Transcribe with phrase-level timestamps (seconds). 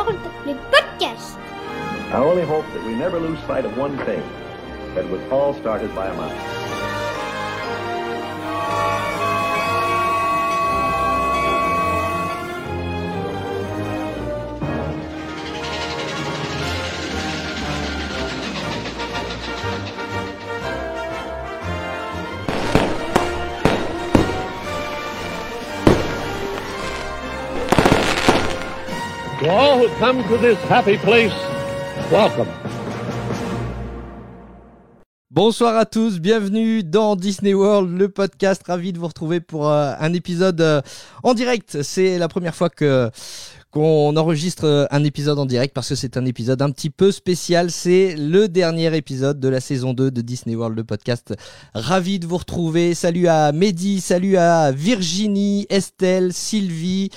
[0.00, 1.36] Podcast.
[2.10, 4.22] I only hope that we never lose sight of one thing
[4.94, 6.59] that was all started by a mouse.
[29.88, 31.32] Come to this happy place,
[32.10, 32.48] welcome.
[35.30, 38.62] Bonsoir à tous, bienvenue dans Disney World, le podcast.
[38.66, 40.82] Ravi de vous retrouver pour euh, un épisode euh,
[41.22, 41.82] en direct.
[41.82, 43.10] C'est la première fois que
[43.70, 47.12] qu'on enregistre euh, un épisode en direct parce que c'est un épisode un petit peu
[47.12, 47.70] spécial.
[47.70, 51.34] C'est le dernier épisode de la saison 2 de Disney World, le podcast.
[51.74, 52.94] Ravi de vous retrouver.
[52.94, 57.10] Salut à Mehdi, salut à Virginie, Estelle, Sylvie.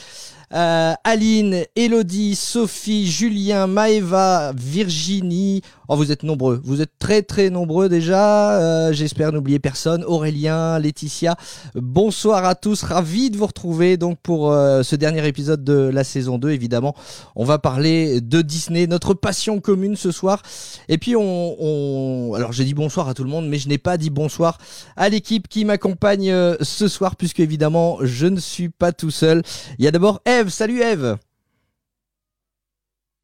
[0.53, 5.61] Euh, Aline, Elodie, Sophie, Julien, Maeva, Virginie.
[5.89, 6.61] Oh, vous êtes nombreux.
[6.63, 8.53] Vous êtes très très nombreux déjà.
[8.59, 10.05] Euh, J'espère n'oublier personne.
[10.05, 11.35] Aurélien, Laetitia.
[11.75, 12.83] Bonsoir à tous.
[12.83, 16.51] Ravi de vous retrouver donc pour euh, ce dernier épisode de la saison 2.
[16.51, 16.95] Évidemment,
[17.35, 20.41] on va parler de Disney, notre passion commune ce soir.
[20.87, 22.33] Et puis on, on...
[22.33, 24.59] alors j'ai dit bonsoir à tout le monde, mais je n'ai pas dit bonsoir
[24.95, 29.43] à l'équipe qui m'accompagne euh, ce soir, puisque évidemment je ne suis pas tout seul.
[29.79, 30.47] Il y a d'abord Eve.
[30.47, 31.17] Salut Eve.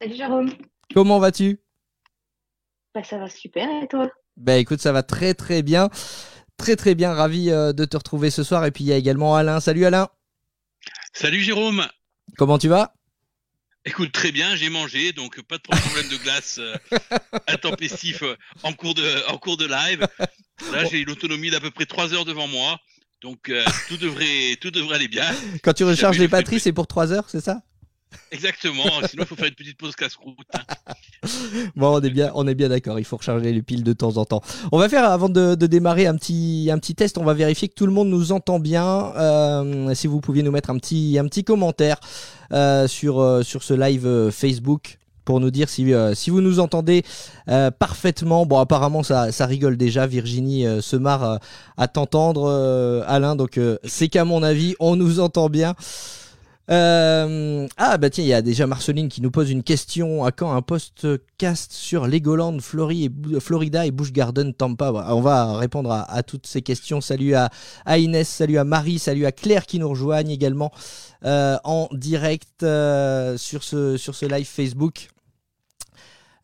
[0.02, 0.50] Salut Jérôme.
[0.94, 1.58] Comment vas-tu?
[2.94, 4.10] Bah ça va super et toi?
[4.36, 5.90] Bah écoute, ça va très très bien.
[6.56, 8.64] Très très bien, ravi euh, de te retrouver ce soir.
[8.66, 9.60] Et puis il y a également Alain.
[9.60, 10.08] Salut Alain.
[11.12, 11.86] Salut Jérôme.
[12.36, 12.94] Comment tu vas?
[13.86, 16.76] Écoute, très bien, j'ai mangé, donc pas de problème de glace euh,
[17.48, 20.06] intempestif euh, en, cours de, en cours de live.
[20.70, 22.78] Là, j'ai une autonomie d'à peu près 3 heures devant moi,
[23.22, 25.24] donc euh, tout, devrait, tout devrait aller bien.
[25.62, 27.62] Quand tu recharges les batteries, c'est pour 3 heures, c'est ça?
[28.32, 30.36] Exactement, sinon il faut faire une petite pause casse-croûte.
[30.54, 30.60] hein.
[31.76, 32.98] Bon, on est bien, on est bien d'accord.
[32.98, 34.40] Il faut recharger les piles de temps en temps.
[34.72, 37.18] On va faire avant de, de démarrer un petit, un petit test.
[37.18, 39.12] On va vérifier que tout le monde nous entend bien.
[39.16, 41.98] Euh, si vous pouviez nous mettre un petit, un petit commentaire
[42.52, 46.40] euh, sur, euh, sur ce live euh, Facebook pour nous dire si, euh, si vous
[46.40, 47.04] nous entendez
[47.48, 48.46] euh, parfaitement.
[48.46, 50.06] Bon, apparemment ça, ça rigole déjà.
[50.06, 51.36] Virginie euh, se marre euh,
[51.76, 53.36] à t'entendre, Alain.
[53.36, 55.74] Donc c'est qu'à mon avis, on nous entend bien.
[56.70, 60.24] Euh, ah bah tiens, il y a déjà Marceline qui nous pose une question.
[60.24, 64.92] À quand un podcast sur Legoland, Florida et Busch Garden, Tampa?
[64.92, 67.00] Voilà, On va répondre à, à toutes ces questions.
[67.00, 67.50] Salut à,
[67.84, 70.70] à Inès, salut à Marie, salut à Claire qui nous rejoignent également
[71.24, 75.08] euh, en direct euh, sur, ce, sur ce live Facebook.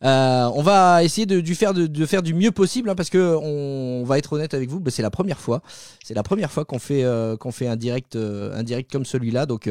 [0.03, 4.33] Euh, on va essayer de, faire, du mieux possible hein, parce que on, va être
[4.33, 5.61] honnête avec vous, bah, c'est la première fois,
[6.03, 9.05] c'est la première fois qu'on fait euh, qu'on fait un direct, euh, un direct comme
[9.05, 9.69] celui-là, donc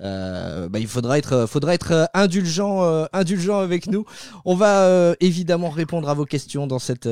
[0.00, 4.04] bah, il faudra être, indulgent, avec nous.
[4.44, 7.06] On va évidemment répondre à vos questions dans cet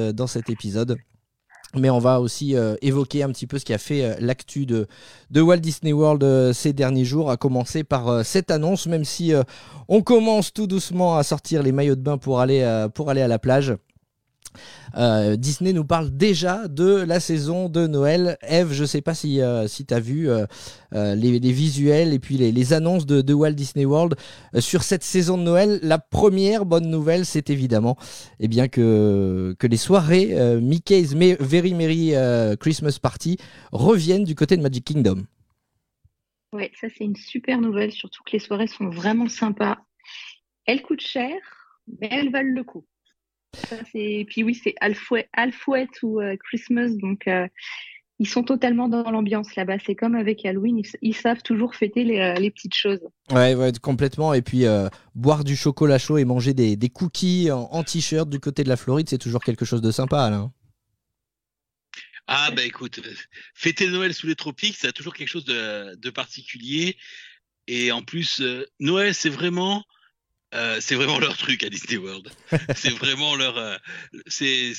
[0.48, 0.96] épisode.
[1.76, 4.64] Mais on va aussi euh, évoquer un petit peu ce qui a fait euh, l'actu
[4.64, 4.86] de,
[5.30, 9.32] de Walt Disney World euh, ces derniers jours, à commencer par cette annonce, même si
[9.88, 13.28] on commence tout doucement à sortir les maillots de bain pour aller, pour aller à
[13.28, 13.74] la plage.
[14.96, 18.38] Euh, Disney nous parle déjà de la saison de Noël.
[18.42, 20.46] Eve, je sais pas si, euh, tu as vu euh,
[20.92, 24.16] les, visuels et puis les, annonces de, Walt Disney World
[24.58, 25.78] sur cette saison de Noël.
[25.82, 27.96] La première bonne nouvelle, c'est évidemment
[28.40, 32.14] eh bien que, les soirées Mickey's Very Merry
[32.58, 33.36] Christmas Party
[33.70, 35.24] reviennent du côté de Magic Kingdom.
[36.52, 39.76] Ouais, ça c'est une super nouvelle, surtout que les soirées sont vraiment sympas.
[40.64, 41.36] Elles coûtent cher,
[42.00, 42.84] mais elles valent le coup.
[43.92, 44.26] C'est...
[44.28, 47.46] Puis oui, c'est Alfouet, Alfouet ou euh, Christmas, donc euh,
[48.18, 49.78] ils sont totalement dans l'ambiance là-bas.
[49.84, 53.00] C'est comme avec Halloween, ils, ils savent toujours fêter les, euh, les petites choses.
[53.30, 54.34] Ouais, ouais, complètement.
[54.34, 58.28] Et puis euh, boire du chocolat chaud et manger des, des cookies en, en t-shirt
[58.28, 60.52] du côté de la Floride, c'est toujours quelque chose de sympa, Alain.
[62.30, 63.00] Ah bah écoute,
[63.54, 66.98] fêter Noël sous les tropiques, ça a toujours quelque chose de, de particulier.
[67.68, 69.84] Et en plus, euh, Noël, c'est vraiment,
[70.54, 72.30] euh, c'est vraiment leur truc à Disney World.
[72.76, 73.76] c'est vraiment leur, euh,
[74.26, 74.72] c'est,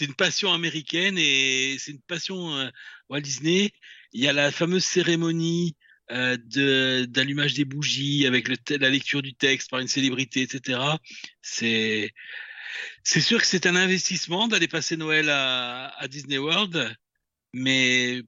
[0.00, 2.70] une passion américaine et c'est une passion euh,
[3.08, 3.72] Walt Disney.
[4.12, 5.76] Il y a la fameuse cérémonie
[6.10, 10.80] euh, de, d'allumage des bougies avec le la lecture du texte par une célébrité, etc.
[11.42, 12.12] C'est,
[13.04, 16.96] c'est sûr que c'est un investissement d'aller passer Noël à, à Disney World,
[17.52, 18.22] mais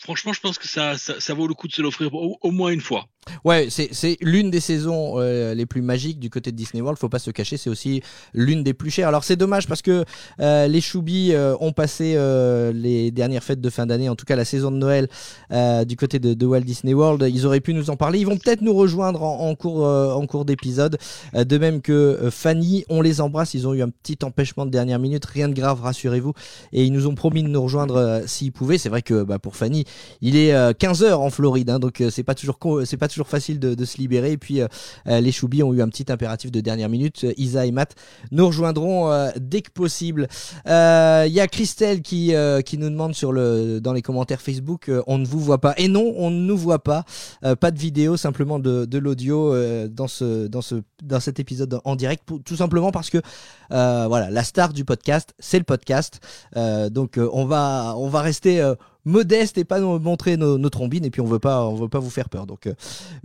[0.00, 2.50] franchement, je pense que ça, ça, ça vaut le coup de se l'offrir au, au
[2.50, 3.08] moins une fois.
[3.44, 6.98] Ouais, c'est l'une des saisons euh, les plus magiques du côté de Disney World.
[6.98, 8.02] Faut pas se cacher, c'est aussi
[8.34, 9.08] l'une des plus chères.
[9.08, 10.04] Alors c'est dommage parce que
[10.40, 12.18] euh, les Choubis euh, ont passé
[12.74, 15.08] les dernières fêtes de fin d'année, en tout cas la saison de Noël
[15.86, 17.24] du côté de, Walt Disney World.
[17.32, 18.18] Ils auraient pu nous en parler.
[18.18, 20.98] Ils vont peut-être nous rejoindre en, cours en cours d'épisode.
[21.34, 23.54] de même que Fanny, on les embrasse.
[23.54, 26.32] Ils ont eu un petit empêchement de dernière minute, rien de grave, rassurez-vous.
[26.72, 28.78] Et ils nous ont promis de nous rejoindre s'ils pouvaient.
[28.78, 29.84] C'est vrai que bah, pour Fanny,
[30.20, 33.58] il est 15 h en Floride, hein, donc c'est pas toujours c'est pas toujours facile
[33.58, 34.32] de, se libérer.
[34.32, 34.68] Et puis euh,
[35.06, 37.24] euh, les Choubis ont eu un petit impératif de dernière minute.
[37.24, 37.94] Euh, Isa et Matt
[38.30, 39.10] nous rejoindront
[39.40, 40.28] dès que possible.
[40.66, 45.18] Il y a Christelle qui, qui nous demande sur le, dans les commentaires Facebook, on
[45.18, 45.74] ne vous voit pas.
[45.76, 47.04] Et non, on ne nous voit pas.
[47.60, 49.54] pas de vidéo, simplement de, de l'audio
[49.88, 52.24] dans, ce, dans, ce, dans cet épisode en direct.
[52.44, 53.18] tout simplement parce que
[53.70, 56.20] voilà, la star du podcast, c'est le podcast.
[56.90, 58.62] donc on, va, on va rester
[59.04, 61.98] modeste et pas nous montrer nos, trombines et puis on veut pas on veut pas
[61.98, 62.46] vous faire peur.
[62.46, 62.74] Donc euh,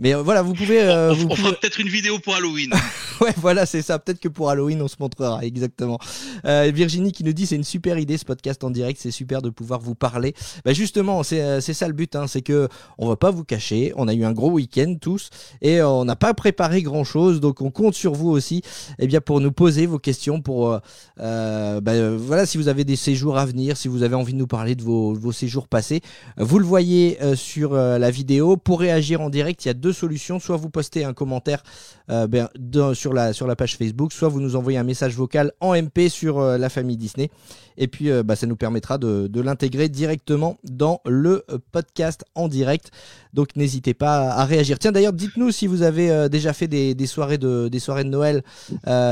[0.00, 2.70] mais euh, voilà vous pouvez euh, on, vous fera peut-être une vidéo pour Halloween.
[3.20, 3.98] Ouais voilà c'est ça.
[3.98, 5.98] Peut-être que pour Halloween on se montrera exactement.
[6.44, 9.00] Virginie qui nous dit c'est une super idée ce podcast en direct.
[9.02, 10.34] C'est super de pouvoir vous parler.
[10.64, 13.92] Bah justement c'est c'est ça le but hein, c'est que on va pas vous cacher.
[13.96, 15.30] On a eu un gros week-end tous.
[15.62, 18.62] Et on n'a pas préparé grand chose donc on compte sur vous aussi et
[19.00, 20.78] eh bien pour nous poser vos questions pour
[21.16, 21.80] bah,
[22.16, 24.76] voilà si vous avez des séjours à venir si vous avez envie de nous parler
[24.76, 26.00] de vos, vos séjours passer.
[26.36, 28.56] Vous le voyez euh, sur euh, la vidéo.
[28.56, 30.40] Pour réagir en direct, il y a deux solutions.
[30.40, 31.62] Soit vous postez un commentaire
[32.10, 32.48] euh, ben,
[32.94, 36.08] sur, la, sur la page Facebook, soit vous nous envoyez un message vocal en MP
[36.08, 37.30] sur la famille Disney.
[37.76, 42.90] Et puis, bah, ça nous permettra de, l'intégrer directement dans le podcast en direct.
[43.34, 44.78] Donc, n'hésitez pas à réagir.
[44.78, 48.42] Tiens, d'ailleurs, dites-nous si vous avez déjà fait des, soirées de, des soirées de Noël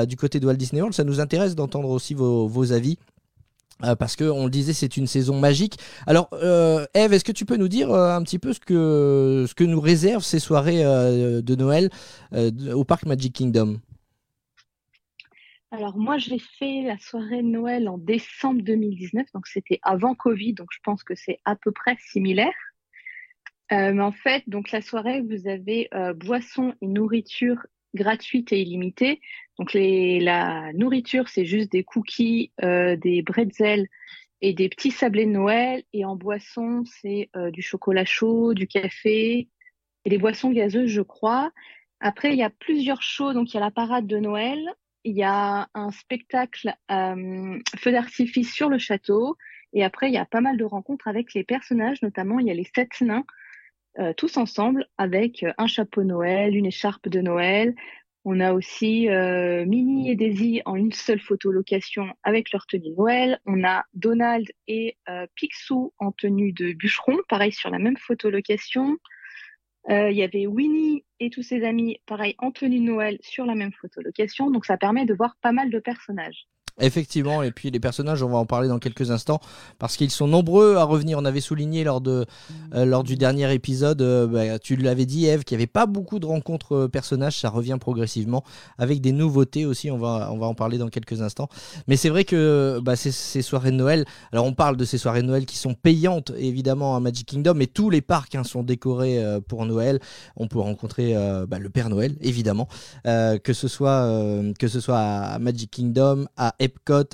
[0.07, 0.95] du côté de Walt Disney World.
[0.95, 2.99] Ça nous intéresse d'entendre aussi vos, vos avis.
[3.85, 5.77] Euh, parce que on le disait, c'est une saison magique.
[6.07, 9.45] Alors, euh, Eve, est-ce que tu peux nous dire euh, un petit peu ce que
[9.47, 11.91] ce que nous réservent ces soirées de Noël
[12.73, 13.81] au parc Magic Kingdom?
[15.73, 20.55] Alors moi, j'ai fait la soirée de Noël en décembre 2019, donc c'était avant Covid,
[20.55, 22.55] donc je pense que c'est à peu près similaire.
[23.71, 29.21] mais en fait, donc la soirée, vous avez boissons et nourriture gratuite et illimitée.
[29.59, 33.89] Donc la nourriture, c'est juste des cookies, euh, des bretzels
[34.43, 35.83] et des petits sablés de Noël.
[35.93, 39.49] Et en boisson, c'est euh, du chocolat chaud, du café
[40.05, 41.53] et des boissons gazeuses, je crois.
[42.01, 43.33] Après, il y a plusieurs shows.
[43.33, 44.61] Donc il y a la parade de Noël,
[45.05, 49.37] il y a un spectacle euh, feu d'artifice sur le château.
[49.73, 52.51] Et après, il y a pas mal de rencontres avec les personnages, notamment il y
[52.51, 53.25] a les sept nains
[53.99, 57.75] euh, tous ensemble avec euh, un chapeau Noël, une écharpe de Noël.
[58.25, 62.91] On a aussi euh, Minnie et Daisy en une seule photo location avec leur tenue
[62.91, 63.41] Noël.
[63.47, 64.97] On a Donald et
[65.37, 68.99] Picsou en tenue de bûcheron, pareil sur la même photo location.
[69.89, 73.73] Il y avait Winnie et tous ses amis, pareil en tenue Noël sur la même
[73.73, 74.51] photo location.
[74.51, 76.49] Donc ça permet de voir pas mal de personnages.
[76.79, 79.41] Effectivement, et puis les personnages, on va en parler dans quelques instants,
[79.79, 81.17] parce qu'ils sont nombreux à revenir.
[81.19, 82.27] On avait souligné lors, de,
[82.75, 85.87] euh, lors du dernier épisode, euh, bah, tu l'avais dit Eve, qu'il n'y avait pas
[85.87, 88.45] beaucoup de rencontres euh, personnages, ça revient progressivement,
[88.77, 91.49] avec des nouveautés aussi, on va, on va en parler dans quelques instants.
[91.89, 95.23] Mais c'est vrai que bah, ces, soirées de Noël, alors on parle de ces soirées
[95.23, 98.63] de Noël qui sont payantes, évidemment, à Magic Kingdom, mais tous les parcs hein, sont
[98.63, 99.19] décorés
[99.49, 99.99] pour Noël.
[100.37, 101.15] On peut rencontrer
[101.49, 102.69] bah, le Père Noël, évidemment,
[103.05, 104.07] que, ce soit,
[104.59, 106.55] que ce soit à Magic Kingdom, à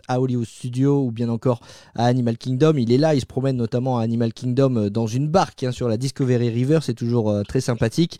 [0.08, 1.60] À Hollywood Studios ou bien encore
[1.94, 2.74] à Animal Kingdom.
[2.76, 5.72] Il est là, il se promène notamment à Animal Kingdom euh, dans une barque hein,
[5.72, 8.18] sur la Discovery River, c'est toujours euh, très sympathique.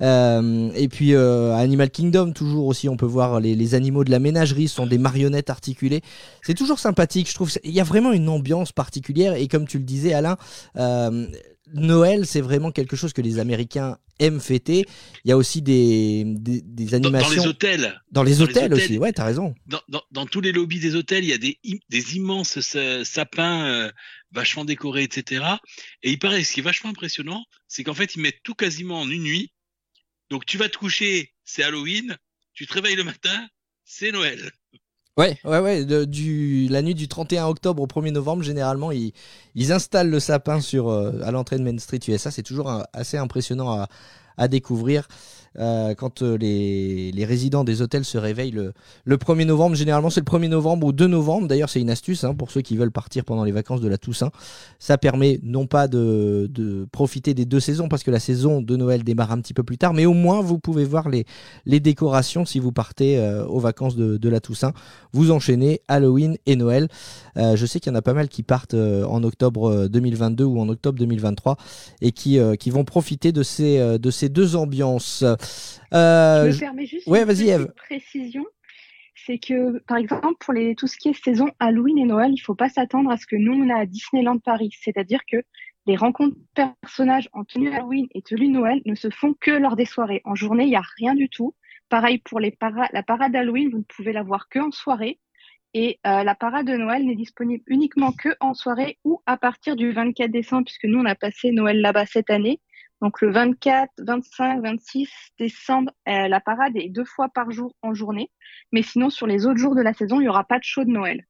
[0.00, 4.18] Euh, et puis à Animal Kingdom, toujours aussi, on peut voir les, animaux de la
[4.18, 6.02] ménagerie, sont des marionnettes articulées.
[6.42, 7.50] C'est toujours sympathique, je trouve.
[7.64, 10.36] Il y a vraiment une ambiance particulière et comme tu le disais, Alain,
[11.72, 14.84] Noël, c'est vraiment quelque chose que les Américains aiment fêter.
[15.24, 17.36] Il y a aussi des, des, animations.
[17.36, 18.02] Dans, les hôtels.
[18.10, 19.54] Dans les, hôtels, aussi, ouais, t'as raison.
[19.66, 22.60] Dans, tous les lobbies des hôtels, il y a des, des immenses
[23.04, 23.92] sapins euh,
[24.32, 25.44] vachement décorés, etc.
[26.02, 29.00] Et il paraît, ce qui est vachement impressionnant, c'est qu'en fait, ils mettent tout quasiment
[29.00, 29.52] en une nuit.
[30.30, 32.16] Donc tu vas te coucher, c'est Halloween.
[32.52, 33.48] Tu te réveilles le matin,
[33.84, 34.52] c'est Noël.
[35.16, 36.06] Ouais, ouais, ouais.
[36.06, 39.12] du, la nuit du 31 octobre au 1er novembre, généralement, ils,
[39.70, 42.32] installent le sapin sur, euh, à l'entrée de Main Street USA.
[42.32, 43.86] C'est toujours assez impressionnant
[44.36, 45.06] à découvrir.
[45.60, 48.72] Euh, quand euh, les, les, résidents des hôtels se réveillent le,
[49.04, 49.76] le 1er novembre.
[49.76, 51.46] Généralement, c'est le 1er novembre ou 2 novembre.
[51.46, 53.96] D'ailleurs, c'est une astuce hein, pour ceux qui veulent partir pendant les vacances de la
[53.96, 54.32] Toussaint.
[54.80, 58.76] Ça permet non pas de, de, profiter des deux saisons parce que la saison de
[58.76, 61.24] Noël démarre un petit peu plus tard, mais au moins vous pouvez voir les,
[61.66, 64.72] les décorations si vous partez euh, aux vacances de, de, la Toussaint.
[65.12, 66.88] Vous enchaînez Halloween et Noël.
[67.36, 70.60] Euh, je sais qu'il y en a pas mal qui partent en octobre 2022 ou
[70.60, 71.56] en octobre 2023
[72.00, 75.24] et qui, qui vont profiter de ces, de ces deux ambiances.
[75.92, 77.72] Euh, je me permets juste ouais, vas-y, Eve.
[77.76, 78.44] précision.
[79.14, 82.40] C'est que, par exemple, pour les, tout ce qui est saison Halloween et Noël, il
[82.40, 84.70] ne faut pas s'attendre à ce que nous, on a à Disneyland Paris.
[84.80, 85.38] C'est-à-dire que
[85.86, 89.84] les rencontres personnages en tenue Halloween et tenue Noël ne se font que lors des
[89.84, 90.20] soirées.
[90.24, 91.54] En journée, il n'y a rien du tout.
[91.88, 92.56] Pareil pour les
[92.92, 95.20] la parade Halloween, vous ne pouvez la voir que en soirée.
[95.74, 99.74] Et euh, la parade de Noël n'est disponible uniquement que en soirée ou à partir
[99.74, 102.60] du 24 décembre, puisque nous, on a passé Noël là-bas cette année.
[103.04, 107.92] Donc le 24, 25, 26 décembre, euh, la parade est deux fois par jour en
[107.92, 108.30] journée.
[108.72, 110.84] Mais sinon, sur les autres jours de la saison, il n'y aura pas de show
[110.84, 111.26] de Noël.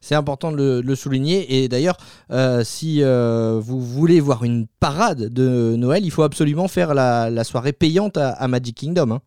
[0.00, 1.62] C'est important de le, souligner.
[1.62, 1.98] Et d'ailleurs,
[2.32, 7.72] euh, si vous voulez voir une parade de Noël, il faut absolument faire la, soirée
[7.72, 9.12] payante à, Magic Kingdom.
[9.12, 9.22] Hein.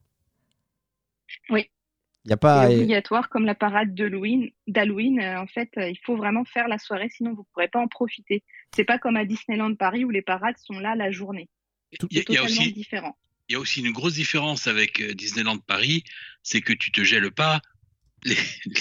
[1.50, 1.69] Oui,
[2.29, 2.67] y a pas...
[2.67, 4.51] C'est obligatoire comme la parade d'Halloween.
[5.19, 7.79] Euh, en fait, euh, il faut vraiment faire la soirée, sinon vous ne pourrez pas
[7.79, 8.43] en profiter.
[8.75, 11.50] C'est pas comme à Disneyland Paris où les parades sont là la journée.
[11.91, 13.17] C'est totalement aussi, différent.
[13.48, 16.03] Il y a aussi une grosse différence avec euh, Disneyland Paris,
[16.43, 17.62] c'est que tu te gèles pas.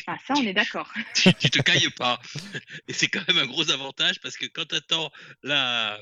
[0.06, 0.92] Ah, ça, on est d'accord.
[1.14, 2.20] tu, tu, te cailles pas.
[2.88, 5.10] Et c'est quand même un gros avantage parce que quand tu attends
[5.42, 5.98] la,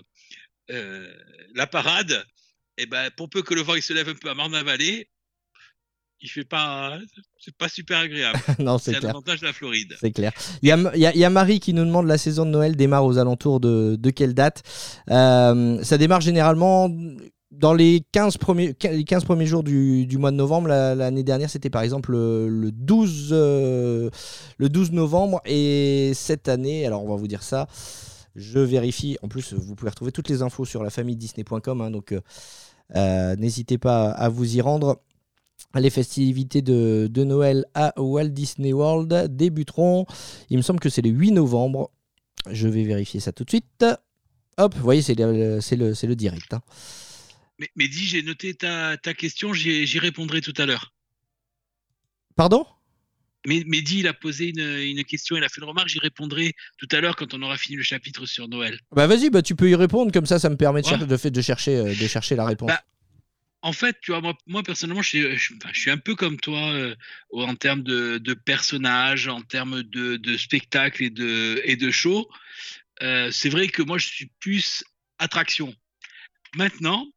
[0.68, 2.26] la parade,
[2.78, 5.08] eh ben, pour peu que le vent il se lève un peu à Marne-la-Vallée,
[6.20, 6.98] il fait pas,
[7.46, 8.40] c'est pas super agréable.
[8.58, 9.94] non, c'est l'avantage de la Floride.
[10.00, 10.32] C'est clair.
[10.62, 13.04] Il y, a, il, y a, Marie qui nous demande la saison de Noël démarre
[13.04, 14.64] aux alentours de, de quelle date?
[15.10, 16.90] Euh, Ça démarre généralement
[17.52, 20.66] dans les 15 premiers, 15 premiers jours du, du mois de novembre.
[20.66, 24.10] L'année dernière, c'était par exemple le, 12, euh,
[24.58, 25.40] le 12 novembre.
[25.44, 27.68] Et cette année, alors on va vous dire ça,
[28.34, 29.18] je vérifie.
[29.22, 31.80] En plus, vous pouvez retrouver toutes les infos sur la famille Disney.com.
[31.80, 32.12] Hein, donc.
[32.94, 35.00] Euh, n'hésitez pas à vous y rendre.
[35.80, 40.06] Les festivités de, Noël à Walt Disney World débuteront,
[40.50, 41.90] il me semble que c'est le 8 novembre.
[42.50, 43.84] Je vais vérifier ça tout de suite.
[44.58, 46.54] Hop, vous voyez, c'est le, le, le, direct.
[46.54, 46.62] Hein.
[47.58, 50.92] Mais, mais dis, j'ai noté ta, question, j'y répondrai tout à l'heure.
[52.36, 52.66] Pardon?
[53.46, 56.88] Mais Mehdi, il a posé une, question, il a fait une remarque, j'y répondrai tout
[56.90, 58.80] à l'heure quand on aura fini le chapitre sur Noël.
[58.90, 61.40] Bah vas-y, bah tu peux y répondre, comme ça ça me permet de, de, de,
[61.40, 62.68] chercher, euh, de chercher la réponse.
[62.68, 62.82] Bah,
[63.66, 65.36] en fait, tu vois, moi, personnellement, je
[65.72, 66.94] suis, un peu comme toi euh,
[67.32, 72.28] en termes de, personnages, en termes de, de spectacles et de, et de show.
[73.02, 74.84] Euh, c'est vrai que moi, je suis plus
[75.18, 75.74] attraction.
[76.54, 77.08] Maintenant,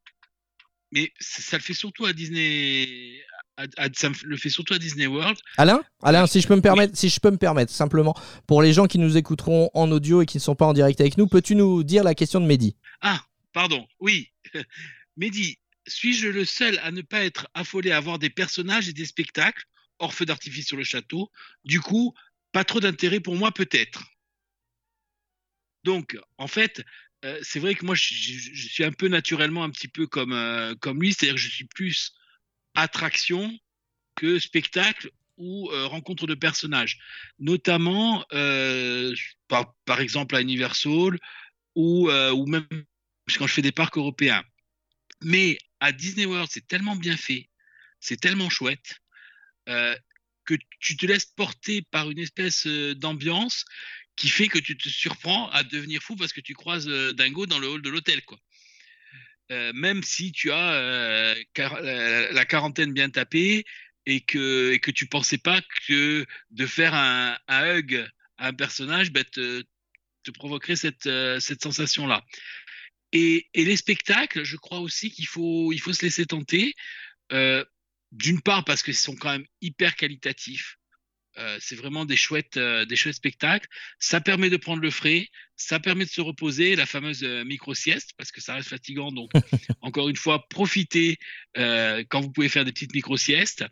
[0.91, 3.21] mais ça le fait surtout à Disney.
[3.93, 5.37] ça le fait surtout à Disney World.
[5.57, 8.15] Alain, Alain, si je peux me permettre, si je peux me permettre, simplement
[8.47, 10.99] pour les gens qui nous écouteront en audio et qui ne sont pas en direct
[10.99, 12.75] avec nous, peux-tu nous dire la question de Mehdi?
[13.01, 13.21] Ah,
[13.53, 13.85] pardon.
[13.99, 14.31] Oui,
[15.15, 15.59] Mehdi,
[15.89, 19.65] suis-je le seul à ne pas être affolé à voir des personnages et des spectacles
[19.99, 21.31] hors feu d'artifice sur le château?
[21.65, 22.13] Du coup,
[22.51, 24.03] pas trop d'intérêt pour moi peut-être.
[25.83, 26.83] Donc, en fait,
[27.25, 30.75] euh, c'est vrai que moi, je, suis un peu naturellement un petit peu comme, euh,
[30.75, 32.13] comme lui, c'est-à-dire que je suis plus
[32.75, 33.57] attraction
[34.15, 36.99] que spectacle ou euh, rencontre de personnages,
[37.39, 38.25] notamment
[39.47, 41.17] par, par, exemple à Universal
[41.75, 42.67] ou, ou même
[43.37, 44.43] quand je fais des parcs européens.
[45.23, 47.49] Mais à Disney World, c'est tellement bien fait,
[47.99, 48.99] c'est tellement chouette,
[49.67, 49.95] euh,
[50.45, 53.65] que tu te laisses porter par une espèce euh, d'ambiance
[54.15, 57.45] qui fait que tu te surprends à devenir fou parce que tu croises euh, Dingo
[57.45, 58.39] dans le hall de l'hôtel, quoi.
[59.49, 63.65] même si tu as la quarantaine bien tapée
[64.05, 68.07] et que, et que tu pensais pas que de faire un, hug
[68.37, 69.63] à un personnage bah, te,
[70.33, 71.09] provoquerait cette,
[71.39, 72.23] cette sensation-là.
[73.11, 76.75] Et, les spectacles, je crois aussi qu'il faut, il faut se laisser tenter.
[77.31, 77.63] Euh,
[78.11, 80.77] d'une part parce qu'ils sont quand même hyper qualitatifs.
[81.37, 83.67] Euh, c'est vraiment des chouettes, euh, des chouettes spectacles.
[83.99, 88.31] Ça permet de prendre le frais, ça permet de se reposer, la fameuse micro-sieste, parce
[88.31, 89.11] que ça reste fatigant.
[89.11, 89.29] Donc,
[89.81, 91.17] encore une fois, profitez
[91.55, 93.63] quand vous pouvez faire des petites micro-siestes.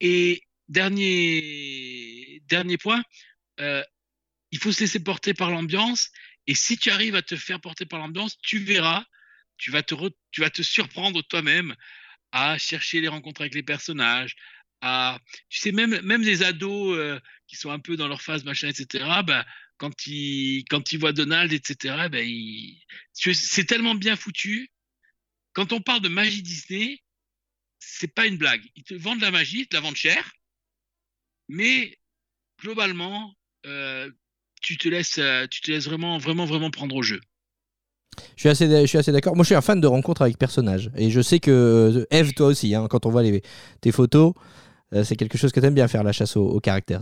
[0.00, 3.02] Et dernier, dernier point,
[3.58, 6.10] il faut se laisser porter par l'ambiance
[6.50, 9.04] et si tu arrives à te faire porter par l'ambiance, tu verras,
[9.56, 11.76] tu vas te, surprendre toi-même
[12.32, 14.34] à chercher les rencontres avec les personnages,
[15.48, 18.66] tu sais, même, même les ados euh, qui sont un peu dans leur phase, machin,
[18.66, 22.18] etc., bah, quand, ils, ils voient Donald, etc., bah,
[23.12, 24.72] c'est tellement bien foutu.
[25.52, 27.00] Quand on parle de magie Disney,
[27.78, 28.68] c'est pas une blague.
[28.74, 30.32] Ils te vendent la magie, ils te la vendent cher,
[31.46, 31.96] mais
[32.58, 34.10] globalement, euh,
[34.60, 37.20] tu te laisses, euh, tu te laisses vraiment, vraiment, vraiment prendre au jeu.
[38.36, 39.34] Je suis assez, je suis assez d'accord.
[39.34, 40.90] Moi, je suis un fan de rencontres avec personnages.
[40.96, 43.42] Et je sais que euh, Eve, toi aussi, hein, quand on voit les,
[43.80, 44.32] tes photos,
[44.92, 47.00] euh, c'est quelque chose que tu aimes bien faire, la chasse aux, caractères.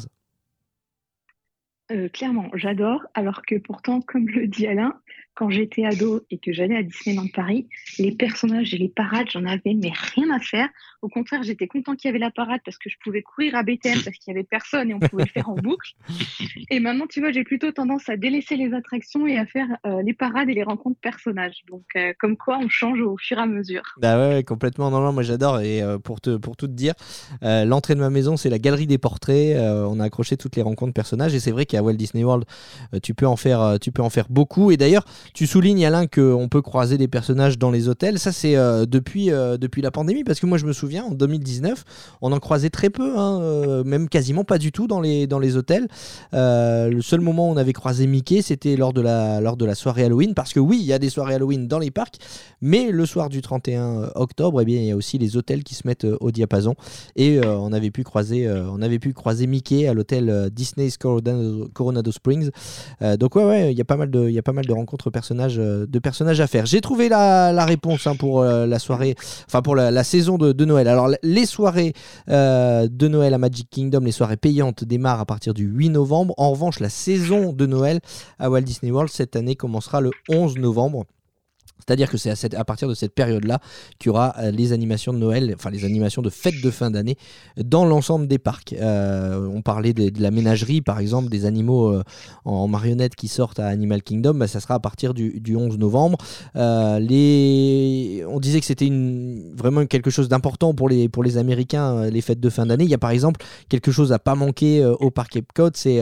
[1.91, 3.03] Euh, clairement, j'adore.
[3.15, 4.95] Alors que pourtant, comme le dit Alain,
[5.39, 7.69] quand j'étais ado et que j'allais à Disneyland Paris,
[8.01, 10.69] les personnages et les parades, j'en avais mais rien à faire.
[11.01, 13.63] Au contraire, j'étais content qu'il y avait la parade parce que je pouvais courir à
[13.63, 15.93] BTM parce qu'il y avait personne et on pouvait le faire en boucle.
[16.71, 20.03] Et maintenant, tu vois, j'ai plutôt tendance à délaisser les attractions et à faire euh,
[20.03, 21.63] les parades et les rencontres personnages.
[21.71, 23.85] Donc, euh, comme quoi, on change au fur et à mesure.
[23.99, 24.91] Bah ouais, complètement.
[24.91, 25.61] Non, non, moi j'adore.
[25.61, 26.95] Et euh, pour, te, pour tout te dire,
[27.43, 29.57] l'entrée de ma maison, c'est la galerie des portraits.
[29.57, 31.33] on a accroché toutes les rencontres personnages.
[31.33, 32.45] Et c'est vrai qu'à Walt Disney World,
[33.05, 34.73] tu, peux en faire, tu peux en faire beaucoup.
[34.73, 35.05] Et d'ailleurs,
[35.35, 38.19] tu soulignes, Alain, qu'on peut croiser des personnages dans les hôtels.
[38.19, 41.13] Ça, c'est euh, depuis, euh, depuis la pandémie, parce que moi, je me souviens, en
[41.13, 41.85] 2019,
[42.23, 45.39] on en croisait très peu, hein, euh, même quasiment pas du tout dans les, dans
[45.39, 45.89] les hôtels.
[46.33, 49.75] le seul moment où on avait croisé Mickey, c'était lors, de la, lors de la
[49.75, 52.17] soirée Halloween, parce que oui, il y a des soirées Halloween dans les parcs,
[52.61, 55.87] mais le soir du 31 octobre, eh il y a aussi les hôtels qui se
[55.87, 56.75] mettent au diapason.
[57.17, 62.13] Et on, avait pu croiser, on avait pu croiser Mickey à l'hôtel Disney's Coronado, Coronado
[62.13, 62.51] Springs.
[63.19, 66.47] donc ouais, ouais, y il y a pas mal de rencontres personnages, de personnages à
[66.47, 66.67] faire.
[66.67, 69.15] J'ai trouvé la, la réponse hein, pour euh, la soirée,
[69.47, 70.89] enfin pour la, saison de, Noël.
[70.89, 71.93] Alors les soirées
[72.29, 76.35] euh, de Noël à Magic Kingdom, les soirées payantes démarrent à partir du 8 novembre.
[76.37, 78.01] En revanche, la saison de Noël
[78.39, 81.05] à Walt Disney World cette année commencera le 11 novembre.
[81.79, 83.61] C'est-à-dire que c'est à, à, partir de cette période-là
[83.99, 86.91] qu'il y aura euh, les animations de Noël, enfin les animations de fête de fin
[86.91, 87.17] d'année
[87.57, 88.75] dans l'ensemble des parcs.
[88.75, 92.03] Euh, on parlait de, la ménagerie, par exemple, des animaux euh,
[92.45, 96.19] en marionnettes qui sortent à Animal Kingdom, bah, ça sera à partir du, 11 novembre.
[96.55, 98.25] les...
[98.29, 98.91] On disait que c'était
[99.57, 102.85] vraiment quelque chose d'important pour les, pour les Américains, les fêtes de fin d'année.
[102.85, 106.01] Il y a par exemple quelque chose à pas manquer au parc Epcot, c'est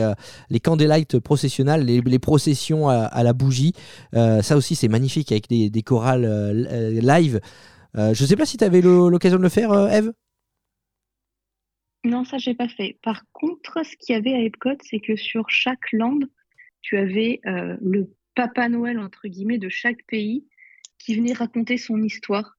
[0.49, 3.73] les candlelight processionnels, les, processions à, la bougie.
[4.13, 7.39] ça aussi, c'est magnifique avec des des chorales euh, euh, live.
[7.95, 10.11] Euh, je sais pas si tu avais l'occasion de le faire, Eve?
[12.03, 12.97] Non, ça, j'ai pas fait.
[13.01, 16.19] Par contre, ce qu'il y avait à Epcot, c'est que sur chaque land,
[16.81, 20.45] tu avais le Papa Noël, entre guillemets, de chaque pays
[20.99, 22.53] qui venait raconter son histoire.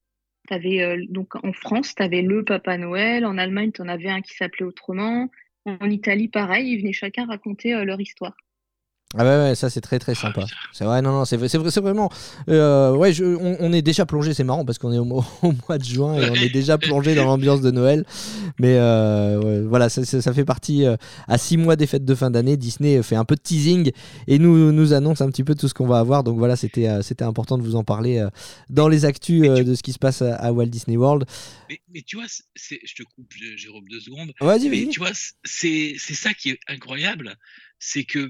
[0.51, 4.21] Avais, donc en France, tu avais le Papa Noël, en Allemagne, tu en avais un
[4.21, 5.29] qui s'appelait autrement,
[5.65, 8.35] en Italie, pareil, ils venaient chacun raconter leur histoire.
[9.17, 10.45] Ah ouais, ouais, ça c'est très très sympa.
[10.71, 12.11] C'est vrai, non, non, c'est c'est vraiment.
[12.47, 15.83] Euh, ouais, je, on, est déjà plongé, c'est marrant parce qu'on est au, mois de
[15.83, 18.05] juin et on est déjà plongé dans l'ambiance de Noël.
[18.59, 20.85] Mais euh, voilà, ça, ça, fait partie.
[20.85, 20.95] Euh,
[21.27, 23.91] à six mois des fêtes de fin d'année, Disney fait un peu de teasing
[24.27, 26.23] et nous, nous annonce un petit peu tout ce qu'on va avoir.
[26.23, 28.23] Donc voilà, c'était c'était important de vous en parler
[28.69, 31.25] dans les actus de ce qui se passe à, Walt Disney World.
[31.67, 34.31] Mais, tu vois, je te coupe, Jérôme, deux secondes.
[34.39, 34.89] Vas-y, vas-y.
[34.89, 37.35] Tu vois, c'est ça qui est incroyable,
[37.79, 38.29] c'est que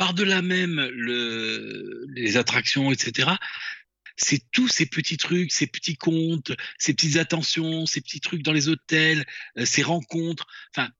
[0.00, 3.32] par-delà même le, les attractions, etc.,
[4.16, 8.54] c'est tous ces petits trucs, ces petits contes, ces petites attentions, ces petits trucs dans
[8.54, 9.26] les hôtels,
[9.58, 10.46] euh, ces rencontres.
[10.74, 10.90] Enfin,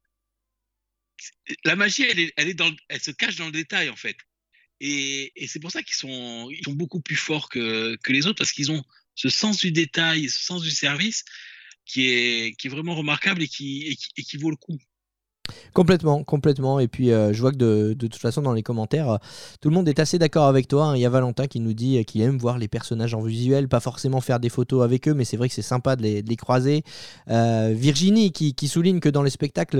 [1.64, 4.18] la magie, elle, est, elle, se cache dans le détail en fait.
[4.80, 8.36] Et, c'est pour ça qu'ils sont, ils sont beaucoup plus forts que, que les autres
[8.36, 8.84] parce qu'ils ont
[9.14, 11.24] ce sens du détail, ce sens du service
[11.86, 14.78] qui est, qui est vraiment remarquable et qui, et qui vaut le coup.
[15.72, 16.80] Complètement, complètement.
[16.80, 19.16] Et puis euh, je vois que de, toute façon dans les commentaires, euh,
[19.60, 20.86] tout le monde est assez d'accord avec toi.
[20.86, 20.96] Hein.
[20.96, 23.68] Il y a Valentin qui nous dit euh, qu'il aime voir les personnages en visuel,
[23.68, 26.36] pas forcément faire des photos avec eux, mais c'est vrai que c'est sympa de les,
[26.36, 26.82] croiser.
[27.28, 29.78] Virginie qui, souligne que dans les spectacles,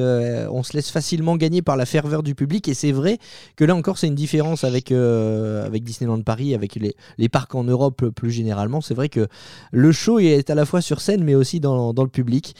[0.50, 2.68] on se laisse facilement gagner par la ferveur du public.
[2.68, 3.18] Et c'est vrai
[3.56, 7.64] que là encore, c'est une différence avec, avec Disneyland Paris, avec les, les, parcs en
[7.64, 8.80] Europe plus généralement.
[8.80, 9.28] C'est vrai que
[9.72, 12.54] le show est à la fois sur scène, mais aussi dans, dans le public.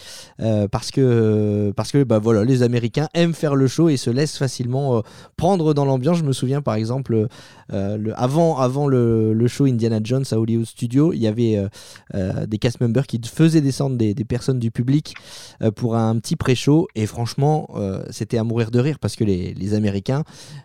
[0.71, 4.37] parce que, parce que bah, voilà, les Américains aime faire le show et se laisse
[4.37, 5.01] facilement euh,
[5.37, 6.19] prendre dans l'ambiance.
[6.19, 7.27] Je me souviens par exemple,
[7.73, 11.69] euh, le, avant, avant le, show Indiana Jones à Hollywood Studio, il y avait
[12.15, 15.15] euh, des cast members qui faisaient descendre des, personnes du public
[15.75, 17.69] pour un petit pré-show et franchement,
[18.11, 20.23] c'était à mourir de rire parce que les, les Américains,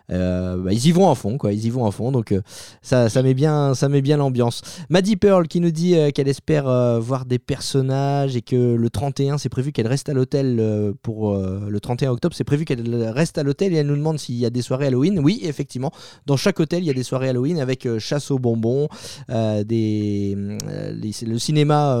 [0.08, 1.52] bah, ils y vont à fond, quoi.
[1.52, 2.34] Ils y vont fond, donc
[2.82, 3.72] ça, ça met bien,
[4.02, 4.62] bien l'ambiance.
[4.88, 9.48] Maddie Pearl qui nous dit qu'elle espère voir des personnages et que le 31, c'est
[9.48, 13.72] prévu qu'elle reste à l'hôtel pour le 31 octobre c'est prévu qu'elle reste à l'hôtel
[13.72, 15.18] et elle nous demande s'il y a des soirées Halloween.
[15.18, 15.92] Oui, effectivement,
[16.26, 18.88] dans chaque hôtel, il y a des soirées Halloween avec euh, chasse aux bonbons,
[19.30, 21.94] euh, des, euh, le cinéma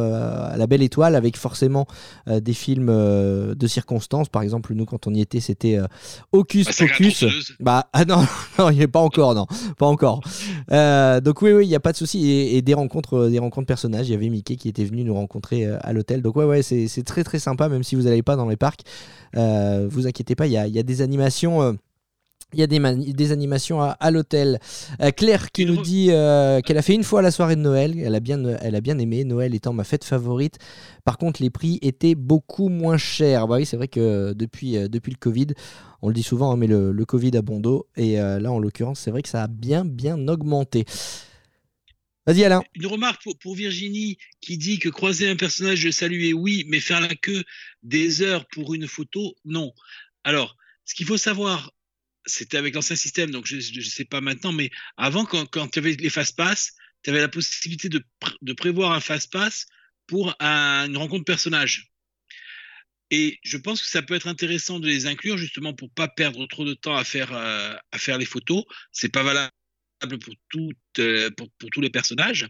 [0.52, 1.86] à la belle étoile avec forcément
[2.26, 4.28] des films de circonstances.
[4.28, 5.78] Par exemple, nous, quand on y était, c'était
[6.32, 7.24] Hocus bah, Pocus.
[7.60, 8.26] Bah, ah non,
[8.58, 9.46] non, il n'est pas encore, non,
[9.78, 10.20] pas encore.
[10.70, 12.30] donc oui, oui, il n'y a pas de souci.
[12.30, 14.08] Et, des rencontres, des rencontres personnages.
[14.08, 16.22] Il y avait Mickey qui était venu nous rencontrer à l'hôtel.
[16.22, 18.82] Donc ouais, ouais, c'est très très sympa, même si vous n'allez pas dans les parcs.
[19.34, 21.62] vous inquiétez pas, il y a, des animations.
[21.62, 21.72] Euh,
[22.52, 22.78] il y a des,
[23.12, 24.60] des animations à, l'hôtel.
[25.02, 27.98] Euh, Claire qui nous dit euh, qu'elle a fait une fois la soirée de Noël.
[27.98, 30.58] Elle a, bien, elle a bien aimé, Noël étant ma fête favorite.
[31.04, 33.48] Par contre, les prix étaient beaucoup moins chers.
[33.48, 35.48] Bah oui, c'est vrai que depuis, depuis le Covid,
[36.02, 37.88] On le dit souvent, hein, mais le, le, Covid a bon dos.
[37.96, 40.84] Et là, en l'occurrence, c'est vrai que ça a bien, bien augmenté.
[42.26, 42.42] Vas-y.
[42.74, 47.00] Une remarque pour, Virginie qui dit que croiser un personnage de saluer, oui, mais faire
[47.00, 47.44] la queue
[47.84, 49.72] des heures pour une photo, non.
[50.24, 51.70] Alors, ce qu'il faut savoir,
[52.24, 55.92] c'était avec l'ancien système, donc je ne sais pas maintenant, mais avant, quand, tu avais
[55.92, 56.72] les fast-pass,
[57.04, 58.02] tu avais la possibilité de,
[58.54, 59.66] prévoir un fast-pass
[60.08, 61.92] pour une rencontre personnage.
[63.12, 66.44] Et je pense que ça peut être intéressant de les inclure justement pour pas perdre
[66.46, 67.76] trop de temps à faire, euh,
[68.18, 68.64] les photos.
[68.90, 69.52] C'est pas valable
[70.00, 70.34] pour,
[70.98, 72.48] euh, pour, tous les personnages.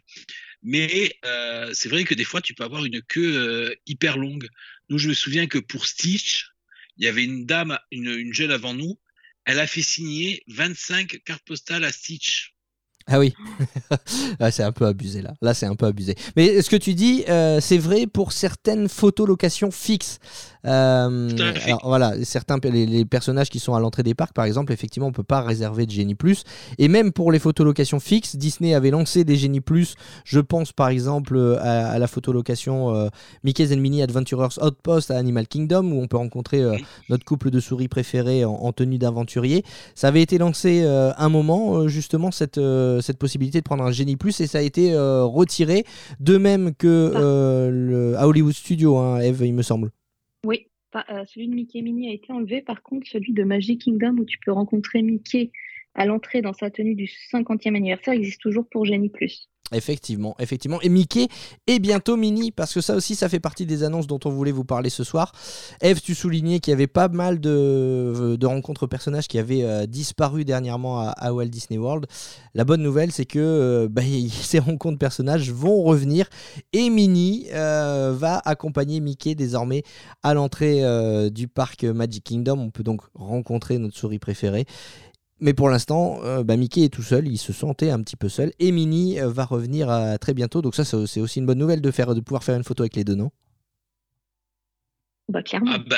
[0.63, 4.49] Mais euh, c'est vrai que des fois, tu peux avoir une queue euh, hyper longue.
[4.89, 6.51] Nous, je me souviens que pour Stitch,
[6.97, 8.99] il y avait une dame, une, une jeune avant nous,
[9.45, 12.55] elle a fait signer 25 cartes postales à Stitch.
[13.09, 13.33] Ah oui,
[14.51, 15.35] c'est un peu abusé là.
[15.41, 16.17] Là, c'est un peu abusé.
[16.35, 17.23] Mais ce que tu dis,
[17.61, 20.19] c'est vrai pour certaines photolocations fixes?
[20.67, 21.29] Euh,
[21.65, 25.13] alors, voilà, certains les, personnages qui sont à l'entrée des parcs, par exemple, effectivement, on
[25.13, 26.45] peut pas réserver de Genie Plus.
[26.79, 29.95] Et même pour les photolocations fixes, Disney avait lancé des Genie Plus.
[30.25, 33.09] Je pense par exemple à, la photolocation euh,
[33.45, 36.77] Mickey's and Minnie Adventurers Outpost à Animal Kingdom, où on peut rencontrer euh,
[37.09, 39.65] notre couple de souris préférés en, en tenue d'aventurier.
[39.95, 44.17] Ça avait été lancé un moment, justement, cette euh, cette possibilité de prendre un génie
[44.17, 45.85] plus et ça a été euh, retiré,
[46.21, 47.19] de même que ah.
[47.19, 49.91] euh, le, à Hollywood Studio, hein, Eve, il me semble.
[50.47, 50.69] Oui,
[51.27, 54.39] celui de Mickey Mini a été enlevé, par contre celui de Magic Kingdom où tu
[54.39, 55.51] peux rencontrer Mickey
[55.97, 59.51] à l'entrée dans sa tenue du 50e anniversaire existe toujours pour Génie Plus.
[59.73, 60.81] Effectivement, effectivement.
[60.83, 61.27] Et Mickey
[61.67, 64.53] et bientôt Minnie, parce que ça aussi, ça fait partie des annonces dont on voulait
[64.53, 65.33] vous parler ce soir.
[65.81, 69.87] Eve, tu soulignais qu'il y avait pas mal de, de rencontres personnages qui avaient euh,
[69.87, 72.07] disparu dernièrement à, Walt Disney World.
[72.55, 76.29] La bonne nouvelle, c'est que euh, bah, ces rencontres personnages vont revenir
[76.73, 79.83] et Minnie euh, va accompagner Mickey désormais
[80.23, 80.83] à l'entrée
[81.31, 82.59] du parc Magic Kingdom.
[82.61, 84.65] On peut donc rencontrer notre souris préférée.
[85.39, 88.29] Mais pour l'instant, euh, bah, Mickey est tout seul, il se sentait un petit peu
[88.29, 88.53] seul.
[88.59, 90.63] Et Minnie euh, va revenir euh, très bientôt.
[90.63, 92.97] Donc ça, c'est aussi une bonne nouvelle de, faire, de pouvoir faire une photo avec
[92.97, 93.31] les deux, non?
[95.29, 95.73] Bah clairement.
[95.75, 95.97] Ah bah,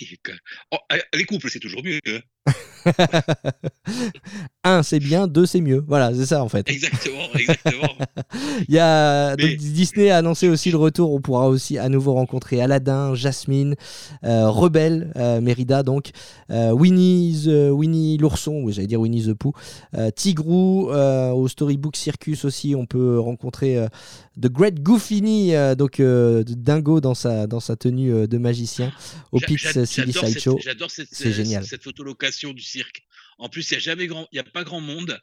[0.72, 0.78] oh,
[1.14, 2.00] les couples, c'est toujours mieux.
[2.06, 2.20] Hein.
[4.64, 5.84] un c'est bien, deux c'est mieux.
[5.86, 6.68] Voilà, c'est ça en fait.
[6.70, 7.94] Exactement, exactement.
[8.68, 11.12] Il y a Disney a annoncé aussi le retour.
[11.12, 13.74] On pourra aussi à nouveau rencontrer Aladdin, Jasmine,
[14.24, 16.10] euh, Rebelle, euh, Mérida donc,
[16.50, 19.52] euh, Winnie, Winnie l'ourson, oui, j'allais dire Winnie the Pooh,
[20.14, 22.74] Tigrou au Storybook Circus aussi.
[22.74, 23.78] On peut rencontrer
[24.36, 28.92] The Great Goofini, donc Dingo dans sa dans sa tenue de magicien
[29.32, 30.58] au Pix Silly Sideshow.
[30.62, 31.64] J'adore cette, c'est génial.
[31.64, 33.02] cette photolocation du cirque.
[33.38, 35.18] En plus, il n'y a jamais grand, il y a pas grand monde.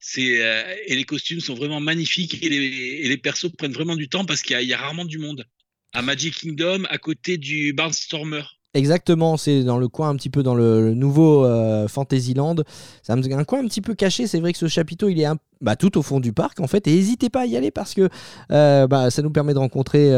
[0.00, 3.96] C'est euh, et les costumes sont vraiment magnifiques et les, et les persos prennent vraiment
[3.96, 5.44] du temps parce qu'il y, a rarement du monde.
[5.92, 8.42] À Magic Kingdom, à côté du Barnstormer.
[8.72, 12.56] Exactement, c'est dans le coin un petit peu dans le, nouveau euh, Fantasyland.
[13.02, 14.28] C'est un, coin un petit peu caché.
[14.28, 15.26] C'est vrai que ce chapiteau, il est
[15.60, 16.86] bah, tout au fond du parc en fait.
[16.86, 18.08] Et n'hésitez pas à y aller parce que
[18.52, 20.12] euh, bah, ça nous permet de rencontrer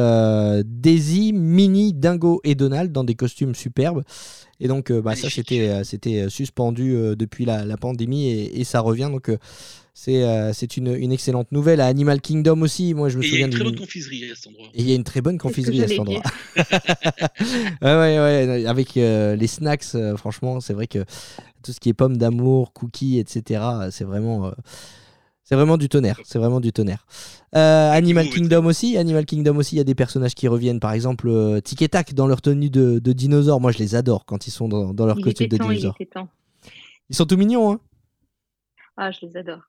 [0.65, 4.03] Daisy, Minnie, Dingo et Donald dans des costumes superbes.
[4.63, 8.79] Et donc, euh, bah, ça, c'était, euh, c'était euh, suspendu depuis la, pandémie et, ça
[8.79, 9.11] revient.
[9.11, 9.29] Donc,
[9.95, 11.81] c'est, c'est une, une, excellente nouvelle.
[11.81, 13.39] À Animal Kingdom aussi, moi, je me souviens.
[13.39, 14.67] Il y a une très bonne confiserie à cet endroit.
[14.75, 16.23] Et il y a une très bonne confiserie à cet endroit.
[16.57, 18.67] ouais, ouais, ouais.
[18.67, 19.85] Avec les snacks,
[20.17, 21.05] franchement, c'est vrai que
[21.63, 24.53] tout ce qui est pommes d'amour, cookies, etc., c'est vraiment.
[25.53, 27.05] C'est vraiment du tonnerre, c'est vraiment du tonnerre.
[27.57, 30.93] Euh, Animal Kingdom aussi, Animal Kingdom aussi, il y a des personnages qui reviennent, par
[30.93, 33.61] exemple euh, Tic et Tac dans leur tenue de, de dinosaures.
[33.61, 35.99] Moi, je les adore quand ils sont dans, leur costume de dinosaures.
[37.11, 37.81] Ils sont tout mignons, hein
[38.97, 39.61] Ah, je les adore.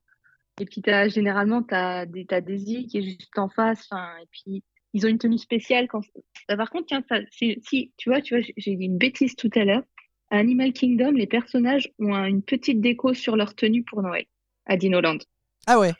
[0.60, 3.88] Et puis, as, généralement, tu as, Daisy qui est juste en face.
[4.22, 4.62] Et puis,
[4.92, 5.88] ils ont une tenue spéciale.
[5.88, 6.02] Quand...
[6.50, 9.64] Euh, par contre, tiens, si, tu vois, tu vois j'ai dit une bêtise tout à
[9.64, 9.82] l'heure.
[10.30, 14.24] À Animal Kingdom, les personnages ont une petite déco sur leur tenue pour Noël
[14.66, 15.18] à Dinoland.
[15.66, 15.92] Ah ouais.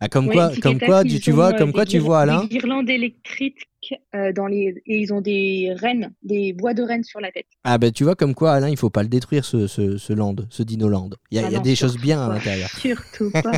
[0.00, 2.42] Ah, comme quoi, comme quoi, tu, tu vois, comme quoi tu vois Alain.
[2.44, 3.68] Des guirlandes électriques
[4.14, 7.46] euh, dans les et ils ont des rennes, des bois de rennes sur la tête.
[7.64, 10.12] Ah ben tu vois comme quoi Alain, il faut pas le détruire ce, ce, ce
[10.12, 11.10] land, ce dino land.
[11.30, 12.68] Il y a, ah il y a des choses bien à l'intérieur.
[12.78, 13.52] Surtout pas.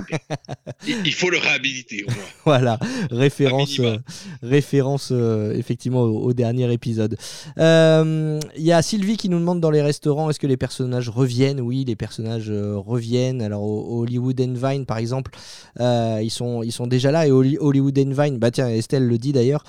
[0.87, 2.25] il faut le réhabiliter au moins.
[2.45, 2.79] voilà,
[3.11, 3.99] référence, euh,
[4.43, 7.17] référence euh, effectivement au, dernier épisode.
[7.57, 11.61] Il y a Sylvie qui nous demande dans les restaurants est-ce que les personnages reviennent?
[11.61, 13.43] Oui, les personnages reviennent.
[13.43, 15.33] Alors au, Hollywood and Vine par exemple,
[15.79, 19.33] ils sont ils sont déjà là et Hollywood and Vine, bah tiens Estelle le dit
[19.33, 19.65] d'ailleurs.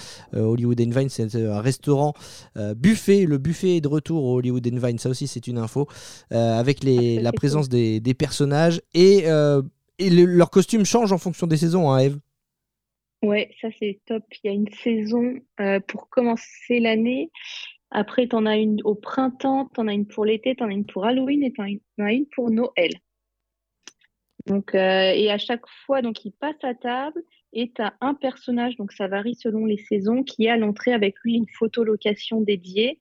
[0.49, 2.13] Hollywood Vine, c'est un restaurant
[2.57, 3.25] euh, buffet.
[3.25, 5.87] Le buffet est de retour au Hollywood Vine, ça aussi c'est une info,
[6.31, 9.61] euh, avec les, la présence des, personnages et, euh,
[9.99, 12.19] et leur costume change en fonction des saisons, hein, Eve?
[13.23, 14.23] Ouais, ça c'est top.
[14.43, 15.39] Il y a une saison
[15.87, 17.31] pour commencer l'année.
[17.89, 20.67] Après, tu en as une au printemps, tu en as une pour l'été, tu en
[20.67, 21.65] as une pour Halloween et tu en
[22.05, 22.91] as une pour Noël.
[24.45, 27.21] Donc, euh, et à chaque fois, donc, il passe à table
[27.53, 30.93] et tu as un personnage, donc ça varie selon les saisons, qui est à l'entrée
[30.93, 32.99] avec lui une photolocation dédiée.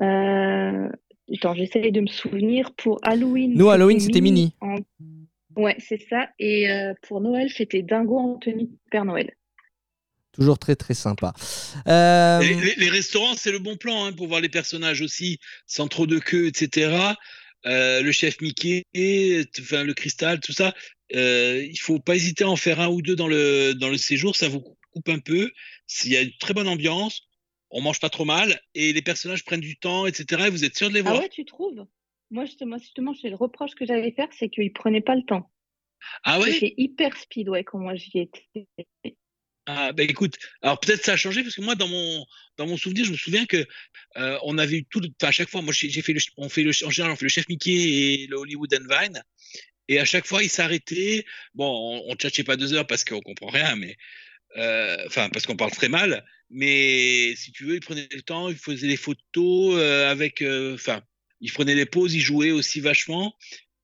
[0.00, 0.88] Euh,
[1.32, 2.72] attends, j'essaie de me souvenir.
[2.74, 3.54] Pour Halloween.
[3.54, 4.54] Nous, Halloween, c'était Mini.
[5.56, 6.28] Ouais, c'est ça.
[6.38, 9.32] Et euh, pour Noël, c'était Dingo en tenue Père Noël.
[10.32, 11.32] Toujours très très sympa.
[11.86, 12.40] Euh...
[12.40, 16.08] Les, les, restaurants, c'est le bon plan hein, pour voir les personnages aussi, sans trop
[16.08, 17.14] de queue, etc.
[17.66, 18.84] Euh, le chef Mickey,
[19.60, 20.74] enfin le cristal, tout ça.
[21.14, 23.96] Euh, il faut pas hésiter à en faire un ou deux dans le dans le
[23.96, 25.50] séjour, ça vous coupe un peu.
[25.86, 27.22] S'il y a une très bonne ambiance,
[27.70, 30.44] on mange pas trop mal et les personnages prennent du temps, etc.
[30.46, 31.16] Et vous êtes sûr de les voir.
[31.16, 31.86] Ah ouais, tu trouves?
[32.30, 35.50] Moi justement, justement, c'est le reproche que j'allais faire, c'est qu'ils prenaient pas le temps.
[36.22, 36.52] Ah ouais?
[36.52, 38.66] C'est hyper speed, ouais, quand moi j'y étais.
[39.66, 42.26] Ah ben écoute, alors peut-être ça a changé parce que moi dans mon
[42.58, 43.66] dans mon souvenir, je me souviens que
[44.16, 46.64] euh, on avait eu tout, le, à chaque fois, moi j'ai fait le, on fait
[46.64, 49.22] le, en général on fait le chef Mickey et le Hollywood and Vine,
[49.88, 51.24] et à chaque fois il s'arrêtait.
[51.54, 53.96] Bon, on, on tchatchait pas deux heures parce qu'on comprend rien, mais
[54.56, 58.48] euh, enfin parce qu'on parle très mal, mais si tu veux, il prenait le temps,
[58.48, 61.02] il faisait des photos euh, avec, euh, enfin,
[61.40, 63.34] il prenait les pauses, il jouait aussi vachement.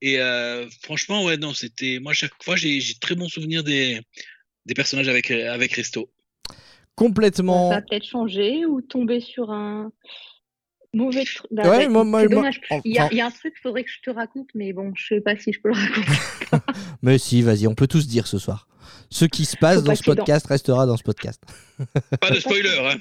[0.01, 3.99] Et euh, franchement, ouais, non, c'était moi chaque fois j'ai très bon souvenir des
[4.65, 6.11] des personnages avec, avec Resto.
[6.95, 7.71] Complètement.
[7.71, 9.91] Ça a peut-être changé ou tomber sur un
[10.93, 11.47] mauvais truc.
[11.51, 12.61] Bah, ouais, moi, moi, dommage.
[12.69, 14.49] Moi, il, y a, il, y a, un truc qu'il faudrait que je te raconte,
[14.55, 16.65] mais bon, je sais pas si je peux le raconter.
[17.01, 18.67] mais si, vas-y, on peut tous dire ce soir.
[19.09, 20.53] Ce qui se passe dans ce podcast dans...
[20.53, 21.41] restera dans ce podcast.
[22.21, 22.97] Pas de spoiler, hein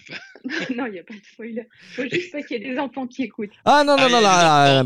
[0.76, 1.68] Non, il n'y a pas de spoiler.
[1.94, 3.50] Faut juste pas qu'il y ait des enfants qui écoutent.
[3.64, 4.82] Ah non, non, non, non, ah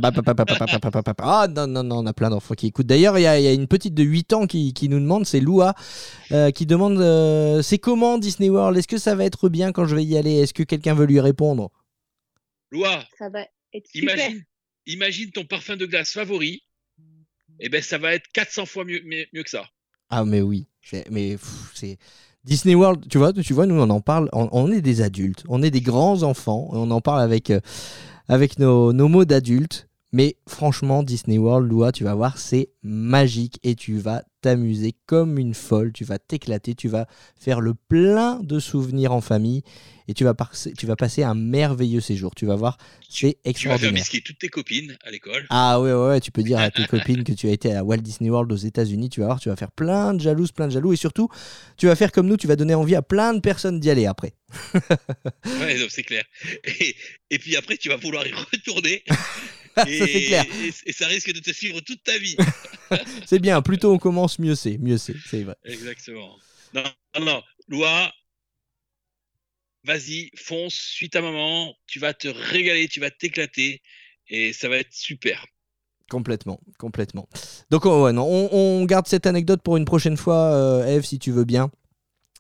[1.49, 2.87] non, non, non, on a plein d'enfants qui écoutent.
[2.87, 5.41] D'ailleurs, il y, y, a une petite de 8 ans qui, qui nous demande, c'est
[5.41, 5.75] Loua,
[6.33, 9.87] euh, qui demande euh, c'est comment Disney World Est-ce que ça va être bien quand
[9.87, 11.71] je vais y aller Est-ce que quelqu'un veut lui répondre
[12.75, 14.17] Loua, ça va être super.
[14.17, 14.45] Imagine,
[14.87, 16.63] imagine ton parfum de glace favori.
[17.61, 19.65] Et eh ben, ça va être 400 fois mieux, mieux, mieux que ça.
[20.11, 20.67] Ah, mais oui.
[21.09, 21.37] Mais
[21.73, 21.99] c'est.
[22.43, 25.45] Disney World, tu vois, tu vois, nous on en parle, on, on, est des adultes,
[25.49, 27.61] on est des grands enfants, on en parle avec, euh,
[28.29, 29.89] avec nos, nos mots d'adultes.
[30.13, 35.39] Mais franchement, Disney World, Loua, tu vas voir, c'est magique et tu vas t'amuser comme
[35.39, 37.07] une folle, tu vas t'éclater, tu vas
[37.41, 39.63] faire le plein de souvenirs en famille
[40.07, 40.35] et tu vas,
[40.77, 42.35] tu vas passer un merveilleux séjour.
[42.35, 42.77] Tu vas voir,
[43.09, 43.55] c'est extraordinaire.
[43.55, 45.47] Tu vas faire bisquer toutes tes copines à l'école.
[45.49, 47.83] Ah ouais, ouais, ouais, tu peux dire à tes copines que tu as été à
[47.83, 49.09] Walt Disney World aux États-Unis.
[49.09, 51.31] Tu vas voir, tu vas faire plein de jalouses, plein de jaloux et surtout,
[51.79, 54.05] tu vas faire comme nous, tu vas donner envie à plein de personnes d'y aller
[54.05, 54.35] après.
[54.75, 56.25] ouais, c'est clair.
[56.81, 56.95] Et,
[57.31, 59.05] et puis après, tu vas vouloir y retourner.
[59.87, 60.45] Et, ça, c'est clair.
[60.63, 62.37] Et, et, ça risque de te suivre toute ta vie.
[63.27, 64.79] c'est bien, plus tôt on commence, mieux c'est.
[64.79, 65.57] Mieux c'est, c'est vrai.
[65.65, 66.37] Exactement.
[66.73, 66.85] Non,
[67.19, 67.43] non, non.
[67.69, 68.13] Loi,
[69.85, 73.83] vas-y, fonce, suis ta maman, tu vas te régaler, tu vas t'éclater
[74.29, 75.47] et ça va être super.
[76.11, 77.29] Complètement, complètement.
[77.71, 81.05] Donc, oh, ouais, non, on, on, garde cette anecdote pour une prochaine fois, euh, Eve,
[81.05, 81.71] si tu veux bien.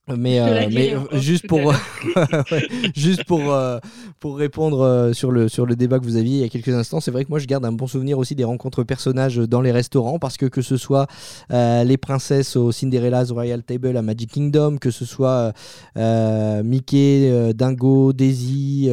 [0.07, 1.61] Mais, euh, mais juste, pour,
[2.53, 3.79] ouais, juste pour euh,
[4.21, 6.75] pour répondre euh, sur le sur le débat que vous aviez il y a quelques
[6.75, 9.63] instants, c'est vrai que moi je garde un bon souvenir aussi des rencontres personnages dans
[9.63, 11.07] les restaurants parce que que ce soit
[11.53, 15.55] euh, les princesses au Cinderella's Royal Table à Magic Kingdom, que ce soit
[15.97, 18.91] Mickey, Dingo, Daisy,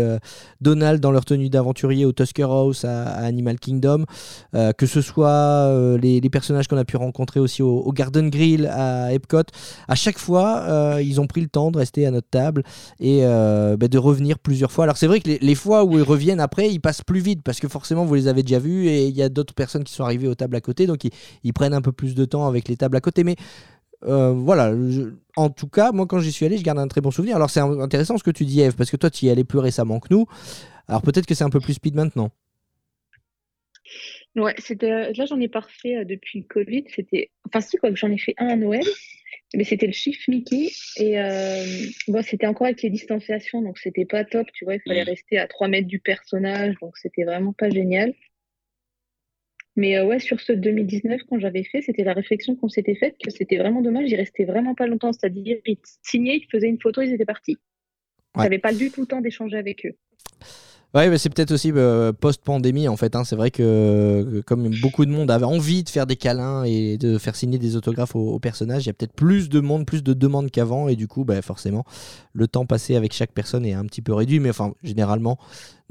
[0.61, 4.05] Donald dans leur tenue d'aventurier au Tusker House à, à Animal Kingdom,
[4.53, 8.67] que ce soit les, les, personnages qu'on a pu rencontrer aussi au, au, Garden Grill
[8.67, 9.43] à Epcot,
[9.89, 12.63] à chaque fois ils ont pris le temps de rester à notre table
[12.99, 14.85] et euh, bah, de revenir plusieurs fois.
[14.85, 17.59] Alors c'est vrai que les, fois où ils reviennent après, ils passent plus vite parce
[17.59, 20.03] que forcément vous les avez déjà vus et il y a d'autres personnes qui sont
[20.03, 21.03] arrivées aux tables à côté, donc
[21.43, 23.23] ils, prennent un peu plus de temps avec les tables à côté.
[23.23, 23.35] Mais
[24.03, 24.73] euh, voilà,
[25.35, 27.35] en tout cas, moi quand j'y suis allé, je garde un très bon souvenir.
[27.35, 29.59] Alors c'est intéressant ce que tu dis, Eve, parce que toi tu y allais plus
[29.59, 30.25] récemment que nous.
[30.87, 32.31] Alors peut-être que c'est un peu plus speed maintenant.
[34.35, 36.85] Ouais, c'était là j'en ai pas refait depuis le Covid.
[36.95, 38.85] C'était, enfin si quoi, j'en ai fait un à Noël
[39.53, 41.65] mais c'était le chiffre Mickey et euh,
[42.07, 45.37] bon, c'était encore avec les distanciations, donc c'était pas top, tu vois, il fallait rester
[45.37, 48.13] à 3 mètres du personnage, donc c'était vraiment pas génial.
[49.75, 53.15] Mais euh, ouais, sur ce 2019, quand j'avais fait, c'était la réflexion qu'on s'était faite
[53.23, 56.81] que c'était vraiment dommage, ils restaient vraiment pas longtemps, c'est-à-dire ils signaient, ils faisaient une
[56.81, 57.57] photo, ils étaient partis.
[58.35, 58.43] Ouais.
[58.43, 59.95] J'avais pas du tout le temps d'échanger avec eux.
[60.93, 63.15] Ouais, mais c'est peut-être aussi euh, post-pandémie en fait.
[63.15, 63.23] Hein.
[63.23, 67.17] C'est vrai que, comme beaucoup de monde avait envie de faire des câlins et de
[67.17, 70.03] faire signer des autographes aux, aux personnages, il y a peut-être plus de monde, plus
[70.03, 71.85] de demandes qu'avant et du coup, bah, forcément,
[72.33, 74.41] le temps passé avec chaque personne est un petit peu réduit.
[74.41, 75.37] Mais enfin, généralement,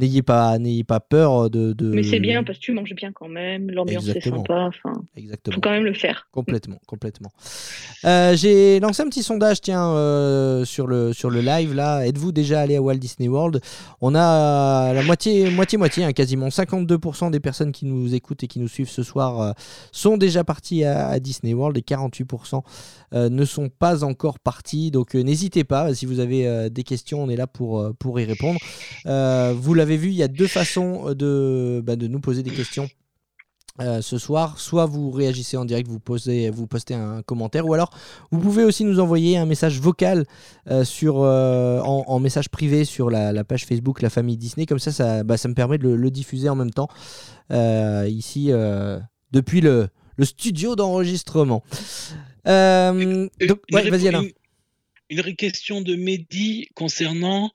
[0.01, 1.73] n'ayez pas, n'ayez pas peur de.
[1.73, 1.91] de...
[1.91, 4.69] Mais c'est bien parce que tu manges bien quand même, l'ambiance est sympa.
[4.69, 5.55] Enfin, Exactement.
[5.55, 6.27] faut quand même le faire.
[6.33, 7.31] Complètement, complètement.
[8.05, 12.07] Euh, J'ai lancé un petit sondage, tiens, euh, sur le sur le live là.
[12.07, 13.61] Êtes-vous déjà allé à Walt Disney World?
[14.01, 18.47] On a la moitié, moitié, moitié, hein, quasiment 52% des personnes qui nous écoutent et
[18.49, 19.53] qui nous suivent ce soir euh,
[19.93, 22.63] sont déjà partis à, à Disney World et 48%
[23.13, 24.91] euh, ne sont pas encore partis.
[24.91, 27.93] Donc euh, n'hésitez pas, si vous avez euh, des questions, on est là pour euh,
[27.99, 28.59] pour y répondre.
[29.07, 32.51] Euh, vous l'avez vu, il y a deux façons de bah, de nous poser des
[32.51, 32.89] questions.
[33.81, 37.73] Euh, ce soir, soit vous réagissez en direct, vous posez, vous postez un commentaire, ou
[37.73, 37.91] alors
[38.31, 40.27] vous pouvez aussi nous envoyer un message vocal
[40.69, 44.67] euh, sur, euh, en, en message privé sur la, la page Facebook La Famille Disney.
[44.67, 46.89] Comme ça, ça, bah, ça me permet de le, le diffuser en même temps
[47.53, 48.99] euh, ici euh,
[49.31, 51.63] depuis le, le studio d'enregistrement.
[51.73, 51.79] Euh,
[52.51, 54.23] Euh, donc, ouais, vas-y Alain.
[54.23, 57.51] Une, une question de Mehdi concernant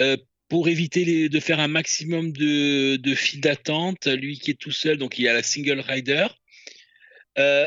[0.00, 0.16] euh,
[0.52, 4.98] pour éviter de faire un maximum de, de files d'attente, lui qui est tout seul,
[4.98, 6.26] donc il y a la single rider.
[7.38, 7.66] Euh,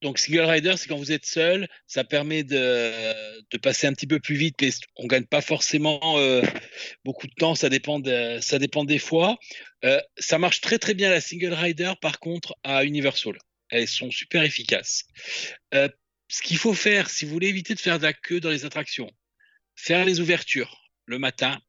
[0.00, 4.20] donc single rider, c'est quand vous êtes seul, ça permet de, passer un petit peu
[4.20, 6.40] plus vite, mais on gagne pas forcément euh,
[7.04, 8.00] beaucoup de temps, ça dépend,
[8.42, 9.36] ça dépend des fois.
[9.84, 13.36] Euh, ça marche très très bien la single rider, par contre, à Universal.
[13.70, 15.02] Elles sont super efficaces.
[15.72, 18.64] Ce qu'il faut faire, si vous voulez éviter de faire de la queue dans les
[18.64, 19.10] attractions,
[19.74, 21.60] faire les ouvertures le matin,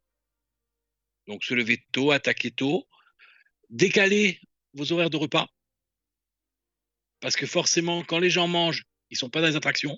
[1.30, 2.88] donc se lever tôt, attaquer tôt,
[3.70, 4.42] décaler
[4.74, 5.48] vos horaires de repas,
[7.22, 9.98] parce que forcément, quand les gens mangent, ils sont pas dans les attractions.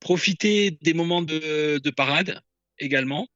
[0.00, 2.40] Profitez des moments de, de parade
[2.78, 3.28] également.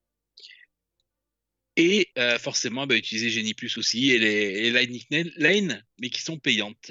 [1.76, 6.38] Et euh, forcément, bah, utiliser Genie Plus aussi et les, Lightning Lane, mais qui sont
[6.38, 6.90] payantes.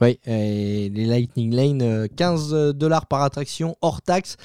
[0.00, 4.36] Oui, les Lightning Lane, euh, 15 dollars par attraction hors taxe.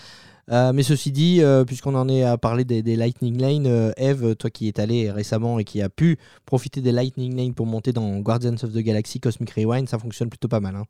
[0.49, 4.35] Euh, mais ceci dit, euh, puisqu'on en est à parler des, Lightning Lane, euh, Eve,
[4.35, 7.91] toi qui es allé récemment et qui a pu profiter des Lightning Lane pour monter
[7.91, 10.75] dans Guardians of the Galaxy Cosmic Rewind, ça fonctionne plutôt pas mal.
[10.75, 10.85] hein.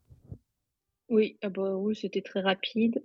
[1.09, 3.01] Oui, ah bah oui, c'était très rapide.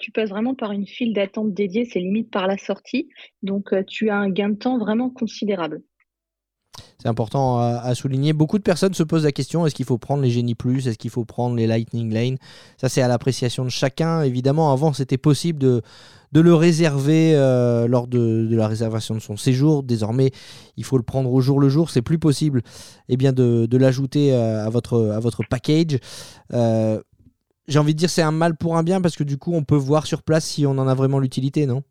[0.00, 3.08] Tu passes vraiment par une file d'attente dédiée, c'est limite par la sortie.
[3.42, 5.82] Donc, tu as un gain de temps vraiment considérable.
[6.98, 8.32] C'est important à, souligner.
[8.32, 10.98] Beaucoup de personnes se posent la question est-ce qu'il faut prendre les Genie Plus Est-ce
[10.98, 12.36] qu'il faut prendre les Lightning Lane?
[12.78, 14.22] Ça, c'est à l'appréciation de chacun.
[14.22, 15.82] Évidemment, avant, c'était possible de,
[16.32, 19.82] de le réserver euh, lors de, de la réservation de son séjour.
[19.82, 20.30] Désormais,
[20.76, 21.90] il faut le prendre au jour le jour.
[21.90, 22.62] C'est plus possible
[23.08, 25.98] eh bien, de, de l'ajouter euh, à, votre, à votre package.
[26.52, 27.00] Euh,
[27.68, 29.64] J'ai envie de dire c'est un mal pour un bien parce que du coup, on
[29.64, 31.82] peut voir sur place si on en a vraiment l'utilité, non?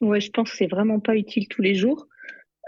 [0.00, 2.06] Ouais, je pense que c'est vraiment pas utile tous les jours.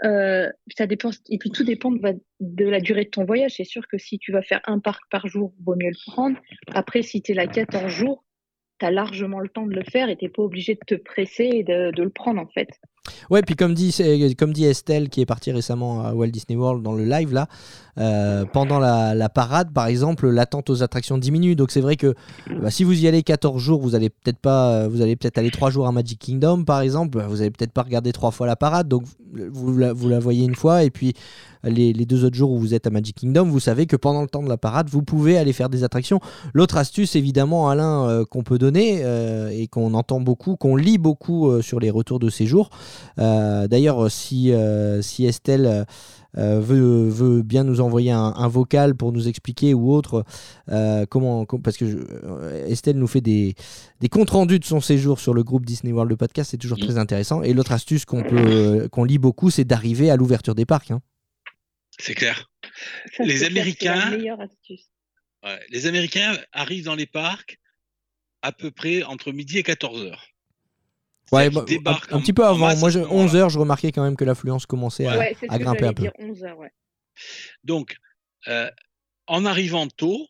[0.03, 3.55] Euh, ça dépend, et puis tout dépend de, la durée de ton voyage.
[3.57, 6.37] C'est sûr que si tu vas faire un parc par jour, vaut mieux le prendre.
[6.73, 8.23] Après, si tu es là 14 jours,
[8.79, 11.49] tu as largement le temps de le faire et tu pas obligé de te presser
[11.51, 12.69] et de, de le prendre en fait.
[13.29, 13.95] Ouais, puis comme dit,
[14.37, 17.47] comme dit Estelle, qui est partie récemment à Walt Disney World dans le live, là,
[17.99, 21.55] euh, pendant la, parade, par exemple, l'attente aux attractions diminue.
[21.55, 22.13] Donc c'est vrai que
[22.61, 25.37] bah, si vous y allez 14 jours, vous allez peut-être pas, euh, vous allez peut-être
[25.37, 28.47] aller 3 jours à Magic Kingdom, par exemple, vous allez peut-être pas regarder trois fois
[28.47, 28.87] la parade.
[28.87, 29.03] Donc
[29.51, 31.13] vous la, vous la voyez une fois, et puis
[31.63, 34.21] les, les deux autres jours où vous êtes à Magic Kingdom, vous savez que pendant
[34.21, 36.19] le temps de la parade, vous pouvez aller faire des attractions.
[36.53, 39.03] L'autre astuce, évidemment, Alain, euh, qu'on peut donner
[39.51, 42.69] et qu'on entend beaucoup, qu'on lit beaucoup sur les retours de séjour.
[43.17, 44.51] D'ailleurs, si
[45.19, 45.85] Estelle
[46.37, 50.23] euh, veut, veut bien nous envoyer un, un vocal pour nous expliquer ou autre,
[50.69, 53.55] euh, comment, com- parce que je- euh, Estelle nous fait des,
[53.99, 56.77] des comptes rendus de son séjour sur le groupe Disney World, le podcast, c'est toujours
[56.77, 56.81] Mm.
[56.85, 57.41] très intéressant.
[57.43, 60.91] Et l'autre astuce qu'on peut, qu'on lit beaucoup, c'est d'arriver à l'ouverture des parcs.
[60.91, 61.01] hein.
[61.99, 62.49] C'est clair.
[63.17, 64.85] Ça, Les clair, Américains- meilleure astuce.
[65.43, 65.59] Ouais.
[65.71, 67.59] Les Américains arrivent dans les parcs
[68.43, 70.23] à peu près entre midi et 14 heures.
[71.31, 71.65] Ouais, bah,
[72.11, 72.67] un, petit peu avant.
[72.67, 73.23] masse Moi, à ce je, moment-là.
[73.23, 76.03] 11 heures, je remarquais quand même que l'affluence commençait à, Ouais, grimper un peu.
[76.03, 76.71] dire, 11 heures, ouais.
[77.63, 77.97] Donc,
[78.47, 78.69] euh,
[79.27, 80.27] en arrivant tôt,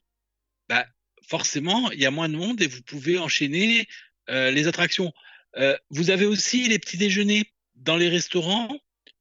[0.70, 0.86] bah,
[1.28, 3.88] forcément, il y a moins de monde et vous pouvez enchaîner
[4.30, 5.14] euh, les attractions.
[5.58, 8.70] Euh, vous avez aussi les petits déjeuners dans les restaurants.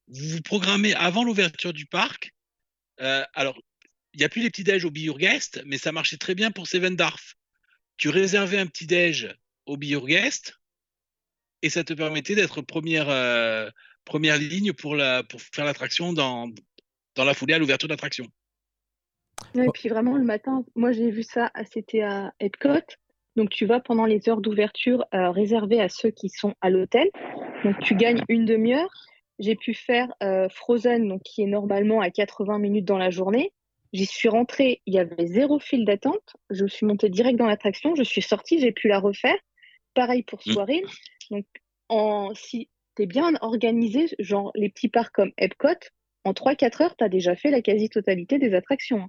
[0.08, 2.32] Vous vous programmez avant l'ouverture du parc.
[3.00, 3.58] Euh, alors,
[4.14, 6.34] il n'y a plus les petits déj au Be Your Guest, mais ça marchait très
[6.34, 7.34] bien pour Seven Dwarfs.
[7.98, 9.34] Tu réservais un petit déj
[9.66, 10.58] au Be Your Guest
[11.62, 13.68] et ça te permettait d'être première, euh,
[14.04, 16.48] première ligne pour, la, pour faire l'attraction dans,
[17.14, 18.26] dans la foulée à l'ouverture de l'attraction.
[19.54, 22.80] Ouais, Et puis vraiment le matin, moi j'ai vu ça, c'était à Epcot.
[23.36, 27.10] Donc tu vas pendant les heures d'ouverture euh, réservées à ceux qui sont à l'hôtel.
[27.64, 28.90] Donc tu gagnes une demi-heure.
[29.38, 33.52] J'ai pu faire euh, Frozen, donc qui est normalement à 80 minutes dans la journée.
[33.92, 36.36] J'y suis rentrée, il y avait zéro file d'attente.
[36.50, 37.94] Je suis montée direct dans l'attraction.
[37.94, 39.36] Je suis sortie, j'ai pu la refaire.
[39.94, 40.88] Pareil pour Mm.
[41.30, 41.44] Donc
[41.88, 42.68] en si
[42.98, 45.68] es bien organisé, genre les petits parcs comme Epcot,
[46.24, 49.08] en 3-4 heures, tu as déjà fait la quasi-totalité des attractions.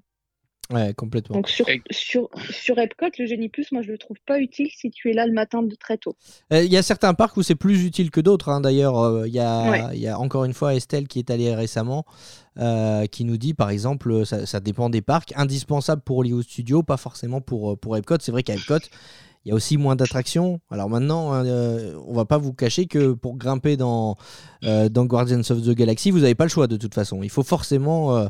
[0.70, 1.38] Ouais, complètement.
[1.38, 4.91] Donc sur, sur, sur Epcot, le Génie Plus, moi je le trouve pas utile si
[4.91, 6.18] tu es là le matin de très tôt.
[6.51, 8.49] Euh, Il y a certains parcs où c'est plus utile que d'autres.
[8.49, 8.59] hein.
[8.59, 9.95] D'ailleurs, euh, il y, a- Ouais.
[9.95, 12.03] il y a encore une fois Estelle qui est allée récemment,
[12.57, 16.84] euh, qui nous dit, par exemple, ça, ça dépend des parcs, indispensable pour Hollywood Studios,
[16.84, 18.18] pas forcément pour, pour Epcot.
[18.20, 18.80] C'est vrai qu'à Epcot,
[19.48, 20.60] il y a aussi moins d'attractions.
[20.70, 24.18] Alors maintenant, euh, on va pas vous cacher que pour grimper dans,
[24.66, 27.24] euh, dans Guardians of the Galaxy, vous n'avez pas le choix de toute façon.
[27.24, 28.28] Il faut forcément euh,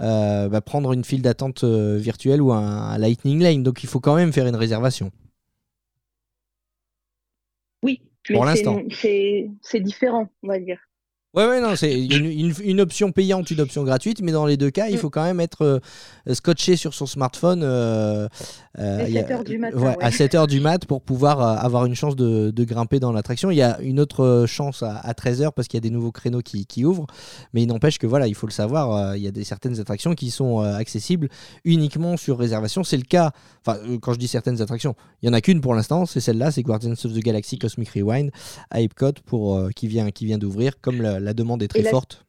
[0.00, 3.62] euh, bah, prendre une file d'attente virtuelle ou un, un Lightning Lane.
[3.62, 5.10] Donc il faut quand même faire une réservation.
[7.82, 9.48] Oui, Pour mais c'est- l'instant.
[9.62, 10.78] c'est différent, on va dire.
[11.34, 14.56] Ouais, ouais, non, c'est une, une- une option payante, une option gratuite, mais dans les
[14.56, 14.98] deux cas, il Mm.
[14.98, 15.78] faut quand même être euh,
[16.34, 18.26] scotché sur son smartphone euh,
[18.78, 19.96] euh, À 7 heures du matin, ouais, ouais.
[20.00, 23.12] à 7 heures du mat pour pouvoir euh, avoir une chance de, de grimper dans
[23.12, 23.50] l'attraction.
[23.50, 25.86] Il y a une autre euh, chance à, à 13 heures parce qu'il y a
[25.86, 27.06] des nouveaux créneaux qui, qui ouvrent,
[27.52, 30.14] mais il n'empêche que voilà, il faut le savoir, il y a des certaines attractions
[30.14, 31.28] qui sont accessibles
[31.64, 32.84] uniquement sur réservation.
[32.84, 33.32] C'est le cas,
[33.66, 36.50] enfin, quand je dis certaines attractions, il y en a qu'une pour l'instant, c'est celle-là,
[36.52, 38.30] c'est Guardians of the Galaxy Cosmic Rewind
[38.70, 41.82] à Epcot pour, qui, vient, qui vient d'ouvrir, comme la, la demande est très Et
[41.82, 42.24] la- forte.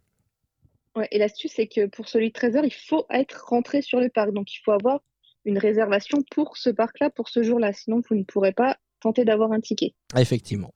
[0.96, 4.00] Ouais, et l'astuce, c'est que pour celui de 13 heures, il faut être rentré sur
[4.00, 4.32] le parc.
[4.32, 5.00] Donc il faut avoir
[5.46, 7.72] une réservation pour ce parc-là, pour ce jour-là.
[7.74, 9.94] Sinon, vous ne pourrez pas tenter d'avoir un ticket.
[10.18, 10.74] Effectivement.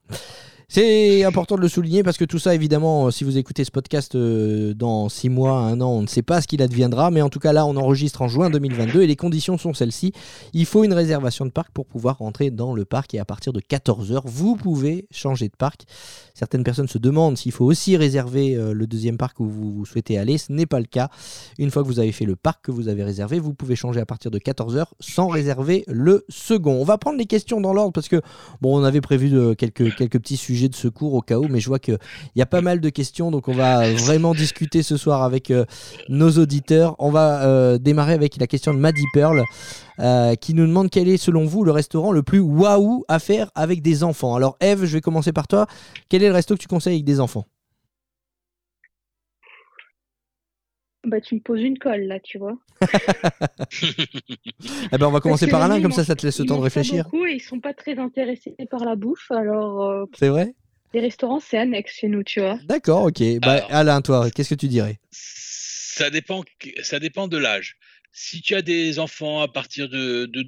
[0.68, 3.70] C'est important de le souligner parce que tout ça, évidemment, euh, si vous écoutez ce
[3.70, 7.10] podcast euh, dans 6 mois, un an, on ne sait pas ce qu'il adviendra.
[7.10, 10.12] Mais en tout cas, là, on enregistre en juin 2022 et les conditions sont celles-ci.
[10.52, 13.52] Il faut une réservation de parc pour pouvoir rentrer dans le parc et à partir
[13.52, 15.82] de 14h, vous pouvez changer de parc.
[16.34, 20.18] Certaines personnes se demandent s'il faut aussi réserver euh, le deuxième parc où vous, souhaitez
[20.18, 20.38] aller.
[20.38, 21.08] Ce n'est pas le cas.
[21.58, 24.00] Une fois que vous avez fait le parc que vous avez réservé, vous pouvez changer
[24.00, 26.72] à partir de 14h sans réserver le second.
[26.72, 28.20] On va prendre les questions dans l'ordre parce que
[28.60, 31.68] Bon, on avait prévu quelques, quelques petits sujets de secours au cas où, mais je
[31.68, 31.98] vois qu'il
[32.36, 35.64] y a pas mal de questions, donc on va vraiment discuter ce soir avec euh,
[36.08, 36.96] nos auditeurs.
[36.98, 39.44] On va euh, démarrer avec la question de Maddy Pearl,
[40.00, 43.50] euh, qui nous demande quel est selon vous le restaurant le plus waouh à faire
[43.54, 44.34] avec des enfants.
[44.34, 45.66] Alors Eve, je vais commencer par toi.
[46.08, 47.46] Quel est le resto que tu conseilles avec des enfants?
[51.06, 52.56] Bah, tu me poses une colle, là, tu vois.
[54.92, 56.62] Eh ben, on va commencer par Alain, comme ça, ça te laisse le temps de
[56.62, 57.04] réfléchir.
[57.04, 59.30] beaucoup et ils sont pas très intéressés par la bouffe.
[59.30, 60.54] Alors, euh, C'est vrai?
[60.92, 62.56] les restaurants, c'est annexe chez nous, tu vois.
[62.64, 63.20] D'accord, ok.
[63.40, 63.72] Bah, Alors.
[63.72, 65.00] Alain, toi, qu'est-ce que tu dirais?
[65.10, 66.44] Ça dépend,
[66.82, 67.76] ça dépend de l'âge.
[68.12, 70.44] Si tu as des enfants à partir de, de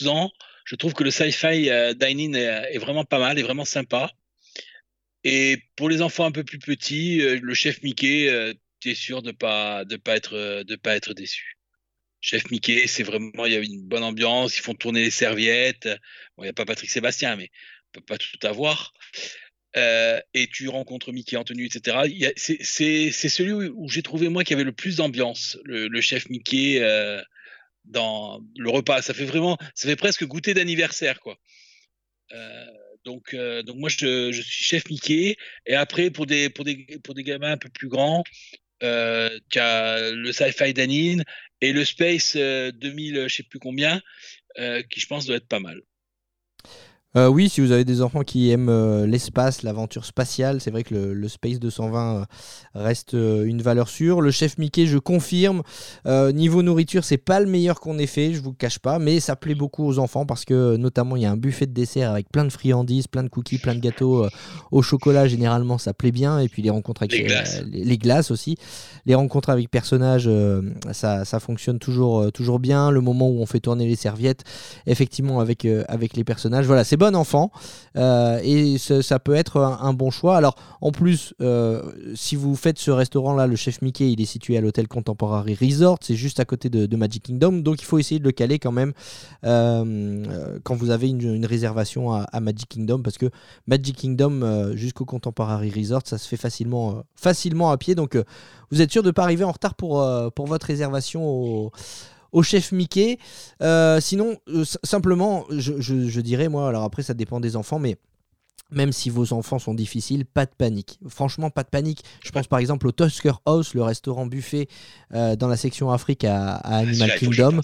[0.00, 0.30] 12 ans,
[0.64, 4.10] je trouve que le sci-fi euh, dining est, est vraiment pas mal, est vraiment sympa.
[5.24, 8.28] Et pour les enfants un peu plus petits, euh, le chef Mickey,
[8.80, 11.56] tu es sûr de pas de pas être euh, de pas être déçu.
[12.20, 15.88] Chef Mickey, c'est vraiment il y a une bonne ambiance, ils font tourner les serviettes.
[16.36, 17.50] Bon, il n'y a pas Patrick Sébastien, mais
[17.88, 18.92] on peut pas tout avoir.
[19.76, 21.96] Euh, et tu rencontres Mickey en tenue, etc.
[22.36, 27.22] C'est celui où, j'ai trouvé moi qui avait le plus d'ambiance, le, chef Mickey euh,
[27.84, 29.00] dans le repas.
[29.00, 31.38] Ça fait vraiment, ça fait presque goûter d'anniversaire, quoi.
[33.04, 35.36] Donc, donc moi je, je suis chef Mickey.
[35.66, 38.24] Et après pour des pour des pour des gamins un peu plus grands,
[38.82, 41.24] euh, tu as le Sci-Fi Danine
[41.60, 44.00] et le Space euh, 2000, je sais plus combien,
[44.58, 45.80] euh, qui je pense doit être pas mal.
[47.16, 50.84] Euh, oui, si vous avez des enfants qui aiment euh, l'espace, l'aventure spatiale, c'est vrai
[50.84, 52.24] que le, le Space 220 euh,
[52.76, 54.20] reste euh, une valeur sûre.
[54.20, 55.62] Le chef Mickey, je confirme,
[56.06, 59.00] euh, niveau nourriture, c'est pas le meilleur qu'on ait fait, je vous le cache pas,
[59.00, 61.72] mais ça plaît beaucoup aux enfants parce que notamment il y a un buffet de
[61.72, 64.26] dessert avec plein de friandises, plein de cookies, plein de gâteaux
[64.70, 65.26] au chocolat.
[65.26, 67.62] Généralement, ça plaît bien, et puis les rencontres avec Les glaces.
[67.68, 68.56] les, les glaces aussi,
[69.04, 70.30] les rencontres avec personnages,
[70.92, 72.92] ça, ça fonctionne toujours, toujours bien.
[72.92, 74.44] Le moment où on fait tourner les serviettes,
[74.86, 76.66] effectivement avec, avec les personnages.
[76.66, 77.50] Voilà, c'est bon enfant
[77.96, 80.36] euh, et ça peut être un, bon choix.
[80.36, 81.82] Alors en plus, euh,
[82.14, 85.98] si vous faites ce restaurant-là, le chef Mickey, il est situé à l'hôtel Contemporary Resort,
[86.02, 88.72] c'est juste à côté de, Magic Kingdom, donc il faut essayer de le caler quand
[88.72, 88.92] même
[89.44, 93.30] euh, quand vous avez une, réservation à, Magic Kingdom, parce que
[93.66, 98.18] Magic Kingdom jusqu'au Contemporary Resort, ça se fait facilement, facilement à pied, donc
[98.70, 101.72] vous êtes sûr de ne pas arriver en retard pour, pour votre réservation au
[102.32, 103.18] au chef Mickey.
[103.62, 107.78] Euh, sinon, euh, simplement, je, je- je dirais, moi, alors après, ça dépend des enfants,
[107.78, 107.96] mais
[108.72, 111.00] même si vos enfants sont difficiles, pas de panique.
[111.08, 112.04] Franchement, pas de panique.
[112.22, 114.68] Je pense par exemple au Tusker House, le restaurant buffet
[115.12, 117.60] euh, dans la section Afrique à, à Animal Kingdom.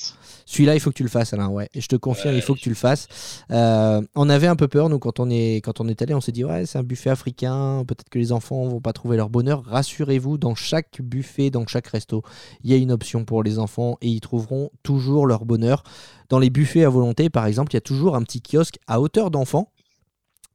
[0.46, 1.46] Celui-là, il faut que tu le fasses, Alain.
[1.48, 1.68] Ouais.
[1.74, 2.40] Et je te confirme, Ouais.
[2.40, 3.06] il faut que tu le fasses.
[3.52, 6.20] Euh, on avait un peu peur, nous, quand on est, quand on est allé, on
[6.20, 7.84] s'est dit, ouais, c'est un buffet africain.
[7.86, 9.62] Peut-être que les enfants vont pas trouver leur bonheur.
[9.64, 12.22] Rassurez-vous, dans chaque buffet, dans chaque resto,
[12.64, 15.84] il y a une option pour les enfants et ils trouveront toujours leur bonheur.
[16.30, 19.00] Dans les buffets à volonté, par exemple, il y a toujours un petit kiosque à
[19.00, 19.70] hauteur d'enfant.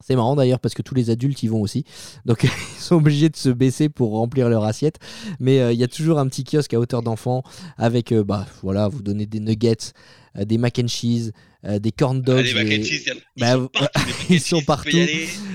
[0.04, 1.84] C'est marrant d'ailleurs parce que tous les adultes y vont aussi.
[2.26, 2.42] Donc
[2.78, 4.98] ils sont obligés de se baisser pour remplir leur assiette.
[5.40, 7.42] Mais euh, il y a toujours un petit kiosque à hauteur d'enfant
[7.78, 9.92] avec, euh, bah voilà, vous donnez des nuggets,
[10.36, 11.32] euh, des mac and cheese,
[11.80, 12.44] des corn Ah, dogs.
[12.44, 13.04] les mac and et- cheese,
[13.36, 14.00] ils Bah, sont partout.
[14.28, 14.96] les ils sont partout.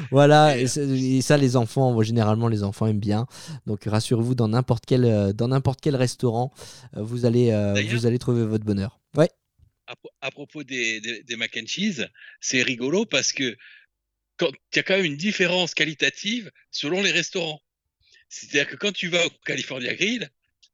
[0.09, 3.25] Voilà, Et, et, c'est- et ça les enfants, généralement les enfants aiment bien.
[3.65, 6.53] Donc rassurez-vous, dans n'importe quel, dans n'importe quel restaurant,
[6.95, 7.51] vous, allez,
[7.91, 8.99] vous allez trouver votre bonheur.
[9.17, 9.29] Ouais,
[10.21, 12.05] à propos des, des, des mac and cheese,
[12.41, 13.55] c'est rigolo parce que
[14.41, 17.61] il y a quand même une différence qualitative selon les restaurants.
[18.29, 20.29] C'est-à-dire que quand tu vas au California Grill,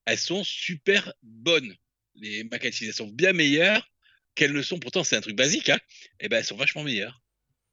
[0.06, 1.76] elles sont super bonnes.
[2.16, 3.90] Les mac elles sont bien meilleures
[4.36, 4.80] qu'elles ne sont.
[4.80, 5.80] Pourtant, c'est un truc basique, hein.
[6.20, 7.23] Et ben, elles sont vachement meilleures.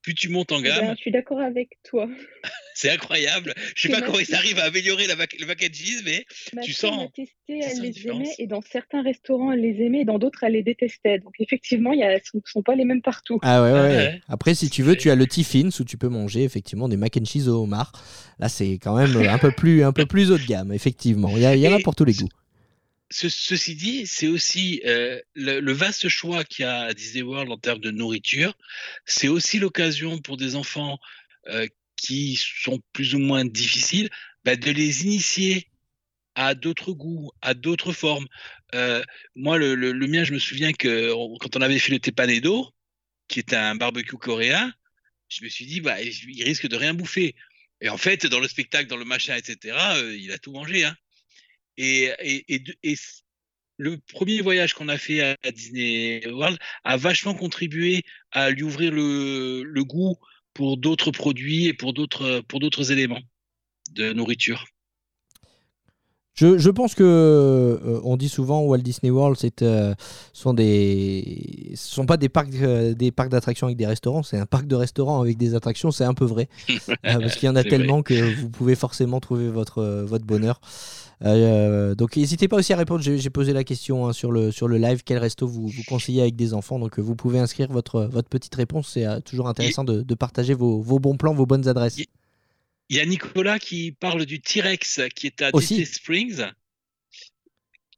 [0.03, 2.09] Plus tu montes en Eh ben, gamme, je suis d'accord avec toi.
[2.75, 3.53] c'est incroyable.
[3.77, 6.25] Je sais pas comment ils arrivent à améliorer la le mac and cheese, mais
[6.55, 9.61] Ma Tu sens- l'a testé, tu elle sens les aimait, et dans certains restaurants, elle
[9.61, 11.19] les aimait, et dans d'autres, elle les détestait.
[11.19, 13.39] Donc effectivement, il y a- elles ne sont pas les mêmes partout.
[13.43, 13.97] Ah ouais, ouais, Ah ouais.
[13.97, 14.21] ouais.
[14.29, 17.17] Après, si tu veux, tu as le Tiffins où tu peux manger effectivement des mac
[17.21, 17.93] and cheese au homard.
[18.39, 21.31] Là, c'est quand même euh, un peu plus, un peu plus haut de gamme, effectivement.
[21.37, 22.29] Il y, a- il y en a pour tous les ce- goûts.
[23.11, 27.51] Ce- ceci dit, c'est aussi euh, le, vaste choix qu'il y a à Disney World
[27.51, 28.55] en termes de nourriture.
[29.05, 30.99] C'est aussi l'occasion pour des enfants
[31.49, 34.11] euh, qui sont plus ou moins difficiles
[34.45, 35.69] bah, de les initier
[36.35, 38.27] à d'autres goûts, à d'autres formes.
[38.75, 39.03] Euh,
[39.35, 42.69] moi, le, mien, je me souviens que quand on avait fait le tepanedo,
[43.29, 44.73] qui est un barbecue coréen,
[45.29, 47.35] je me suis dit, bah, il risque de rien bouffer.
[47.81, 49.77] Et en fait, dans le spectacle, dans le machin, etc.,
[50.17, 50.85] il a tout mangé.
[50.85, 50.97] Hein.
[51.81, 52.63] Et,
[53.83, 58.63] le premier voyage qu'on a fait à, à Disney World a vachement contribué à lui
[58.63, 60.17] ouvrir le, le goût
[60.53, 63.23] pour d'autres produits et pour d'autres pour d'autres éléments
[63.93, 64.67] de nourriture.
[66.35, 69.95] Je, je pense que euh, on dit souvent Walt Disney World, c'est euh,
[70.33, 74.39] sont des, ce sont pas des parcs, euh, des parcs d'attractions avec des restaurants, c'est
[74.39, 75.91] un parc de restaurants avec des attractions.
[75.91, 76.49] C'est un peu vrai
[76.89, 77.69] Euh, parce qu'il y en a vrai.
[77.69, 80.61] tellement que vous pouvez forcément trouver votre votre bonheur.
[81.23, 83.03] Donc n'hésitez pas aussi à répondre.
[83.03, 85.03] J'ai posé la question hein, sur le sur le live.
[85.05, 86.79] Quel resto vous vous conseillez avec des enfants?
[86.79, 88.89] Donc vous pouvez inscrire votre votre petite réponse.
[88.95, 91.97] C'est toujours intéressant de, de partager vos, vos bons plans, vos bonnes adresses.
[92.91, 95.77] Il- y a Nicolas qui parle du T-Rex qui est à Aussi.
[95.77, 96.45] Disney Springs.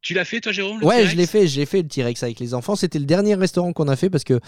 [0.03, 2.37] Tu l'as fait toi Jérôme le Ouais, je l'ai fait, j'ai fait le T-Rex avec
[2.41, 2.75] les enfants.
[2.75, 4.41] C'était le dernier restaurant qu'on a fait parce que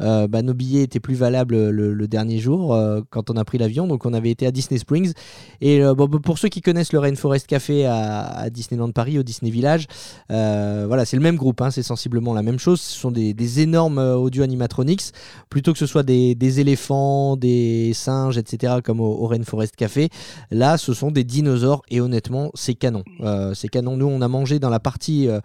[0.00, 3.44] euh, bah, nos billets étaient plus valables le, le dernier jour euh, quand on a
[3.44, 3.86] pris l'avion.
[3.86, 5.12] Donc on avait été à Disney Springs.
[5.60, 9.22] Et euh, bon, pour ceux qui connaissent le Rainforest Café à, à Disneyland Paris, au
[9.22, 9.86] Disney Village,
[10.30, 12.80] voilà, c'est le même groupe, hein, c'est sensiblement la même chose.
[12.80, 15.12] Ce sont des, des énormes audio animatronics,
[15.50, 20.08] plutôt que ce soit des, des éléphants, des singes, etc., comme au, au Rainforest Café.
[20.50, 23.04] Là, ce sont des dinosaures et honnêtement, c'est canon.
[23.52, 23.98] C'est canon.
[23.98, 25.40] Nous, on a mangé dans la partie euh,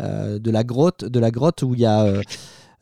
[0.00, 2.12] euh, de la grotte, de la grotte où il y a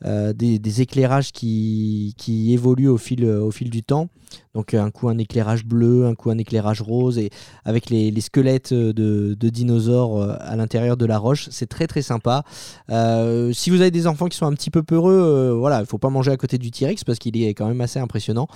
[0.05, 4.07] euh, euh, des, des éclairages qui, qui évoluent au fil, au fil du temps.
[4.53, 7.29] Donc un coup un éclairage bleu, un coup un éclairage rose, et
[7.65, 11.87] avec les, les squelettes de, de dinosaures euh, à l'intérieur de la roche, c'est très
[11.87, 12.43] très sympa.
[12.89, 15.85] Euh, si vous avez des enfants qui sont un petit peu peureux, euh, voilà, il
[15.85, 18.47] faut pas manger à côté du T-Rex parce qu'il est quand même assez impressionnant.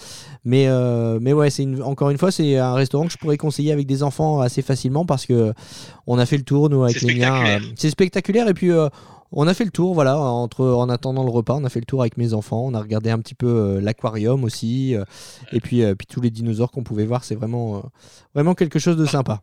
[0.43, 3.71] Mais, euh, mais ouais, c'est encore une fois, c'est un restaurant que je pourrais conseiller
[3.71, 5.53] avec des enfants assez facilement parce que
[6.07, 7.45] on a fait le tour nous avec les miens.
[7.45, 8.71] euh, C'est spectaculaire et puis.
[9.35, 11.85] On a fait le tour, voilà, entre, en attendant le repas, on a fait le
[11.85, 15.03] tour avec mes enfants, on a regardé un petit peu euh, l'aquarium aussi, euh,
[15.51, 17.83] et puis, euh, puis tous les dinosaures qu'on pouvait voir, c'est vraiment,
[18.33, 19.41] vraiment quelque chose de sympa.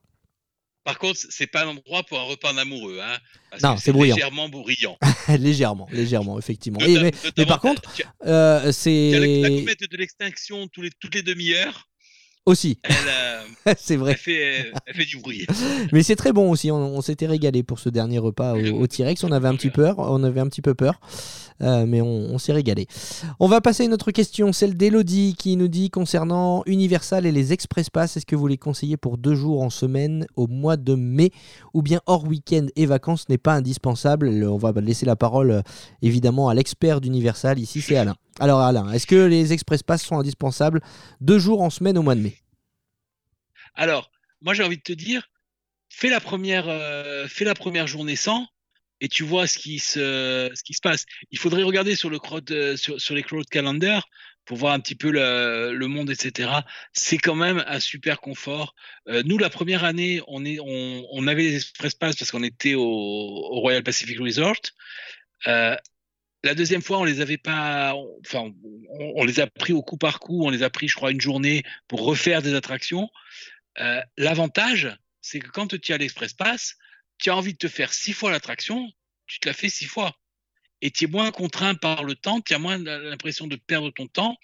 [0.85, 3.19] Par contre, c'est pas un endroit pour un repas en amoureux, hein,
[3.51, 4.17] parce Non, c'est bruyant.
[4.17, 4.97] légèrement bruyant.
[5.29, 6.81] légèrement, légèrement, effectivement.
[6.81, 7.83] Et, mais, par contre,
[8.25, 9.11] la, c'est
[9.43, 11.90] la comète de l'extinction tous les, toutes les demi-heures.
[12.47, 14.13] Aussi, euh, c'est vrai.
[14.13, 15.47] elle, fait, elle fait du bruit.
[15.93, 16.71] Mais c'est très bon aussi.
[16.71, 19.23] On, on s'était régalé pour ce dernier repas au, au T-Rex.
[19.25, 19.97] On avait un petit peur.
[19.99, 21.01] On avait un petit peu peur,
[21.63, 22.87] Euh, mais on, on s'est régalé.
[23.39, 27.33] On va passer à une autre question, celle d'Elodie qui nous dit concernant Universal et
[27.33, 28.17] les Express Pass.
[28.17, 31.33] Est-ce que vous les conseillez pour deux jours en semaine au mois de mai,
[31.75, 35.51] ou bien hors week-end et vacances n'est pas indispensable Le- On va laisser la parole
[35.51, 35.61] euh,
[36.01, 37.59] évidemment à l'expert d'Universal.
[37.59, 38.17] Ici, c'est Alain.
[38.41, 40.81] Alors Alain, est-ce que les Express Pass sont indispensables
[41.21, 42.39] deux jours en semaine au mois de mai?
[43.75, 44.11] Alors,
[44.41, 45.31] moi j'ai envie de te dire,
[45.91, 48.47] fais la première, euh, fais la première journée sans,
[49.03, 51.05] et tu vois ce qui se, ce qui se passe.
[51.31, 52.77] Il faudrait regarder sur le crowd, euh,
[53.11, 54.09] les crowd calendar
[54.47, 56.51] pour voir un petit peu le, monde, etc.
[56.95, 58.75] C'est quand même un super confort.
[59.09, 60.59] Euh, nous, la première année, on est,
[61.29, 64.57] avait les express pass parce qu'on était au, Royal Pacific Resort.
[66.43, 68.53] La deuxième fois, on les avait pas, on- enfin,
[68.91, 70.45] on, on les a pris au coup par coup.
[70.45, 73.11] On les a pris, je crois, une journée pour refaire des attractions.
[73.79, 76.77] Euh, L'avantage, c'est que quand tu as l'Express Pass,
[77.19, 78.91] tu as envie de te faire six fois l'attraction,
[79.27, 80.17] tu te la fais six fois.
[80.83, 84.07] Et tu es moins contraint par le temps, tu as moins l'impression de perdre ton
[84.07, 84.37] temps.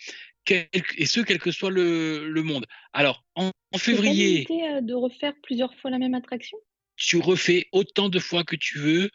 [0.51, 2.67] et ce, quel que soit le, le monde.
[2.93, 4.45] Alors, en, en février.
[4.45, 6.59] Pas de refaire plusieurs fois la même attraction?
[6.97, 9.11] Tu refais autant de fois que tu veux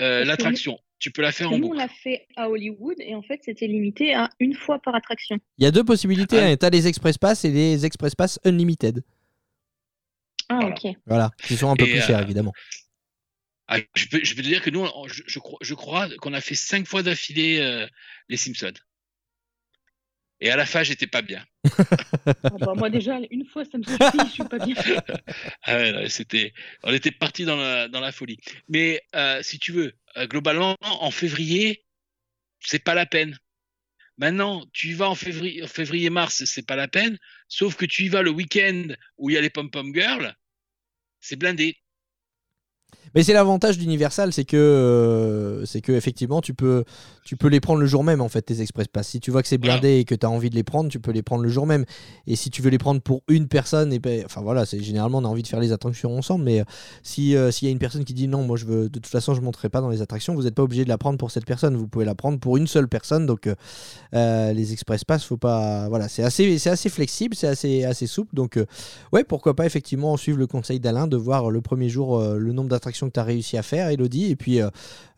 [0.00, 0.78] euh, l'attraction.
[0.98, 1.74] Tu peux la faire en boucle.
[1.74, 5.38] on l'a fait à Hollywood et en fait, c'était limité à une fois par attraction.
[5.58, 6.38] Il y a deux possibilités.
[6.38, 6.46] Ah.
[6.46, 6.56] Hein.
[6.56, 9.02] Tu as les Express Pass et les Express Pass Unlimited.
[10.48, 10.94] Ah, ok.
[11.06, 12.52] Voilà, qui sont un peu plus chers, euh, évidemment.
[13.68, 16.54] Ah, je, peux, je, peux, te dire que nous, je, je, crois, qu'on a fait
[16.54, 17.86] cinq fois d'affilée euh,
[18.28, 18.72] les Simpsons.
[20.40, 21.44] Et à la fin, j'étais pas bien.
[22.44, 24.76] Ah bah, moi déjà, une fois, ça me suffit, je suis pas bien.
[25.62, 28.38] ah c'était, on était parti dans la, dans la folie.
[28.68, 29.94] Mais euh, si tu veux,
[30.24, 31.84] globalement, en février,
[32.60, 33.38] c'est pas la peine.
[34.18, 37.18] Maintenant, tu y vas en février, février c'est pas la peine.
[37.48, 38.88] Sauf que tu y vas le week-end
[39.18, 40.34] où il y a les pom pom girls,
[41.20, 41.76] c'est blindé.
[43.16, 46.84] Mais c'est l'avantage d'Universal, c'est que, euh, c'est que effectivement, tu peux,
[47.24, 49.08] tu peux les prendre le jour même en fait tes Express Pass.
[49.08, 51.00] Si tu vois que c'est blindé et que tu as envie de les prendre, tu
[51.00, 51.86] peux les prendre le jour même.
[52.26, 55.16] Et si tu veux les prendre pour une personne, et ben, enfin voilà, c'est généralement
[55.16, 56.44] on a envie de faire les attractions ensemble.
[56.44, 56.64] Mais euh,
[57.02, 59.06] si euh, s'il y a une personne qui dit non, moi je veux, de toute
[59.06, 61.30] façon je monterai pas dans les attractions, vous n'êtes pas obligé de la prendre pour
[61.30, 61.74] cette personne.
[61.74, 63.24] Vous pouvez la prendre pour une seule personne.
[63.24, 63.48] Donc
[64.12, 68.34] les Express Pass, faut pas, voilà, c'est assez, assez flexible, c'est assez, assez souple.
[68.34, 68.58] Donc
[69.14, 72.68] ouais, pourquoi pas effectivement suivre le conseil d'Alain de voir le premier jour le nombre
[72.68, 74.30] d'attractions que tu as réussi à faire, Elodie.
[74.30, 74.68] Et puis, euh,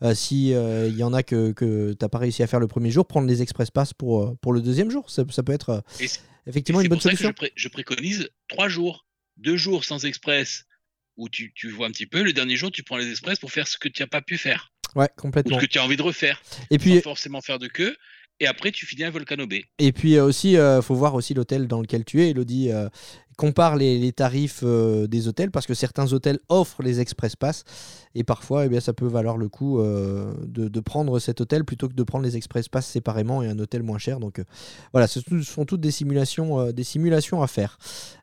[0.03, 2.59] euh, si il euh, y en a que, que tu n'as pas réussi à faire
[2.59, 5.09] le premier jour, prendre les Express Pass pour, pour le deuxième jour.
[5.09, 5.83] Ça, peut être
[6.47, 7.33] effectivement une bonne solution.
[7.55, 9.05] je, préconise trois jours,
[9.37, 10.65] deux jours sans Express
[11.17, 12.23] où tu, tu, vois un petit peu.
[12.23, 14.37] Le dernier jour, tu prends les Express pour faire ce que tu n'as pas pu
[14.37, 14.71] faire.
[14.95, 15.57] Ouais, complètement.
[15.57, 16.41] Ou ce que tu as envie de refaire.
[16.71, 17.95] Et puis, sans forcément faire de queue
[18.41, 19.65] et après tu finis à Volcano Bay.
[19.79, 22.29] Et puis aussi, il faut voir aussi l'hôtel dans lequel tu es.
[22.29, 22.71] Elodie
[23.39, 27.63] compare les, tarifs euh, des hôtels parce que certains hôtels offrent les express pass
[28.13, 31.87] et parfois eh bien, ça peut valoir le coup euh, de, prendre cet hôtel plutôt
[31.87, 34.19] que de prendre les express pass séparément et un hôtel moins cher.
[34.19, 34.43] Donc euh,
[34.91, 37.77] voilà, ce sont toutes des simulations, des simulations à faire.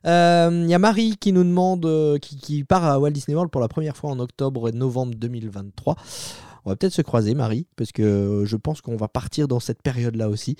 [0.05, 3.61] Il y a Marie qui nous demande, qui, qui, part à Walt Disney World pour
[3.61, 5.95] la première fois en octobre et novembre 2023.
[6.67, 9.61] On va peut-être se croiser, Marie, parce que euh, je pense qu'on va partir dans
[9.61, 10.57] cette période-là aussi.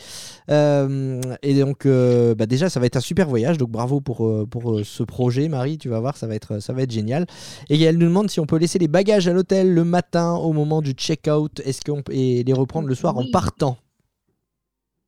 [0.50, 3.58] Euh, et donc, euh, bah déjà, ça va être un super voyage.
[3.58, 5.78] Donc, bravo pour, pour ce projet, Marie.
[5.78, 7.26] Tu vas voir, ça va être, ça va être génial.
[7.70, 10.54] Et elle nous demande si on peut laisser les bagages à l'hôtel le matin au
[10.54, 13.76] moment du check-out est-ce qu'on et les reprendre le soir en partant?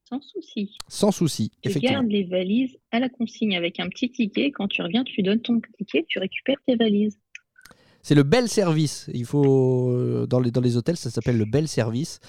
[0.03, 0.75] Sans souci.
[0.89, 1.99] Sans souci, tu effectivement.
[1.99, 4.51] gardes les valises à la consigne avec un petit ticket.
[4.51, 7.17] Quand tu reviens, tu donnes ton ticket, tu récupères tes valises.
[8.01, 9.09] C'est le bel service.
[9.13, 12.19] Il faut euh, dans les, dans les hôtels, ça s'appelle le bel service.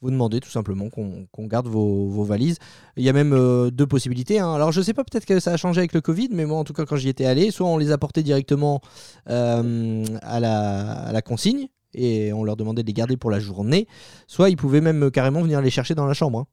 [0.00, 2.58] Vous demandez tout simplement qu'on garde vos, valises.
[2.96, 4.38] Il y a même euh, deux possibilités.
[4.38, 4.52] Hein.
[4.52, 6.64] Alors je sais pas, peut-être que ça a changé avec le Covid, mais moi en
[6.64, 8.80] tout cas quand j'y étais allé, soit on les apportait directement
[9.28, 13.40] euh, à, la, à la consigne et on leur demandait de les garder pour la
[13.40, 13.88] journée,
[14.26, 16.40] soit ils pouvaient même carrément venir les chercher dans la chambre.
[16.40, 16.46] Hein.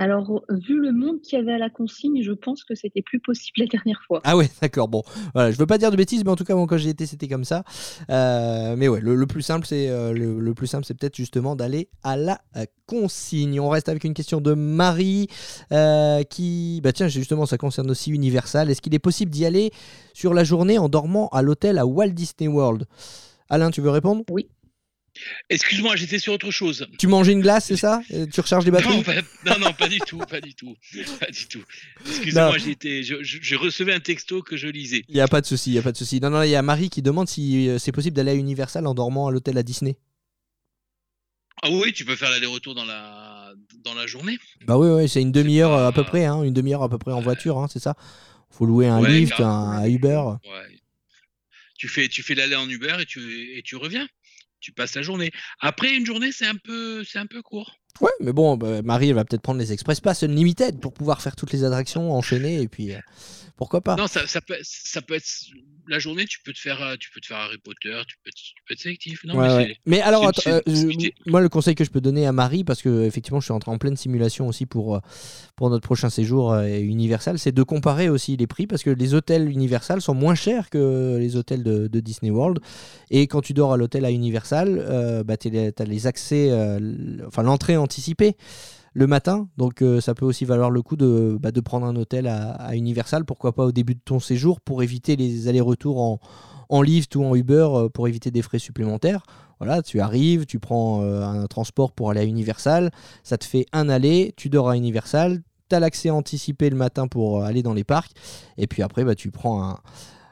[0.00, 3.20] Alors, vu le monde qu'il y avait à la consigne, je pense que c'était plus
[3.20, 4.22] possible la dernière fois.
[4.24, 4.88] Ah ouais, d'accord.
[4.88, 5.02] Bon,
[5.34, 7.28] voilà, je veux pas dire de bêtises, mais en tout cas, quand j'y étais, c'était
[7.28, 7.64] comme ça.
[8.08, 11.90] Euh, mais ouais, le, plus simple, c'est euh, le, plus simple, c'est peut-être justement d'aller
[12.02, 13.60] à la euh, consigne.
[13.60, 15.28] On reste avec une question de Marie,
[16.30, 18.70] qui, bah tiens, justement, ça concerne aussi Universal.
[18.70, 19.70] Est-ce qu'il est possible d'y aller
[20.14, 22.86] sur la journée en dormant à l'hôtel à Walt Disney World?
[23.50, 24.24] Alain, tu veux répondre?
[24.30, 24.48] Oui.
[25.48, 26.86] Excuse-moi, j'étais sur autre chose.
[26.98, 28.02] Tu manges une glace, c'est ça?
[28.32, 29.04] Tu recharges les batteries?
[29.44, 30.76] Non, non, pas du tout, pas du tout,
[31.18, 31.62] pas du tout.
[32.06, 35.04] Excusez-moi, j'étais, je, je, recevais un texto que je lisais.
[35.08, 36.20] Il y a pas de souci, il y a pas de souci.
[36.20, 38.86] Non, non, il y a Marie qui demande si euh, c'est possible d'aller à Universal
[38.86, 39.96] en dormant à l'hôtel à Disney.
[41.62, 43.52] Ah oui, tu peux faire l'aller-retour dans la
[43.84, 44.38] dans la journée.
[44.66, 47.12] Bah oui, oui c'est une demi-heure à peu près, hein, une demi-heure à peu près
[47.12, 47.96] en voiture, hein, c'est ça?
[48.50, 50.22] Faut louer un lift, un, Uber.
[50.44, 50.80] Ouais.
[51.76, 54.06] Tu fais tu fais l'aller en Uber et tu et tu reviens?
[54.60, 55.30] Tu passes la journée.
[55.60, 57.79] Après, une journée, c'est un peu, c'est un peu court.
[58.00, 61.20] Ouais, mais bon, bah, Marie, elle va peut-être prendre les Express Pass Unlimited pour pouvoir
[61.20, 62.98] faire toutes les attractions enchaînées et puis euh,
[63.56, 63.96] pourquoi pas.
[63.96, 65.26] Non, ça, ça, peut, ça peut être
[65.86, 68.30] la journée, tu peux te faire, euh, tu peux te faire Harry Potter, tu peux,
[68.30, 69.22] tu peux être sélectif.
[69.24, 69.34] Non,
[69.84, 70.60] mais, alors, euh,
[71.26, 73.70] moi, le conseil que je peux donner à Marie, parce que effectivement, je suis entré
[73.70, 75.00] en pleine simulation aussi pour,
[75.56, 79.50] pour notre prochain séjour Universal, c'est de comparer aussi les prix parce que les hôtels
[79.50, 82.60] Universal sont moins chers que les hôtels de, Disney World.
[83.10, 86.50] Et quand tu dors à l'hôtel à Universal, bah, tu as les accès,
[87.26, 88.36] enfin l'entrée anticipée
[88.92, 89.48] le matin.
[89.56, 93.24] Donc euh, ça peut aussi valoir le coup de, bah, prendre un hôtel à, Universal,
[93.24, 96.20] pourquoi pas au début de ton séjour, pour éviter les allers-retours en,
[96.68, 99.22] en Lyft ou en Uber, euh, pour éviter des frais supplémentaires.
[99.58, 102.90] Voilà, tu arrives, tu prends euh, un transport pour aller à Universal,
[103.22, 107.08] ça te fait un aller, tu dors à Universal, tu as l'accès anticipé le matin
[107.08, 108.12] pour aller dans les parcs,
[108.56, 109.76] et puis après bah, tu prends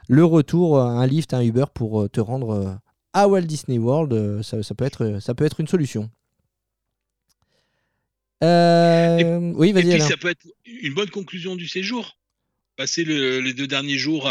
[0.07, 2.79] le retour, un Lyft, un Uber pour te rendre
[3.13, 6.09] à Walt Disney World, ça, peut être, ça peut être une solution.
[8.43, 10.01] Euh, oui, Et vas-y.
[10.01, 12.17] ça peut être une bonne conclusion du séjour.
[12.77, 14.29] Passer le- les deux derniers jours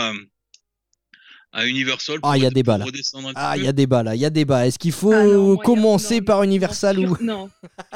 [1.52, 2.84] à, Universal pour, Ah, il y a pour débat, là.
[2.84, 4.66] redescendre un Ah, il y a débat là, il y a débat.
[4.66, 7.48] Est-ce qu'il faut Ah non, moi, commencer non, par Universal non, ou Non,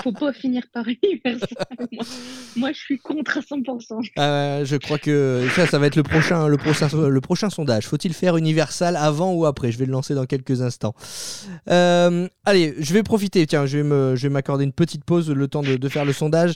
[0.03, 1.49] faut pas finir par Universal.
[1.93, 2.05] moi,
[2.57, 4.11] moi, je suis contre à 100%.
[4.19, 7.87] Euh, je crois que ça, ça va être le prochain, le prochain, le prochain sondage.
[7.87, 9.71] Faut-il faire Universal avant ou après?
[9.71, 10.95] Je vais le lancer dans quelques instants.
[11.69, 13.47] Euh, allez, je vais profiter.
[13.47, 16.05] Tiens, je vais me, je vais m'accorder une petite pause, le temps de, de faire
[16.05, 16.55] le sondage.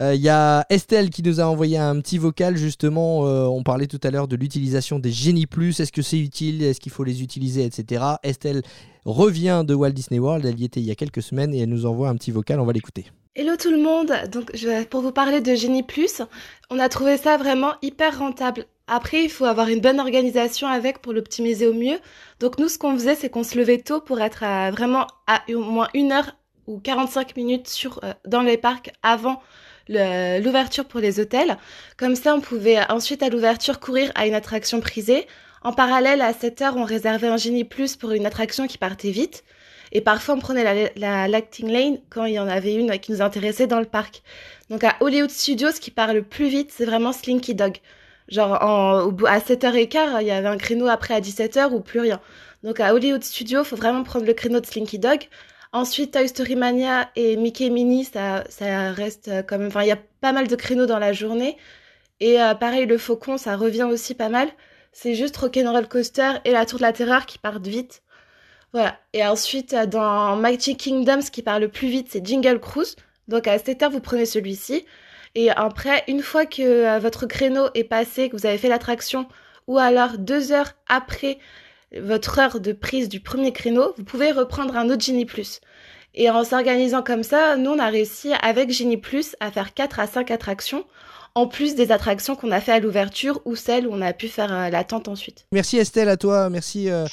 [0.00, 3.26] Euh, Il y a Estelle qui nous a envoyé un petit vocal justement.
[3.26, 5.80] euh, on parlait tout à l'heure de l'utilisation des génies plus.
[5.80, 8.04] Est-ce que c'est utile Est-ce qu'il faut les utiliser, etc.
[8.22, 8.62] Estelle
[9.04, 10.44] revient de Walt Disney World.
[10.44, 12.60] Elle y était il y a quelques semaines et elle nous envoie un petit vocal.
[12.60, 13.06] On va l'écouter.
[13.34, 14.50] Hello tout le monde, donc
[14.88, 16.22] pour vous parler de Génie Plus,
[16.70, 18.64] on a trouvé ça vraiment hyper rentable.
[18.86, 21.98] Après, il faut avoir une bonne organisation avec pour l'optimiser au mieux.
[22.40, 25.42] Donc nous, ce qu'on faisait, c'est qu'on se levait tôt pour être à, vraiment à
[25.50, 29.42] au moins une heure ou 45 minutes sur, euh, dans les parcs avant
[29.88, 31.58] l'ouverture pour les hôtels.
[31.96, 35.26] Comme ça, on pouvait ensuite à l'ouverture courir à une attraction prisée.
[35.66, 39.10] En parallèle, à 7 heures, on réservait un Génie Plus pour une attraction qui partait
[39.10, 39.42] vite.
[39.90, 43.10] Et parfois, on prenait la, la Lacting Lane quand il y en avait une qui
[43.10, 44.22] nous intéressait dans le parc.
[44.70, 47.78] Donc à Hollywood Studios, ce qui part le plus vite, c'est vraiment Slinky Dog.
[48.28, 52.20] Genre en, à 7h15, il y avait un créneau après à 17h ou plus rien.
[52.62, 55.24] Donc à Hollywood Studios, faut vraiment prendre le créneau de Slinky Dog.
[55.72, 59.66] Ensuite, Toy Story Mania et Mickey Minnie, ça, ça reste euh, quand même...
[59.66, 61.56] Enfin, il y a pas mal de créneaux dans la journée.
[62.20, 64.48] Et euh, pareil, le Faucon, ça revient aussi pas mal.
[64.98, 68.00] C'est juste Rock'n'Roll Coaster et la Tour de la Terreur qui partent vite.
[68.72, 68.98] Voilà.
[69.12, 72.96] Et ensuite, euh, dans Magic Kingdom, ce qui part le plus vite, c'est Jingle Cruise.
[73.28, 74.86] Donc à cette heure, vous prenez celui-ci.
[75.34, 79.28] Et après, une fois que euh, votre créneau est passé, que vous avez fait l'attraction,
[79.66, 81.40] ou alors deux heures après
[81.94, 85.60] votre heure de prise du premier créneau, vous pouvez reprendre un autre Genie Plus.
[86.14, 90.00] Et en s'organisant comme ça, nous, on a réussi avec Genie Plus à faire 4
[90.00, 90.86] à 5 attractions,
[91.36, 94.26] en plus des attractions qu'on a fait à l'ouverture ou celles où on a pu
[94.26, 95.46] faire euh, l'attente ensuite.
[95.52, 97.04] Merci Estelle à toi, merci euh,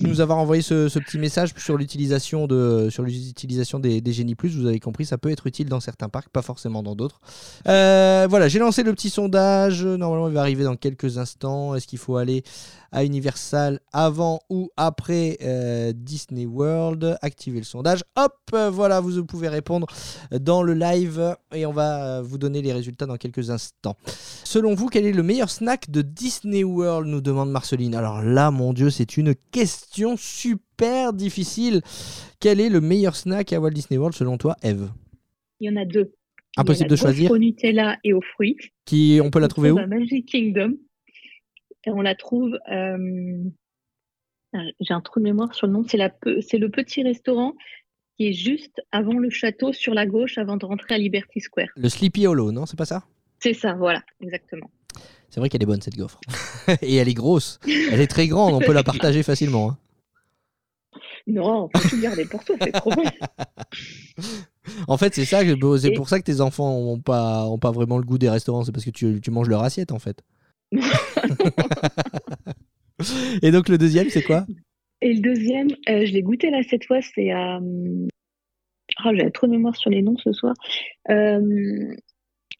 [0.00, 4.36] de nous avoir envoyé ce, petit message sur l'utilisation de sur l'utilisation des, des génies
[4.36, 4.56] plus.
[4.56, 7.20] Vous avez compris, ça peut être utile dans certains parcs, pas forcément dans d'autres.
[7.66, 9.84] Euh, voilà, j'ai lancé le petit sondage.
[9.84, 11.74] Normalement, il va arriver dans quelques instants.
[11.74, 12.44] Est-ce qu'il faut aller
[12.92, 18.04] à Universal avant ou après euh, Disney World Activez le sondage.
[18.16, 18.38] Hop,
[18.70, 19.86] voilà, vous pouvez répondre
[20.30, 23.96] dans le live et on va vous donner les résultats dans quelques instants.
[24.44, 27.94] Selon vous, quel est le meilleur snack de Disney World nous demande Marceline.
[27.94, 31.80] Alors là, mon Dieu, c'est une question super difficile.
[32.40, 34.90] Quel est le meilleur snack à Walt Disney World selon toi, Eve?
[35.60, 36.12] Il y en a deux.
[36.56, 37.30] Impossible de choisir.
[37.30, 38.56] Au Nutella et aux fruits.
[38.84, 39.76] Qui, on peut la trouver où?
[39.86, 40.74] Magic Kingdom.
[41.84, 42.58] Et on la trouve.
[42.70, 43.42] euh,
[44.54, 45.84] ah, J'ai un trou de mémoire sur le nom.
[45.86, 45.96] C'est
[46.58, 47.54] le petit restaurant
[48.16, 51.68] qui est juste avant le château sur la gauche, avant de rentrer à Liberty Square.
[51.76, 53.04] Le Sleepy Hollow, non C'est pas ça?
[53.40, 54.70] C'est ça, voilà, exactement.
[55.30, 56.20] C'est vrai qu'elle est bonne cette gaufre.
[56.82, 57.58] et elle est grosse.
[57.66, 59.70] Elle est très grande, on peut la partager facilement.
[59.70, 59.78] hein.
[61.26, 63.02] Non, faut tout garder pour toi, c'est trop bon.
[64.86, 67.96] En fait, c'est ça, c'est pour ça que tes enfants ont pas, ont pas vraiment
[67.98, 70.22] le goût des restaurants, c'est parce que tu, tu manges leur assiette en fait.
[73.42, 74.46] Et donc le deuxième, c'est quoi?
[75.00, 77.58] Et le deuxième, euh, je l'ai goûté là cette fois, c'est à.
[79.04, 80.54] Ah, j'ai trop de mémoire sur les noms ce soir.
[81.10, 81.40] Euh,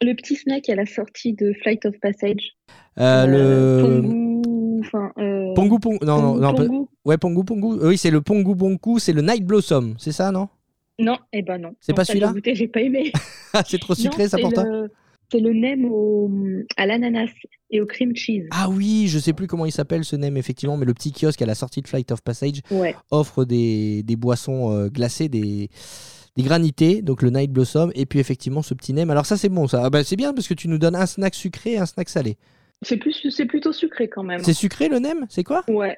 [0.01, 2.51] le petit snack à la sortie de Flight of Passage.
[2.99, 4.79] Euh, Euh, Le Pongu.
[4.81, 5.11] Enfin.
[5.19, 5.97] euh, Pongu Pongu.
[6.05, 6.85] Non, non, Pongu non, Pongu.
[7.05, 7.79] Ouais, Pongu Pongu.
[7.79, 10.49] Euh, Oui, c'est le Pongu Pongu, c'est le Night Blossom, c'est ça, non?
[10.99, 11.73] Non, eh ben non.
[11.79, 12.33] C'est pas ça, j'ai celui-là?
[12.33, 13.11] goûté, j'ai pas aimé.
[13.55, 14.63] Ah, c'est trop sucré Non, ça pour toi
[15.33, 16.29] C'est le nem au...
[16.77, 17.31] à l'ananas
[17.71, 18.47] et au cream cheese.
[18.51, 21.41] Ah oui, je sais plus comment il s'appelle ce nem effectivement, mais le petit kiosque
[21.41, 22.95] à la sortie de Flight of Passage Ouais.
[23.09, 25.69] offre des, des boissons euh, glacées, des,
[26.37, 29.09] des granités, donc le Night Blossom, et puis effectivement ce petit nem.
[29.09, 29.81] Alors ça c'est bon, ça.
[29.85, 32.09] Ah bah, c'est bien parce que tu nous donnes un snack sucré et un snack
[32.09, 32.37] salé.
[32.83, 34.43] C'est plus, c'est plutôt sucré quand même.
[34.43, 35.25] C'est sucré le nem?
[35.29, 35.63] C'est quoi?
[35.67, 35.97] Ouais.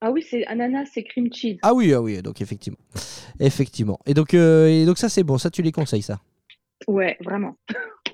[0.00, 1.58] Ah oui, c'est ananas et cream cheese.
[1.62, 2.78] Ah oui, ah oui, donc effectivement.
[3.40, 3.98] Effectivement.
[4.06, 6.20] Et donc, euh, et donc ça c'est bon, ça tu les conseilles ça?
[6.86, 7.56] Ouais, vraiment.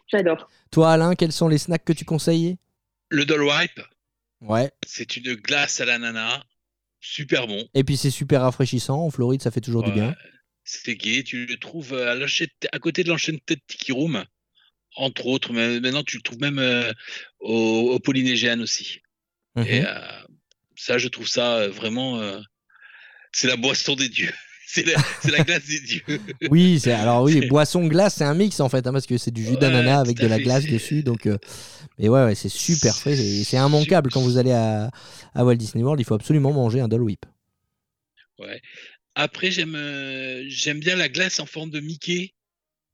[0.09, 0.49] J'adore.
[0.71, 2.57] Toi Alain, quels sont les snacks que tu conseilles?
[3.11, 3.81] Le Doll Wipe,
[4.41, 4.71] Ouais.
[4.87, 6.43] c'est une glace à l'ananas,
[7.01, 7.67] super bon.
[7.75, 10.15] Et puis c'est super rafraîchissant, en Floride ça fait toujours du bien.
[10.65, 11.23] C'est gai.
[11.25, 14.25] Tu le trouves à, l'enchaîne- à côté de l'enchaîne tête Tiki Room,
[14.97, 15.53] entre autres.
[15.53, 16.91] Mais maintenant, tu le trouves même euh,
[17.41, 19.01] au, au Polynésien aussi.
[19.57, 19.67] Mhm.
[19.67, 20.23] Et euh,
[20.75, 22.19] ça, je trouve ça euh, vraiment.
[22.21, 22.41] euh,
[23.33, 24.33] c'est la boisson des dieux.
[24.67, 24.95] C'est la,
[25.31, 26.03] la glace des dieux.
[26.51, 29.45] Oui, alors oui, boisson glace, c'est un mix en fait, hein, parce que c'est du
[29.45, 31.27] jus Ouais, d'ananas avec de la fait, glace dessus, donc.
[31.27, 31.39] euh,
[31.99, 34.91] mais ouais, ouais, c'est super frais, c'est immanquable quand vous allez à,
[35.35, 37.25] à Walt Disney World, il faut absolument manger un Dole Whip.
[38.39, 38.61] Ouais.
[39.15, 42.35] Après, j'aime euh, j'aime bien la glace en forme de Mickey.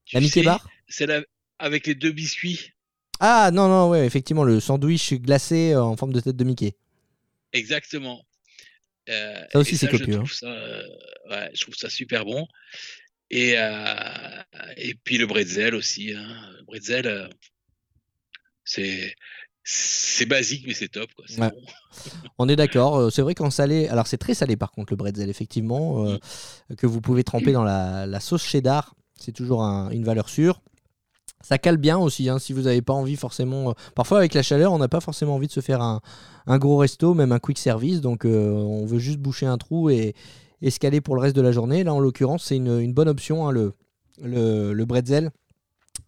[0.05, 0.69] Tu La Mickey Bar?
[0.89, 1.23] C'est la
[1.59, 2.73] avec les deux biscuits.
[3.21, 6.75] Ah non, non, ouais, effectivement, le sandwich glacé euh, en forme de tête de Mickey.
[7.53, 8.23] Exactement.
[9.09, 10.19] Euh, Ça aussi, c'est je copieux, hein.
[10.19, 10.83] trouve ça, euh,
[11.31, 12.47] ouais, je trouve ça super bon.
[13.31, 14.43] Et, euh,
[14.77, 16.13] et puis le bretzel aussi.
[16.13, 16.51] Hein.
[16.59, 17.31] Le bretzel,
[18.65, 19.15] c'est
[19.63, 21.13] c'est basique, mais c'est top.
[21.15, 21.25] Quoi.
[21.29, 21.51] C'est Ouais.
[21.51, 21.63] bon.
[22.39, 23.13] On est d'accord.
[23.13, 26.19] C'est vrai qu'en salé, alors c'est très salé par contre le bretzel, effectivement, euh,
[26.79, 28.95] que vous pouvez tremper dans la, la sauce cheddar.
[29.19, 30.63] C'est toujours un- une valeur sûre.
[31.43, 33.71] Ça cale bien aussi, hein, si vous n'avez pas envie forcément.
[33.71, 36.03] euh, Parfois, avec la chaleur, on n'a pas forcément envie de se faire un,
[36.47, 38.03] un gros resto, même un quick service.
[38.03, 40.15] Donc, euh, on veut juste boucher un trou et,
[40.61, 41.83] et se caler pour le reste de la journée.
[41.83, 43.73] Là, en l'occurrence, c'est une, une bonne option, hein, le,
[44.23, 45.31] le, le bretzel.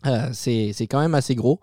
[0.05, 1.61] Euh, c'est quand même assez gros.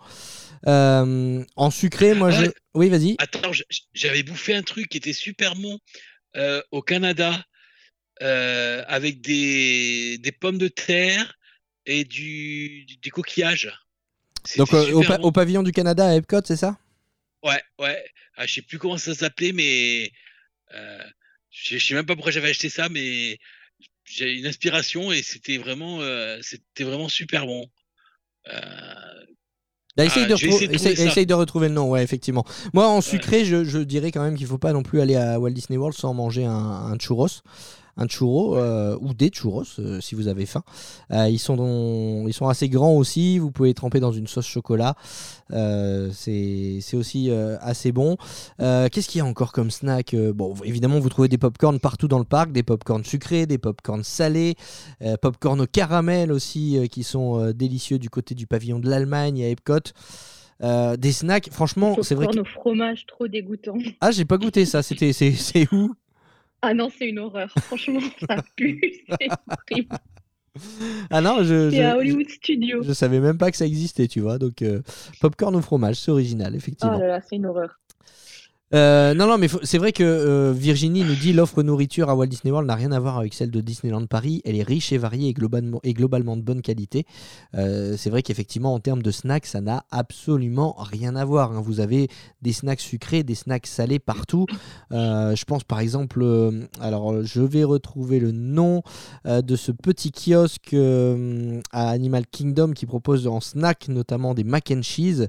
[0.67, 2.47] Euh, en sucré, moi, je.
[2.74, 3.15] Oui, vas-y.
[3.20, 3.51] Attends,
[3.93, 5.78] j'avais bouffé un truc qui était super bon
[6.72, 7.39] au Canada
[8.20, 11.36] avec des, des pommes de terre
[11.89, 13.71] et du, du- des coquillages.
[14.57, 15.27] Donc, euh, au, super pa- bon.
[15.27, 16.77] au pavillon du Canada à Epcot, c'est ça?
[17.43, 18.05] Ouais, ouais.
[18.35, 20.11] Ah, je sais plus comment ça s'appelait, mais
[20.75, 21.03] euh,
[21.49, 23.37] je sais même pas pourquoi j'avais acheté ça, mais
[24.05, 27.67] j'ai une inspiration et c'était vraiment, euh, c'était vraiment super bon.
[29.97, 32.45] Bah, essaye, Ah, de essayer de essaye- de retrouver le nom, ouais, effectivement.
[32.73, 35.39] Moi, en sucré, je, je dirais quand même qu'il faut pas non plus aller à
[35.39, 37.27] Walt Disney World sans manger un, un churros.
[38.02, 40.64] Un churro euh, ou des churros euh, si vous avez faim.
[41.12, 43.38] Euh, ils, sont dans- ils sont assez grands aussi.
[43.39, 44.95] Vous pouvez les tremper dans une sauce chocolat.
[46.12, 47.30] C'est aussi
[47.62, 48.18] assez bon.
[48.58, 52.20] Qu'est-ce qu'il y a encore comme snack Bon, évidemment, vous trouvez des pop-corn partout dans
[52.20, 54.56] le parc, des pop-corn sucrés, des pop-corn salés,
[55.02, 59.50] euh, pop-corn au caramel aussi qui sont délicieux du côté du pavillon de l'Allemagne à
[59.50, 59.91] Epcot.
[60.62, 62.43] Euh, des snacks, franchement, c'est vrai que.
[62.43, 63.76] Fromage, trop dégoûtant.
[64.02, 64.84] Ah, j'ai pas goûté ça.
[64.84, 65.93] C'était, c'est où?
[66.62, 67.51] Ah non, c'est une horreur.
[67.64, 68.82] Franchement, ça pue.
[69.20, 69.28] C'est
[69.72, 69.95] horrible.
[71.10, 72.82] Ah non, je, C'est à je, Hollywood Studio.
[72.82, 74.38] je, je savais même pas que ça existait, tu vois.
[74.39, 74.82] Donc, euh,
[75.22, 76.97] popcorn au fromage, c'est original, Oh effectivement.
[76.99, 77.80] là là, c'est une horreur.
[78.76, 82.28] Euh, non, non, mais c'est vrai que euh, Virginie nous dit l'offre nourriture à Walt
[82.28, 84.41] Disney World n'a rien à voir avec celle de Disneyland Paris.
[84.45, 87.05] Elle est riche et variée et globalement, de bonne qualité.
[87.55, 91.51] Euh, c'est vrai qu'effectivement, en termes de snacks, ça n'a absolument rien à voir.
[91.53, 91.61] hein.
[91.61, 92.09] Vous avez
[92.43, 94.45] des snacks sucrés, des snacks salés partout.
[94.91, 96.24] Je pense par exemple,
[96.80, 98.84] alors je vais retrouver le nom
[99.26, 100.76] de ce petit kiosque
[101.72, 105.28] à Animal Kingdom qui propose en snack notamment des mac and cheese.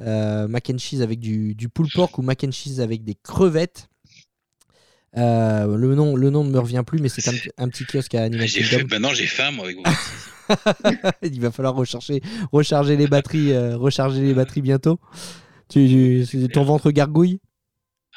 [0.00, 3.14] Euh, mac and cheese avec du, du pulled pork ou mac and cheese avec des
[3.22, 3.88] crevettes.
[5.16, 8.14] Euh, le, nom, le nom ne me revient plus, mais c'est un, un petit kiosque
[8.16, 8.86] à Animal Kingdom.
[8.90, 9.76] maintenant j'ai faim moi avec.
[11.22, 12.20] Il va falloir recharger,
[12.52, 14.98] recharger les batteries, euh, recharger les batteries bientôt.
[15.68, 17.40] Tu, tu- ton ventre gargouille?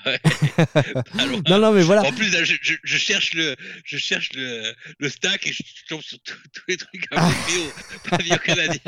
[1.19, 2.03] Alors, Non, non, mais voilà.
[2.03, 6.01] En plus, je, je- je cherche le, je cherche le, le stack et je tombe
[6.01, 6.37] sur tous
[6.67, 7.07] les trucs
[8.45, 8.79] canadien.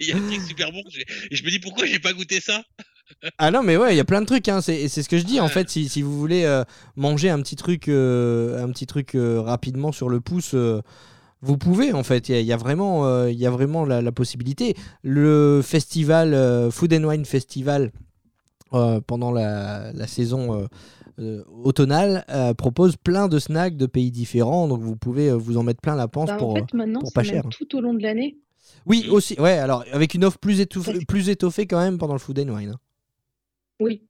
[0.00, 0.82] Il y a un truc super bon.
[1.30, 2.62] Et je me dis pourquoi j'ai pas goûté ça?
[3.38, 4.48] Ah non, mais ouais, il y a plein de trucs.
[4.48, 4.60] Hein.
[4.60, 5.70] C'est ce que je dis en fait.
[5.70, 6.64] Si, si vous voulez euh,
[6.96, 10.54] manger un petit truc, euh, un petit truc euh, rapidement sur le pouce,
[11.42, 12.28] vous pouvez en fait.
[12.28, 14.74] Il y, a- il y a vraiment, euh, il y a vraiment la, la possibilité.
[15.02, 17.92] Le festival euh, Food and Wine Festival
[18.74, 20.60] euh, pendant la, la saison.
[20.62, 20.66] euh,
[21.18, 22.26] euh, automnale
[22.58, 26.08] propose plein de snacks de pays différents donc vous pouvez vous en mettre plein la
[26.08, 27.42] panse Bah, pour en fait, maintenant, pour pas même cher.
[27.48, 28.36] tout au long de l'année.
[28.84, 32.18] oui aussi ouais alors avec une offre plus étouffée plus étoffée quand même pendant le
[32.18, 32.80] Food and Wine hein.
[33.80, 34.02] Oui.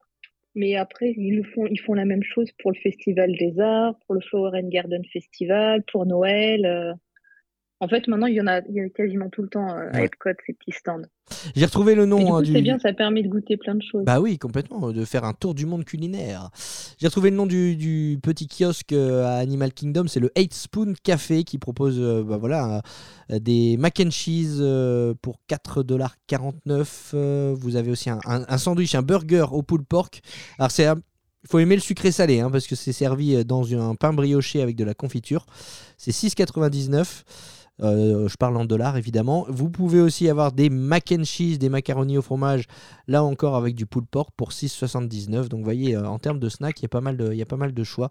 [0.56, 4.14] Mais après, ils, font, ils font la même chose pour le Festival des Arts, pour
[4.16, 6.96] le Flower and Garden Festival, pour Noël.
[7.80, 9.90] En fait, maintenant, il y en a, il y a quasiment tout le temps euh,
[9.92, 10.06] à Ouais.
[10.06, 11.02] Epcot, ces petits stands.
[11.54, 13.82] j'ai retrouvé le nom du hein, du c'est bien, ça permet de goûter plein de
[13.82, 14.02] choses.
[14.06, 16.48] Bah oui, complètement, de faire un tour du monde culinaire.
[16.98, 20.54] J'ai retrouvé le nom du, du petit kiosque euh, à Animal Kingdom, c'est le 8
[20.54, 22.80] Spoon Café qui propose euh, bah voilà,
[23.30, 24.56] euh, des mac and cheese
[25.20, 27.10] pour 4,49$.
[27.14, 30.20] Euh, vous avez aussi un, un- un sandwich, un burger au pulled pork.
[30.58, 30.96] Alors c'est un-
[31.44, 34.62] il faut aimer le sucré salé hein, parce que c'est servi dans un pain brioché
[34.62, 35.46] avec de la confiture.
[35.96, 37.24] C'est 6,99.
[37.82, 39.44] Euh, je parle en dollars évidemment.
[39.48, 42.64] Vous pouvez aussi avoir des mac and cheese, des macaronis au fromage,
[43.06, 45.48] là encore avec du pulled pork pour 6,79.
[45.48, 47.16] Donc vous voyez, euh, en termes de snack, il y, a pas mal
[47.72, 48.10] de- choix.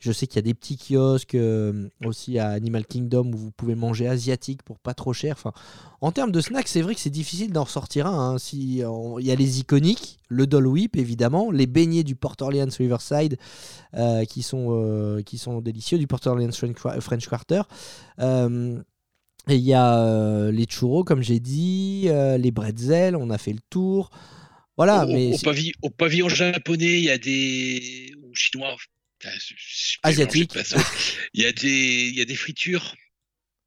[0.00, 3.50] Je sais qu'il y a des petits kiosques euh, aussi à Animal Kingdom où vous
[3.50, 5.34] pouvez manger asiatique pour pas trop cher.
[5.38, 5.52] Enfin,
[6.00, 8.34] en termes de snack, c'est vrai que c'est difficile d'en ressortir un.
[8.34, 8.38] hein.
[8.52, 8.76] Il
[9.26, 13.38] y a les iconiques, le Dole Whip évidemment, les beignets du Port Orleans Riverside
[14.28, 17.62] qui, sont, délicieux, du Port Orleans French Quarter.
[19.48, 23.38] Et il y a euh, les churros, comme j'ai dit, euh, les bretzels, on a
[23.38, 24.10] fait le tour.
[24.76, 25.32] Voilà, au, mais
[25.82, 28.76] au pavillon japonais, il y a des ou chinois.
[30.04, 30.52] Asiatique.
[31.34, 32.94] Il y a des, il y a des fritures.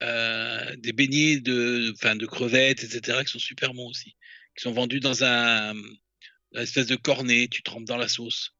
[0.04, 4.16] euh, des beignets de, enfin, de crevettes, etc., qui sont super bons aussi.
[4.56, 8.54] Qui sont vendus dans un, une espèce de cornet, tu trempes dans la sauce.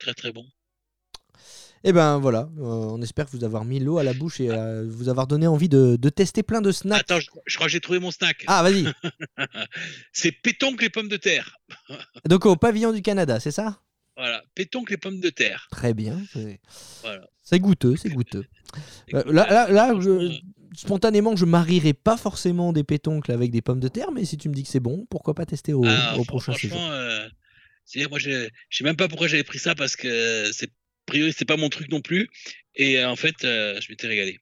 [0.00, 0.46] Très très bon.
[1.84, 4.84] Et ben voilà, euh, on espère vous avoir mis l'eau à la bouche et euh,
[4.88, 7.00] vous avoir donné envie de, de tester plein de snacks.
[7.00, 8.44] Attends, je, je crois que j'ai trouvé mon snack.
[8.48, 8.84] Ah, vas-y.
[10.12, 11.56] C'est pétonque les pommes de terre.
[12.28, 13.80] Donc au pavillon du Canada, c'est ça?
[14.16, 15.68] Voilà, pétonque les pommes de terre.
[15.70, 16.20] Très bien.
[16.32, 16.60] C'est
[17.02, 17.26] Voilà.
[17.44, 18.44] c'est goûteux, c'est goûteux.
[19.14, 20.00] Euh, là, là, là, euh,
[20.30, 20.40] je-
[20.76, 24.50] spontanément, je marierai pas forcément des pétoncles avec des pommes de terre, mais si tu
[24.50, 27.26] me dis que c'est bon, pourquoi pas tester au, ah, au prochain franchement, euh,
[27.86, 30.70] c'est moi je je sais même pas pourquoi j'avais pris ça parce que c'est
[31.08, 32.28] priori c'est pas mon truc non plus
[32.74, 34.38] et euh, en fait euh, je m'étais régalé.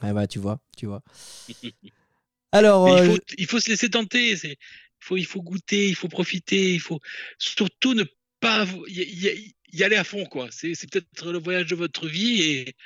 [0.00, 1.02] Ah bah tu vois, tu vois.
[2.52, 4.56] Alors, il euh, faut il faut se laisser tenter, il
[5.00, 7.00] faut il faut goûter, il faut profiter, il faut
[7.38, 8.04] surtout ne
[8.40, 10.48] pas y, y- y aller à fond quoi.
[10.50, 12.76] C'est peut-être le voyage de votre vie et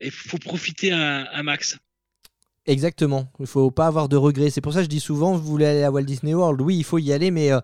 [0.00, 1.78] il faut profiter un, un max.
[2.66, 3.30] Exactement.
[3.40, 4.50] Il faut pas avoir de regrets.
[4.50, 6.76] C'est pour ça que je dis souvent, vous voulez aller à Walt Disney World, oui,
[6.78, 7.60] il faut y aller, mais euh,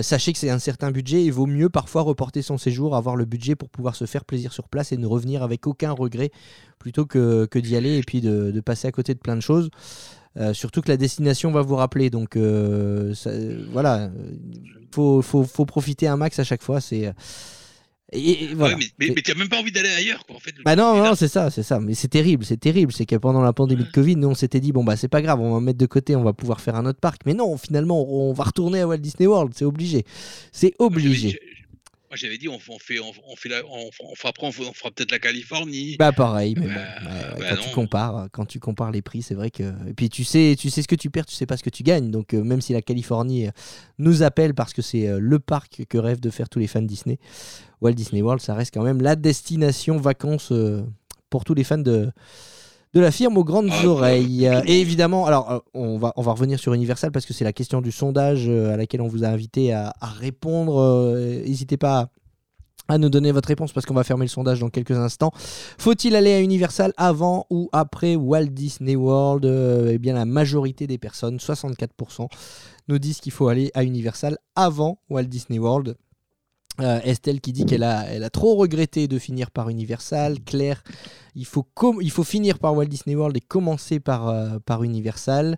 [0.00, 1.24] sachez que c'est un certain budget.
[1.24, 4.52] Il vaut mieux parfois reporter son séjour, avoir le budget pour pouvoir se faire plaisir
[4.52, 6.30] sur place et ne revenir avec aucun regret,
[6.78, 9.70] plutôt que, d'y aller et puis de, passer à côté de plein de choses.
[10.36, 12.10] Euh, surtout que la destination va vous rappeler.
[12.10, 13.14] Donc euh,
[13.72, 14.10] voilà,
[14.92, 15.22] il faut,
[15.66, 16.80] profiter un max à chaque fois.
[18.12, 18.76] Et, et voilà.
[18.76, 20.52] Ouais, mais même pas envie d'aller ailleurs quoi en fait.
[20.64, 21.80] bah non, c'est non, c'est ça, c'est ça.
[21.80, 22.92] Mais c'est terrible, c'est terrible.
[22.92, 25.22] C'est que pendant la pandémie de Covid, nous on s'était dit bon bah c'est pas
[25.22, 27.22] grave, on va mettre de côté, on va pouvoir faire un autre parc.
[27.26, 30.04] Mais non, finalement on va retourner à Walt Disney World, c'est obligé,
[30.52, 31.40] c'est j'avais- obligé.
[32.08, 34.46] Moi j'avais dit on, fait- on fait on, on fait la, on, on fera après
[34.46, 35.96] on fera, on fera peut-être la Californie.
[35.98, 39.22] Bah pareil, mais bon, Bah, ouais, bah quand tu compares, quand tu compares les prix,
[39.22, 41.46] c'est vrai que et puis tu sais, tu sais ce que tu perds, tu sais
[41.46, 42.10] pas ce que tu gagnes.
[42.10, 43.50] Donc euh, même si la Californie euh,
[43.98, 46.82] nous appelle parce que c'est euh, le parc que rêvent de faire tous les fans
[46.82, 47.18] Disney,
[47.80, 50.82] Walt Disney World, ça reste quand même la destination vacances euh,
[51.28, 52.10] pour tous les fans de
[52.94, 54.46] de la firme aux grandes Ah, oreilles.
[54.66, 57.52] Et évidemment, alors euh, on va on va revenir sur Universal parce que c'est la
[57.52, 60.78] question du sondage euh, à laquelle on vous a invité à, à répondre.
[60.80, 61.98] Euh, N'hésitez pas.
[62.00, 62.08] à
[62.88, 65.32] à nous donner votre réponse parce qu'on va fermer le sondage dans quelques instants.
[65.76, 69.44] Faut-il aller à Universal avant ou après Walt Disney World?
[69.44, 72.28] Euh, Eh bien, la majorité des personnes, 64%,
[72.86, 75.96] nous disent qu'il faut aller à Universal avant Walt Disney World.
[76.80, 80.40] Euh, Estelle qui dit qu'elle a, elle a trop regretté de finir par Universal.
[80.44, 80.82] Claire,
[81.34, 84.82] il faut, com- il faut finir par Walt Disney World et commencer par, euh, par
[84.82, 85.56] Universal.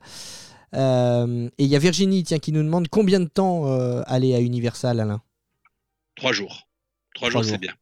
[0.75, 3.65] Euh, et il y a Virginie tiens, qui nous demande combien de temps
[4.03, 5.21] aller à Universal, Alain?
[6.15, 6.69] Trois jours.
[7.15, 7.51] Trois, Trois jours, jours.
[7.53, 7.75] c'est bien.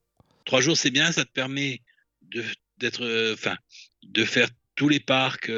[0.44, 1.12] Trois jours, c'est bien.
[1.12, 1.82] Ça te permet
[2.22, 2.42] de
[2.78, 3.56] d'être, enfin,
[4.02, 5.50] de faire tous les parcs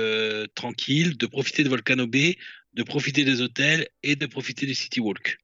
[0.54, 2.38] tranquilles, de profiter de Volcano Bay,
[2.74, 5.38] de profiter des hôtels et de profiter du City Walk.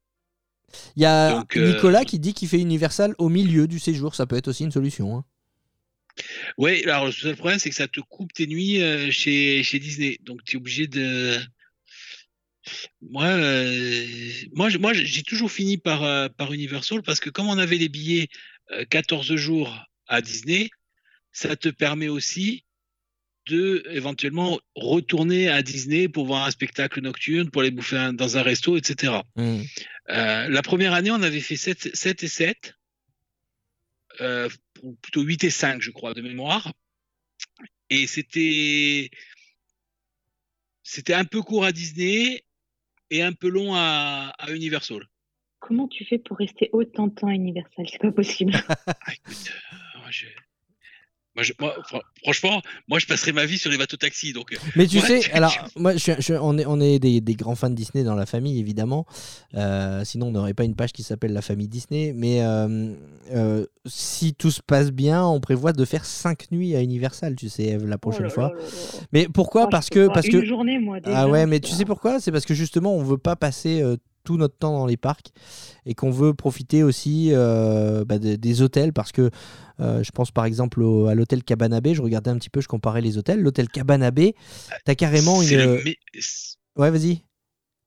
[0.96, 4.14] Il y a Donc, euh, Nicolas qui dit qu'il fait Universal au milieu du séjour.
[4.14, 5.16] Ça peut être aussi une solution.
[5.16, 5.24] hein.
[6.58, 9.78] Oui, alors le seul problème, c'est que ça te coupe tes nuits euh, chez, chez
[9.78, 10.18] Disney.
[10.22, 11.38] Donc, tu es obligé de.
[13.02, 14.06] Moi, euh,
[14.52, 18.28] moi, moi, j'ai toujours fini par, par Universal parce que comme on avait les billets
[18.72, 20.70] euh, 14 jours à Disney,
[21.32, 22.64] ça te permet aussi
[23.46, 28.36] de éventuellement retourner à Disney pour voir un spectacle nocturne, pour aller bouffer un- dans
[28.38, 29.12] un resto, etc.
[29.36, 29.60] Mm.
[30.10, 32.74] Euh, la première année, on avait fait 7, 7 et 7,
[34.20, 34.48] euh,
[34.82, 36.72] ou plutôt 8 et 5, je crois, de mémoire.
[37.90, 39.10] Et c'était
[40.82, 42.44] c'était un peu court à Disney
[43.10, 45.06] et un peu long à, à Universal.
[45.60, 47.86] Comment tu fais pour rester autant de temps à Universal?
[47.90, 48.52] C'est pas possible.
[48.86, 50.26] Ah, écoute, euh, moi, je-
[51.36, 54.32] moi, je- moi, fran- franchement, moi, je passerai ma vie sur les bateaux taxis.
[54.32, 57.20] Donc, euh, Mais tu Ouais, sais, alors, moi, je je on est, on est des,
[57.20, 59.06] des grands fans de Disney dans la famille, évidemment.
[59.54, 62.12] Euh, sinon, on n'aurait pas une page qui s'appelle La famille Disney.
[62.14, 62.92] Mais euh,
[63.34, 67.48] euh, si tout se passe bien, on prévoit de faire 5 nuits à Universal, tu
[67.48, 68.48] sais, Eve, la prochaine Oh là fois.
[68.50, 68.68] là là là.
[69.12, 69.68] Mais pourquoi?
[69.68, 70.06] Parce que.
[70.08, 71.00] Parce une que journée, moi.
[71.00, 72.20] Déjà, Ah ouais, mais tu sais pourquoi?
[72.20, 75.28] C'est parce que justement, on veut pas passer euh, tout notre temps dans les parcs
[75.86, 79.30] et qu'on veut profiter aussi euh, bah, des, des hôtels parce que
[79.80, 81.94] euh, je pense par exemple au- à l'hôtel Cabana Bay.
[81.94, 83.40] Je regardais un petit peu, je comparais les hôtels.
[83.40, 84.34] L'hôtel Cabana Bay,
[84.84, 85.56] t'as carrément une.
[85.56, 87.22] le me- c'est Ouais, vas-y.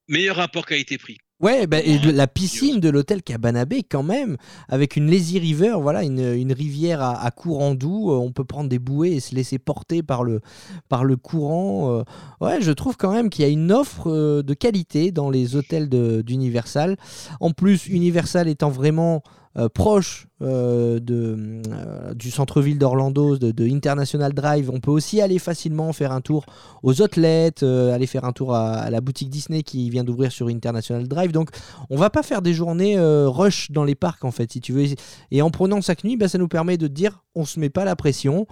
[0.08, 1.18] meilleur rapport qualité-prix.
[1.40, 4.36] Ouais, bah, et la piscine de l'hôtel Cabana Bay, quand même,
[4.68, 8.42] avec une lazy river, voilà, une, une rivière à, à courant doux, euh, on peut
[8.42, 10.40] prendre des bouées et se laisser porter par le,
[10.88, 11.92] par le courant.
[11.92, 12.02] euh.
[12.40, 15.54] Ouais, je trouve quand même qu'il y a une offre euh, de qualité dans les
[15.54, 16.96] hôtels d'Universal.
[17.38, 19.22] En plus, Universal étant vraiment
[19.58, 25.92] euh, proche euh, euh, du centre-ville d'Orlando, de, International Drive, on peut aussi aller facilement
[25.92, 26.46] faire un tour
[26.84, 31.08] aux outlets, aller faire un tour à, la boutique Disney qui vient d'ouvrir sur International
[31.08, 31.32] Drive.
[31.32, 31.50] Donc,
[31.90, 34.84] on va pas faire des journées rush dans les parcs en fait, si tu veux.
[35.32, 37.84] Et en prenant chaque nuit, bah, ça nous permet de dire, on se met pas
[37.84, 38.46] la pression.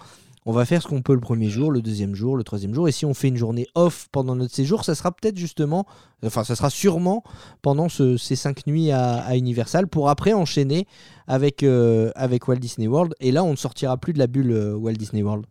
[0.49, 2.88] On va faire ce qu'on peut le premier jour, le deuxième jour, le troisième jour.
[2.88, 5.88] Et si on fait une journée off pendant notre séjour, ça sera peut-être justement,
[6.22, 7.24] enfin, ça sera sûrement
[7.62, 10.86] pendant ce- ces cinq nuits à, Universal pour après enchaîner
[11.26, 13.12] avec, euh, avec Walt Disney World.
[13.18, 15.47] Et là, on ne sortira plus de la bulle euh, Walt Disney World.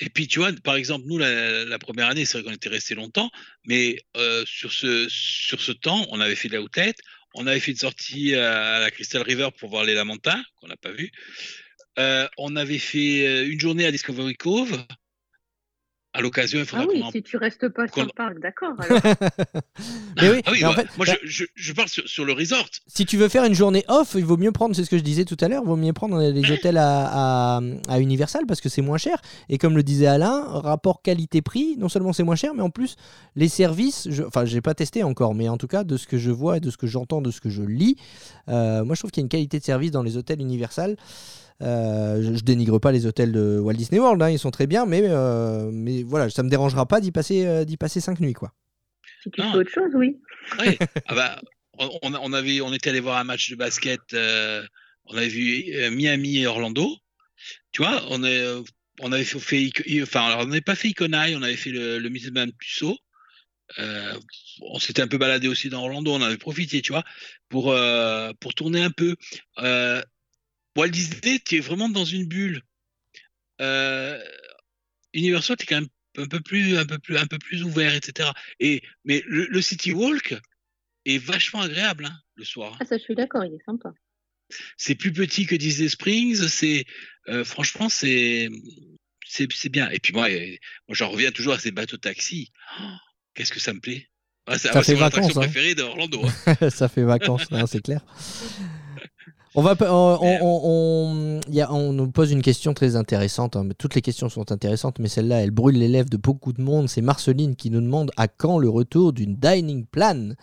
[0.00, 2.68] Et puis, tu vois, par exemple, nous, la, la première année, c'est vrai qu'on était
[2.68, 3.30] resté longtemps,
[3.66, 6.94] mais euh, sur, ce, temps, on avait fait de l'outlet,
[7.34, 10.76] on avait fait une sortie à la Crystal River pour voir les Lamentins, qu'on n'a
[10.76, 11.12] pas vu.
[11.98, 14.78] Euh, on avait fait euh, une journée à Discovery Cove.
[16.14, 18.72] À l'occasion, il Ah oui, si tu restes pas sur le parc, d'accord.
[20.20, 22.08] Mais oui, Ah oui, mais en bah, fait, moi bah, je, je, je parle sur,
[22.08, 22.66] sur le resort.
[22.86, 25.02] si tu veux faire une journée off, il vaut mieux prendre, c'est ce que je
[25.02, 28.60] disais tout à l'heure, il vaut mieux prendre les hôtels à, à, à Universal parce
[28.62, 29.20] que c'est moins cher.
[29.50, 32.96] Et comme le disait Alain, rapport qualité-prix, non seulement c'est moins cher, mais en plus,
[33.36, 36.16] les services, je, enfin, j'ai pas testé encore, mais en tout cas, de ce que
[36.16, 37.96] je vois et de ce que j'entends, de ce que je lis,
[38.48, 40.96] euh, moi je trouve qu'il y a une qualité de service dans les hôtels Universal.
[41.62, 44.66] Euh, je, je dénigre pas les hôtels de Walt Disney World, hein, ils sont très
[44.68, 48.20] bien, mais, euh, mais voilà, ça me dérangera pas d'y passer, euh, d'y passer cinq
[48.20, 48.52] nuits, quoi.
[49.22, 49.50] si tu Ah.
[49.52, 50.16] fais autre chose, oui.
[50.58, 50.78] Ouais.
[51.06, 51.40] ah bah,
[51.78, 54.00] on, avait, on était allé voir un match de basket.
[54.14, 54.62] euh,
[55.06, 56.88] on avait vu Miami et Orlando.
[57.72, 58.44] Tu vois, on, est,
[59.00, 59.70] on avait fait,
[60.02, 62.96] enfin, alors, on n'avait pas fait Iconai, on avait fait le, le musée de.
[63.78, 64.14] Euh,
[64.62, 67.04] on s'était un peu baladé aussi dans Orlando, on avait profité, tu vois,
[67.48, 69.14] pour, euh, pour tourner un peu.
[69.58, 70.02] Euh,
[70.76, 72.62] Walt Disney, tu es vraiment dans une bulle.
[73.60, 74.22] Euh,
[75.12, 75.88] Universal, tu es quand même
[76.18, 78.30] un peu plus, un peu plus, un peu plus ouvert, etc.
[78.60, 80.34] Et, mais le, le City Walk
[81.06, 82.76] est vachement agréable hein, le soir.
[82.80, 83.90] Ah, ça, je suis d'accord, il est sympa.
[84.76, 86.48] C'est plus petit que Disney Springs.
[86.48, 86.84] C'est
[87.28, 88.48] euh, franchement, c'est
[89.26, 89.90] c'est bien.
[89.90, 90.56] Et puis moi, euh,
[90.88, 92.50] moi j'en reviens toujours à ces bateaux taxis.
[92.80, 92.84] Oh,
[93.34, 94.08] Qu'est-ce que ça me plaît.
[94.46, 95.50] Ah, c'est Ça c'est fait mon attraction vacances, hein.
[95.52, 96.22] préférée d'Orlando.
[96.24, 96.70] hein.
[96.70, 98.00] ça fait vacances, c'est clair.
[99.54, 102.96] On, va, pas- on, on, on- on- y a- on nous pose une question très
[102.96, 103.56] intéressante.
[103.56, 106.52] hein, mais Toutes les questions sont intéressantes, mais celle-là, elle brûle les lèvres de beaucoup
[106.52, 106.88] de monde.
[106.88, 110.34] C'est Marceline qui nous demande à quand le retour d'une dining plan.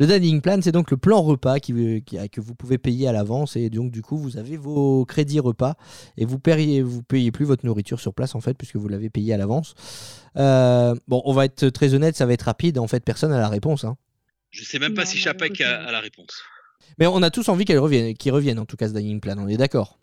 [0.00, 3.12] Le dining plan, c'est donc le plan repas qui, qui- que vous pouvez payer à
[3.12, 5.76] l'avance et donc du coup vous avez vos crédits repas
[6.16, 9.08] et vous payez, vous payez plus votre nourriture sur place en fait puisque vous l'avez
[9.08, 9.74] payé à l'avance.
[10.36, 12.78] Euh, bon, on va être très honnête, ça va être rapide.
[12.78, 13.84] En fait, personne n'a la réponse.
[13.84, 13.96] hein.
[14.50, 16.42] Je sais même pas Non, si écoute, a, a la réponse.
[16.98, 19.34] Mais on a tous envie qu'elle revienne, qu'il revienne en tout cas ce dining plan,
[19.38, 19.98] on est d'accord.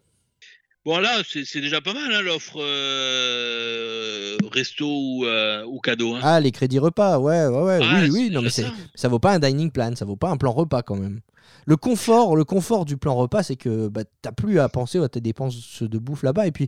[0.84, 6.16] Bon là, c'est c'est déjà pas mal hein, l'offre euh, resto ou, euh, ou cadeau.
[6.16, 6.20] Hein.
[6.24, 8.74] Ah, les crédits repas, ouais, ouais, ouais, Ah, oui, oui, non mais c'est, ça.
[8.96, 11.22] ça vaut pas un dining plan, ça vaut pas un plan repas quand même.
[11.68, 15.08] Le confort, le confort du plan repas, c'est que bah, t'as plus à penser à
[15.10, 16.68] tes dépenses de bouffe là-bas et puis.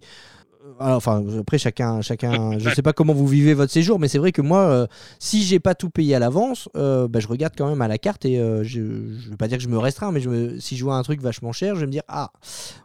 [0.63, 4.07] Euh, alors, Enfin, après chacun, chacun, je sais pas comment vous vivez votre séjour, mais
[4.07, 4.87] c'est vrai que moi, euh,
[5.19, 7.97] si j'ai pas tout payé à l'avance, euh, bah, je regarde quand même à la
[7.97, 8.79] carte et euh, je,
[9.19, 11.03] je vais pas dire que je me restreins, mais je me- si je vois un
[11.03, 12.31] truc vachement cher, je vais me dire ah,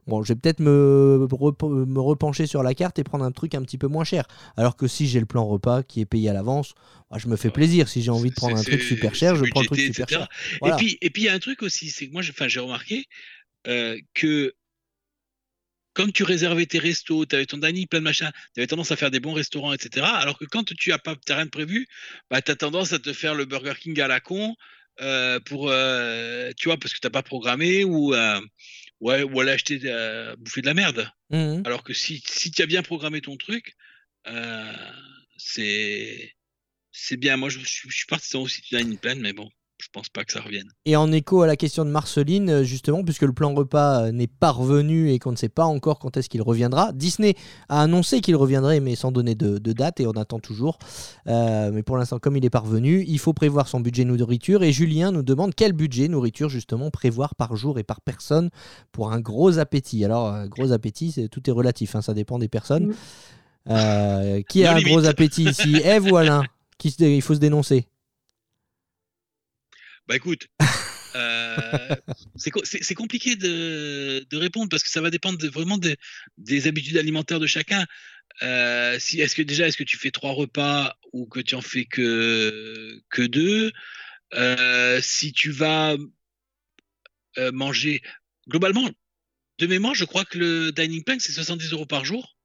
[0.06, 3.54] bon, je vais peut-être me, rep- me repencher sur la carte et prendre un truc
[3.54, 4.26] un petit peu moins cher.
[4.56, 6.74] Alors que si j'ai le plan repas qui est payé à l'avance,
[7.10, 7.88] bah, je me fais plaisir.
[7.88, 10.18] Si j'ai envie de prendre un truc super cher, je prends le truc super etc.
[10.20, 10.28] cher.
[10.60, 10.74] Voilà.
[10.74, 13.06] Et puis et puis il y a un truc aussi, c'est que moi, j'ai remarqué
[13.66, 14.54] euh, que
[15.98, 18.92] quand tu réservais tes restos, tu avais ton dining, plein de machins, tu avais tendance
[18.92, 20.06] à faire des bons restaurants, etc.
[20.06, 21.88] Alors que quand tu as pas rien de prévu,
[22.30, 24.54] bah, tu as tendance à te faire le Burger King à la con
[25.00, 28.40] euh, pour, euh, tu vois, parce que t'as pas programmé ou, euh,
[29.00, 29.78] ouais, ou aller acheter,
[30.38, 31.10] bouffer de la merde.
[31.30, 31.62] Mhm.
[31.66, 33.74] Alors que si, si tu as bien programmé ton truc,
[35.36, 36.32] c'est
[36.92, 37.36] c'est bien.
[37.36, 39.50] Moi, je, je, je suis partisan aussi du dining plan, mais bon,
[39.80, 40.68] je pense pas que ça revienne.
[40.86, 44.12] Et en écho à la question de Marceline, euh, justement, puisque le plan repas euh,
[44.12, 47.34] n'est pas revenu et qu'on ne sait pas encore quand est-ce qu'il reviendra, Disney
[47.68, 50.78] a annoncé qu'il reviendrait, mais sans donner de, de date, et on attend toujours.
[51.28, 54.62] Euh, mais pour l'instant, comme il est parvenu, il faut prévoir son budget nourriture.
[54.62, 58.50] Et Julien nous demande quel budget nourriture, justement, prévoir par jour et par personne
[58.92, 60.04] pour un gros appétit.
[60.04, 62.94] Alors, gros appétit, c'est- tout est relatif, hein, ça dépend des personnes.
[63.68, 66.42] Euh, qui a un gros appétit ici Eve ou Alain?
[66.78, 67.86] Qui se dé- Il faut se dénoncer.
[70.08, 70.48] Bah écoute,
[71.16, 71.96] euh,
[72.36, 75.78] c'est co- c'est c'est compliqué de, de répondre parce que ça va dépendre de- vraiment
[75.78, 75.96] des-
[76.38, 77.86] des habitudes alimentaires de chacun.
[78.42, 81.60] Euh, si, est-ce que déjà, est-ce que tu fais trois repas ou que tu en
[81.60, 83.72] fais que, que deux?
[84.34, 85.96] Euh, Si tu vas
[87.38, 88.00] euh, manger,
[88.48, 88.88] globalement,
[89.58, 92.36] de mémoire, je crois que le dining plan, c'est 70 euros par jour,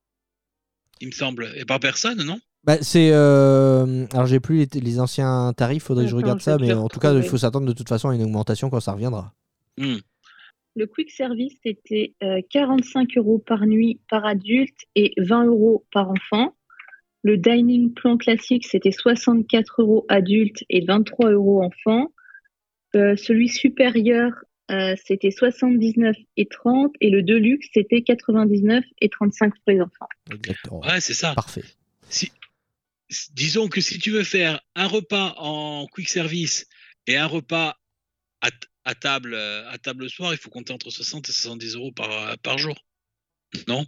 [1.00, 2.40] il me semble, et par personne, non?
[2.66, 6.58] Bah, c'est euh, alors j'ai plus les, les anciens tarifs, faudrait que je regarde ça,
[6.58, 8.94] mais en tout cas il faut s'attendre de toute façon à une augmentation quand ça
[8.94, 9.34] reviendra.
[9.78, 9.98] Hmm.
[10.76, 16.10] Le quick service, c'était euh, 45 euros par nuit par adulte et 20 euros par
[16.10, 16.56] enfant.
[17.22, 22.12] Le dining plan classique, c'était 64 euros adulte et 23 euros enfant.
[22.96, 24.32] Euh, celui supérieur
[24.72, 30.08] euh, c'était 79 et 30 et le Deluxe, c'était 99 et 35 pour les enfants.
[30.32, 30.80] Exactement.
[30.80, 31.34] Ouais, c'est ça.
[31.36, 31.64] Parfait.
[32.10, 32.32] Si,
[33.32, 36.68] disons que si tu veux faire un repas en quick service
[37.08, 37.78] et un repas
[38.86, 41.92] à, table euh, à table le soir, il faut compter entre 60 et 70 euros
[41.92, 42.76] par jour.
[43.68, 43.86] Non?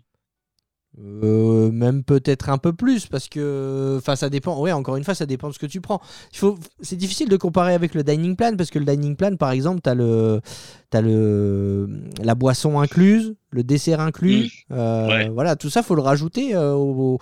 [0.98, 5.14] Euh, même peut-être un peu plus parce que enfin ça dépend ouais encore une fois
[5.14, 6.00] ça dépend de ce que tu prends.
[6.32, 9.36] Il faut c'est difficile de comparer avec le dining plan parce que le dining plan
[9.36, 10.40] par exemple tu as le
[10.90, 11.90] t'as le
[12.24, 15.30] la boisson incluse le dessert inclus euh, Ouais.
[15.30, 17.20] voilà tout ça faut le rajouter euh, au,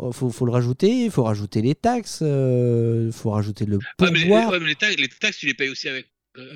[0.00, 2.24] au- faut, faut le rajouter il faut rajouter les taxes
[3.12, 4.50] faut rajouter le Ouais, mais, pourboire.
[4.50, 6.08] ouais, mais les, taxes, les taxes, tu les payes aussi avec, euh,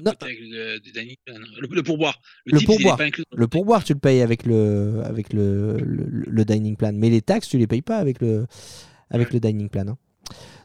[0.03, 0.13] Non.
[0.21, 2.19] avec le, pourboire.
[2.47, 2.97] Le pourboire.
[2.97, 6.93] pas inclus dans le pourboire tu le payes avec le avec le, le, dining plan
[6.95, 8.47] mais les taxes tu les payes pas avec le
[9.11, 9.99] avec le dining plan hein.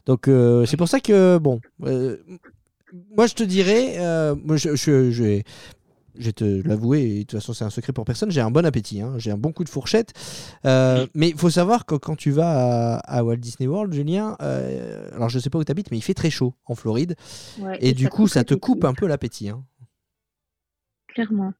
[0.06, 2.16] donc euh, c'est pour ça que bon euh,
[3.14, 5.44] moi je te dirais euh, moi je, je, je vais
[6.18, 8.50] je vais te l'avouer, et de toute façon c'est un secret pour personne, j'ai un
[8.50, 10.12] bon appétit, hein, j'ai un bon coup de fourchette.
[10.64, 14.36] Euh, mais il faut savoir que quand tu vas à, à Walt Disney World, Julien,
[14.42, 17.16] euh, alors je sais pas où tu habites, mais il fait très chaud en Floride.
[17.58, 19.48] Ouais, Et, du coup, ça te coupe un peu l'appétit.
[19.48, 19.64] hein.
[21.08, 21.52] Clairement.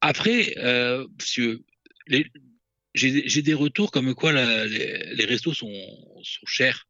[0.00, 1.58] Après, euh, j'ai
[2.94, 5.72] j'ai des retours comme quoi la- les, les restos sont,
[6.22, 6.86] sont chers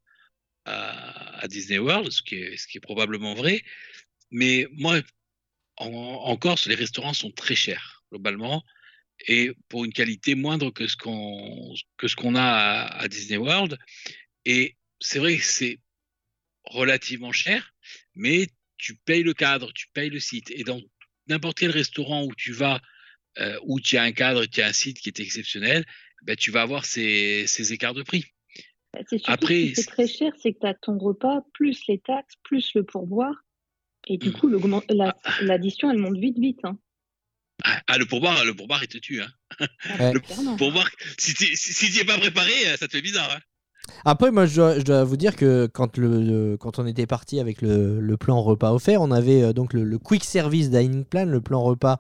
[0.65, 3.63] à, à Disney World, ce qui, est, ce qui est probablement vrai.
[4.31, 5.01] Mais moi,
[5.79, 8.65] en, en Corse, les restaurants sont très chers, globalement,
[9.27, 11.75] et pour une qualité moindre que ce qu'on
[12.17, 13.79] qu'on a à, à Disney World.
[14.45, 15.79] Et c'est vrai que c'est
[16.65, 17.75] relativement cher,
[18.15, 20.51] mais tu payes le cadre, tu payes le site.
[20.51, 20.81] Et dans
[21.27, 22.81] n'importe quel restaurant où tu vas,
[23.39, 25.85] euh, où tu as un cadre, tu as un site qui est exceptionnel,
[26.23, 28.25] ben, tu vas avoir ces, ces écarts de prix.
[28.93, 32.75] Bah, Après, c'est très cher, c'est que tu as ton repas, plus les taxes, plus
[32.75, 33.35] le pourboire.
[34.09, 36.61] Et du coup, l'augment- la- l'addition, elle monte vite, vite.
[36.65, 36.79] Hein.
[37.65, 39.21] Ah, ah, le pourboire, le pourboire, il te tue.
[39.21, 39.31] Hein.
[39.99, 40.57] Ah, clairement.
[40.57, 43.31] Pourboire, si tu si, si es pas préparé, ça te fait bizarre.
[43.33, 43.41] Hein.
[44.05, 47.07] Après, moi, je dois, je dois vous dire que quand, le, le- quand on était
[47.07, 50.71] parti avec le, le plan repas offert, on avait euh, donc le, le quick service
[50.71, 51.99] dining plan, le plan repas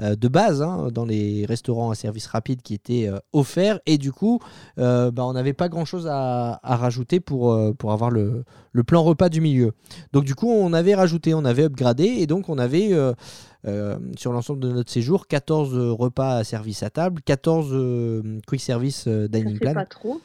[0.00, 3.80] euh, de base hein, dans les restaurants à service rapide qui était euh, offert.
[3.86, 4.40] Et du coup,
[4.76, 8.44] bah, on n'avait pas grand-chose à, à rajouter pour, pour avoir le,
[8.86, 9.72] plan repas du milieu.
[10.12, 12.92] Donc du coup, on avait rajouté, on avait upgradé et donc on avait...
[12.92, 18.60] euh, sur l'ensemble de notre séjour, 14 repas à service à table, 14 euh, quick
[18.60, 19.74] service euh, dining plan.
[19.74, 20.20] pas trop.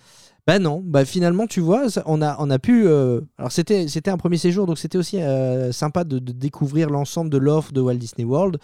[0.48, 2.88] Bah non, bah finalement tu vois, on a, on a pu...
[2.88, 7.30] euh, alors c'était, c'était un premier séjour, donc c'était aussi euh, sympa de, découvrir l'ensemble
[7.30, 8.58] de l'offre de Walt Disney World.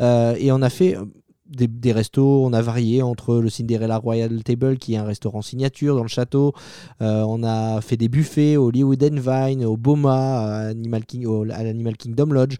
[0.00, 0.98] Euh, et on a fait
[1.46, 5.40] des, des restos, on a varié entre le Cinderella Royal Table, qui est un restaurant
[5.40, 6.52] signature dans le château.
[7.00, 12.56] On a fait des buffets au and Vine, au Boma, à, l'Animal Kingdom Lodge,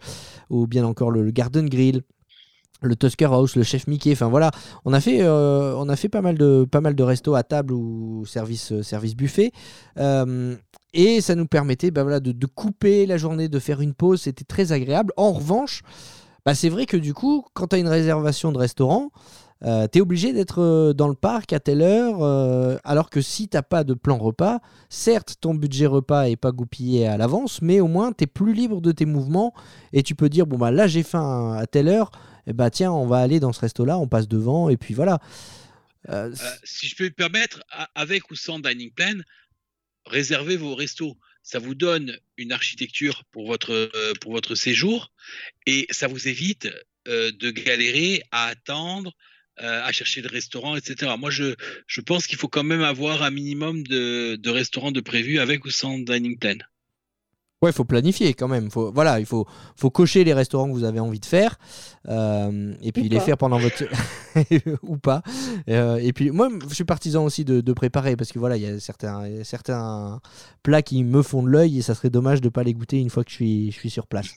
[0.49, 2.01] ou bien encore le Garden Grill
[2.85, 4.51] le Tusker House, le chef Mickey, enfin voilà,
[4.85, 7.43] on a fait, euh, on a fait pas mal de, pas mal de restos à
[7.43, 9.51] table ou service, euh, service buffet.
[9.97, 10.55] Euh,
[10.93, 14.21] et ça nous permettait bah, voilà, de, de couper la journée, de faire une pause,
[14.21, 15.11] c'était très agréable.
[15.17, 15.81] En revanche,
[16.45, 19.09] bah, c'est vrai que du coup, quand tu as une réservation de restaurant,
[19.63, 23.61] euh, tu es obligé d'être dans le parc à telle heure, alors que si t'as
[23.61, 24.59] pas de plan repas,
[24.89, 28.53] certes, ton budget repas est pas goupillé à l'avance, mais au moins, tu es plus
[28.53, 29.53] libre de tes mouvements
[29.91, 32.11] et tu peux dire, bon, bah là, j'ai faim à telle heure,
[32.47, 35.19] et bah tiens, on va aller dans ce resto-là, on passe devant, et puis voilà.
[36.09, 37.63] Euh, Euh, si je peux me permettre,
[37.95, 39.19] avec ou sans dining plan,
[40.05, 41.17] réservez vos restos.
[41.41, 45.11] Ça vous donne une architecture pour votre, euh, pour votre séjour
[45.65, 46.67] et ça vous évite
[47.07, 49.13] de galérer à attendre,
[49.61, 51.13] euh, à chercher le restaurant, etc.
[51.19, 51.53] Moi, je,
[51.85, 55.65] je pense qu'il faut quand même avoir un minimum de, de restaurants de prévu avec
[55.65, 56.57] ou sans dining plan.
[57.61, 58.69] Ouais, il faut planifier quand même.
[58.69, 59.45] Faut, voilà, il faut,
[59.77, 61.57] faut cocher les restaurants que vous avez envie de faire
[62.07, 63.21] euh, et puis Ou les pas.
[63.21, 63.85] faire pendant votre
[64.83, 65.23] ou pas.
[65.69, 68.63] Euh, et puis moi, je suis partisan aussi de, de préparer parce que voilà, il
[68.63, 70.19] y a certains, il y a certains
[70.63, 73.09] plats qui me font de l'œil et ça serait dommage de pas les goûter une
[73.09, 74.35] fois que je suis, je suis sur place.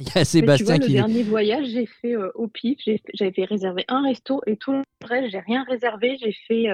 [0.00, 0.92] Il y a Mais tu Sébastien vois, le qui.
[0.94, 2.78] dernier voyage, j'ai fait euh, au pif.
[3.14, 6.16] J'avais réservé un resto et tout le reste, j'ai rien réservé.
[6.18, 6.66] J'ai fait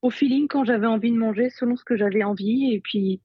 [0.00, 2.72] au feeling quand j'avais envie de manger, selon ce que j'avais envie.
[2.72, 3.20] Et puis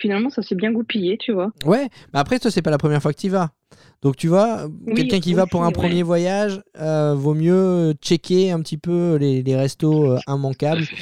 [0.00, 1.52] finalement, ça s'est bien goupillé, tu vois.
[1.64, 3.50] Ouais, mais après, toi, c'est pas la première fois que tu y vas.
[4.02, 5.72] Donc, tu vois, Oui, quelqu'un qui va pour un ouais.
[5.72, 10.84] premier voyage, euh, vaut mieux checker un petit peu les, les restos euh, immanquables.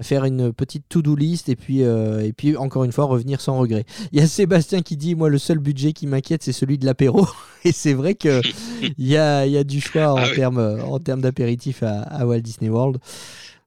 [0.00, 3.58] faire une petite to-do list et puis, euh, et puis encore une fois revenir sans
[3.58, 3.84] regret.
[4.12, 6.86] Il y a Sébastien qui dit moi le seul budget qui m'inquiète c'est celui de
[6.86, 7.26] l'apéro
[7.64, 8.40] et c'est vrai que
[8.96, 10.36] il y a, y a du choix en Ah oui.
[10.36, 12.98] termes en termes d'apéritif à, à Walt Disney World.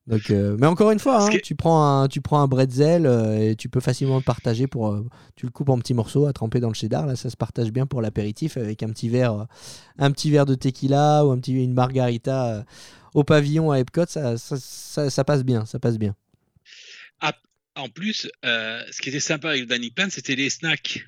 [0.07, 3.51] Donc, euh, mais encore une fois, hein, tu, prends un, tu prends un bretzel euh,
[3.51, 4.91] et tu peux facilement le partager pour.
[4.91, 5.05] euh,
[5.35, 7.05] tu le coupes en petits morceaux à tremper dans le cheddar.
[7.05, 9.45] Là, ça se partage bien pour l'apéritif avec un petit verre,
[9.99, 12.65] un petit verre de tequila ou un petit, une margarita
[13.13, 14.05] au pavillon à Epcot.
[14.07, 16.15] Ça, ça, ça- ça passe bien, ça passe bien.
[17.77, 21.05] En plus, ce qui était sympa avec dining plan, c'était les snacks.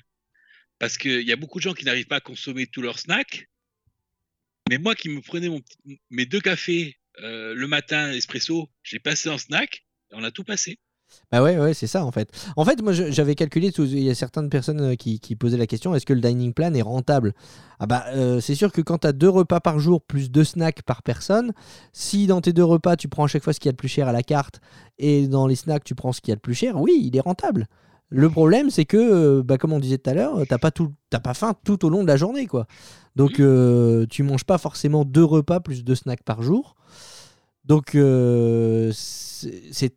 [0.78, 3.50] Parce qu'il y a beaucoup de gens qui n'arrivent pas à consommer tous leurs snacks.
[4.70, 5.60] Mais moi qui me prenais mon
[6.10, 9.84] mes deux cafés euh, le matin, espresso, j'ai passé en snack.
[10.12, 10.78] Et on a tout passé.
[11.30, 12.30] Bah ouais, ouais, c'est ça en fait.
[12.56, 15.66] En fait, moi j'avais calculé, il y a certaines personnes euh, qui, qui posaient la
[15.66, 17.34] question est-ce que le dining plan est rentable?
[17.78, 20.44] Ah bah euh, c'est sûr que quand tu as deux repas par jour plus deux
[20.44, 21.52] snacks par personne,
[21.92, 23.76] si dans tes deux repas tu prends à chaque fois ce qu'il y a de
[23.76, 24.60] plus cher à la carte
[24.98, 27.16] et dans les snacks tu prends ce qu'il y a de plus cher, oui, il
[27.16, 27.68] est rentable.
[28.16, 30.92] Le problème c'est que, euh, bah, comme on disait tout à l'heure, t'as pas, tout-
[31.10, 32.66] t'as pas faim tout au long de la journée quoi.
[33.16, 36.76] Donc euh, tu manges pas forcément deux repas plus deux snacks par jour.
[37.64, 39.94] Donc euh, c'est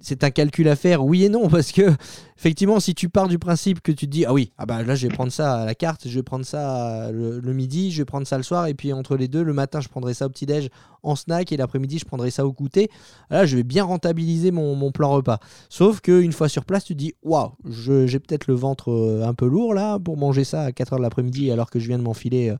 [0.00, 1.90] c'est- un calcul à faire, oui et non, parce que
[2.38, 4.94] effectivement, si tu pars du principe que tu te dis ah oui, ah bah là
[4.94, 8.04] je vais prendre ça à la carte, je vais prendre ça le, midi, je vais
[8.04, 10.28] prendre ça le soir, et puis entre les deux, le matin je prendrai ça au
[10.28, 10.68] petit déj
[11.02, 12.90] en snack et l'après-midi je prendrai ça au goûter.
[13.30, 15.38] Là, je vais bien rentabiliser mon, plan repas.
[15.68, 17.52] Sauf qu'une fois sur place, tu te dis waouh,
[18.06, 21.02] j'ai peut-être le ventre euh, un peu lourd là pour manger ça à 4h de
[21.02, 22.50] l'après-midi alors que je viens de m'enfiler.
[22.50, 22.56] euh,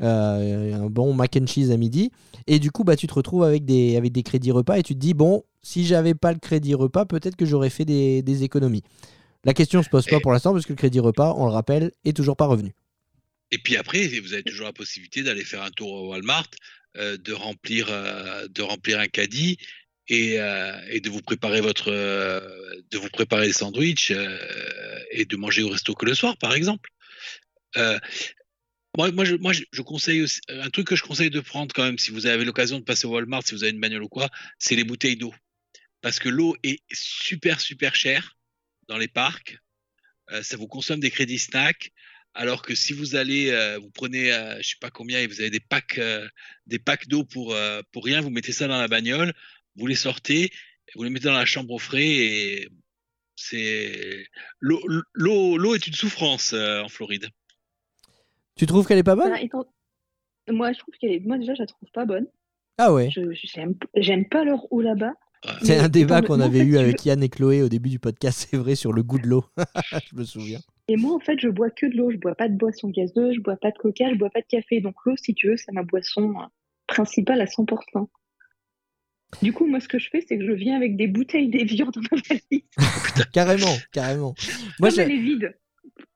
[0.00, 2.10] un bon mac and cheese à midi.
[2.46, 4.94] Et du coup bah tu te retrouves avec des avec des crédits repas et tu
[4.94, 8.42] te dis bon si j'avais pas le crédit repas peut-être que j'aurais fait des, des
[8.42, 8.82] économies.
[9.44, 11.92] La question se pose pas pour l'instant parce que le crédit repas on le rappelle
[12.04, 12.72] est toujours pas revenu.
[13.52, 16.46] Et puis après, vous avez toujours la possibilité d'aller faire un tour au Walmart,
[16.96, 19.58] euh, de, remplir, euh, de remplir un caddie
[20.08, 22.40] et, euh, et de vous préparer votre, euh,
[22.90, 24.38] de vous préparer les sandwichs euh,
[25.12, 26.90] et de manger au resto que le soir, par exemple.
[28.98, 31.40] Euh, moi, moi, je, moi je, je conseille aussi, un truc que je conseille de
[31.40, 33.80] prendre quand même, si vous avez l'occasion de passer au Walmart, si vous avez une
[33.80, 35.34] bagnole ou quoi, c'est les bouteilles d'eau.
[36.00, 38.36] Parce que l'eau est super, super chère
[38.88, 39.58] dans les parcs.
[40.32, 41.92] Euh, ça vous consomme des crédits snack.
[42.34, 45.40] Alors que si vous allez, euh, vous prenez, euh, je sais pas combien, et vous
[45.40, 46.28] avez des packs, euh,
[46.66, 49.34] des packs d'eau pour euh, pour rien, vous mettez ça dans la bagnole,
[49.74, 50.52] vous les sortez,
[50.94, 52.68] vous les mettez dans la chambre au frais et
[53.34, 54.28] c'est
[54.60, 57.28] l'eau, est une souffrance euh, en Floride.
[58.60, 59.64] Tu trouves qu'elle est pas bonne Bah, étant-
[60.50, 61.20] Moi, je trouve qu'elle est.
[61.20, 62.26] Moi, déjà, je la trouve pas bonne.
[62.78, 63.22] ah ouais Je
[63.96, 65.14] j'aime pas leur eau là-bas.
[65.62, 67.98] C'est un débat qu'on en avait fait, eu avec Yann et Chloé au début du
[67.98, 69.42] podcast c'est vrai sur le goût de l'eau
[70.10, 72.10] je me souviens Et moi, en fait, je bois que de l'eau.
[72.10, 74.46] Je bois pas de boisson gazeuse, je bois pas de coca, je bois pas de
[74.46, 74.82] café.
[74.82, 76.44] Donc l'eau, si tu veux, c'est ma boisson euh,
[76.86, 78.08] principale à 100%.
[79.42, 81.86] Du coup, moi, ce que je fais, c'est que je viens avec des bouteilles d'évian
[81.86, 82.64] dans ma valise.
[83.32, 84.34] carrément carrément
[84.78, 85.54] moi j'ai- elle est vide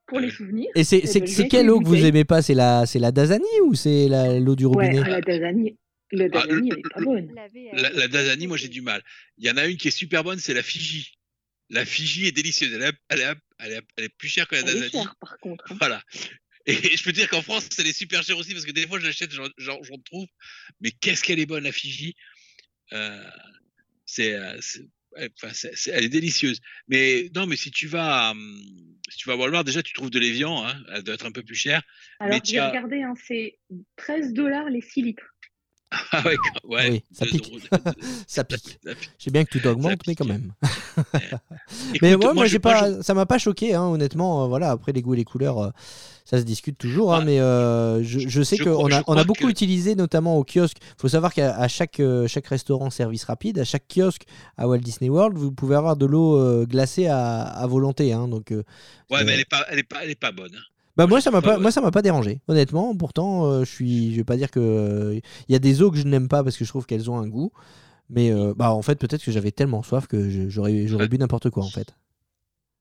[0.07, 0.69] pour les souvenirs.
[0.75, 2.41] et c'est Eh ben, quelle eau que vous aimez pas?
[2.41, 4.07] C'est la c'est la Dasani ou c'est
[4.39, 5.01] l'eau du Ouais, robinet?
[5.05, 5.77] ah, la Dasani,
[6.11, 7.35] la Dasani, elle est pas bonne.
[7.73, 9.03] La, la Dasani, moi j'ai du mal.
[9.37, 11.13] Il y en a une qui est super bonne, c'est la Fiji.
[11.69, 12.71] La Fiji est délicieuse.
[12.73, 14.91] Elle est, elle est, elle est, elle est plus chère que la Elle est Dasani.
[14.91, 15.65] chère, par contre.
[15.71, 15.77] hein.
[15.79, 16.03] Voilà.
[16.67, 18.87] Et je peux te dire qu'en France, elle est super chère aussi parce que des
[18.87, 20.25] fois, je l'achète, j'en trouve.
[20.81, 22.15] Mais qu'est-ce qu'elle est bonne, la Fiji?
[22.93, 23.23] Euh,
[24.05, 24.35] C'est,
[25.17, 26.59] elle est délicieuse.
[26.87, 28.61] Mais non, mais si tu vas, hum,
[29.09, 30.65] si tu vas à Walmart, déjà, tu trouves de l'évian.
[30.65, 31.81] Hein, elle doit être un peu plus chère.
[32.19, 33.59] Alors, tu j'ai as- regardé, hein, c'est
[33.97, 35.34] 13 dollars les 6 litres.
[36.11, 37.51] Ah ouais, Oui, ça pique.
[38.27, 38.79] ça pique
[39.17, 40.53] sais bien que tout augmente mais quand même
[41.93, 44.43] Écoute, Mais moi, moi, j'ai pas, ça m'a pas choqué, hein, honnêtement.
[44.43, 45.69] euh, voilà, après les goûts et les couleurs, euh,
[46.25, 47.13] ça se discute toujours.
[47.13, 50.43] hein, mais euh, je, je sais qu'on a, on a beaucoup que- utilisé, notamment au
[50.43, 50.77] kiosque.
[50.81, 54.23] Il faut savoir qu'à chaque, euh, chaque restaurant service rapide, à chaque kiosque
[54.57, 58.13] à Walt Disney World, vous pouvez avoir de l'eau glacée à, à volonté.
[58.13, 60.55] hein, donc, Ouais, mais elle est pas, elle est pas, elle est pas bonne.
[60.97, 62.41] Bah moi ça m'a pas, moi ça m'a pas dérangé.
[62.47, 65.91] Honnêtement pourtant euh, je suis je vais pas dire que il y a des eaux
[65.91, 67.51] que je n'aime pas parce que je trouve qu'elles ont un goût.
[68.09, 71.49] Mais euh, bah en fait peut-être que j'avais tellement soif que j'aurais j'aurais bu n'importe
[71.49, 71.95] quoi en fait.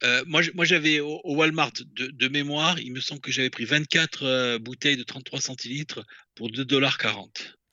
[0.02, 3.64] Euh, moi, j'avais au, au Walmart de, de mémoire, il me semble que j'avais pris
[3.64, 6.04] 24 euh, bouteilles de 33 centilitres
[6.34, 7.28] pour 2,40$.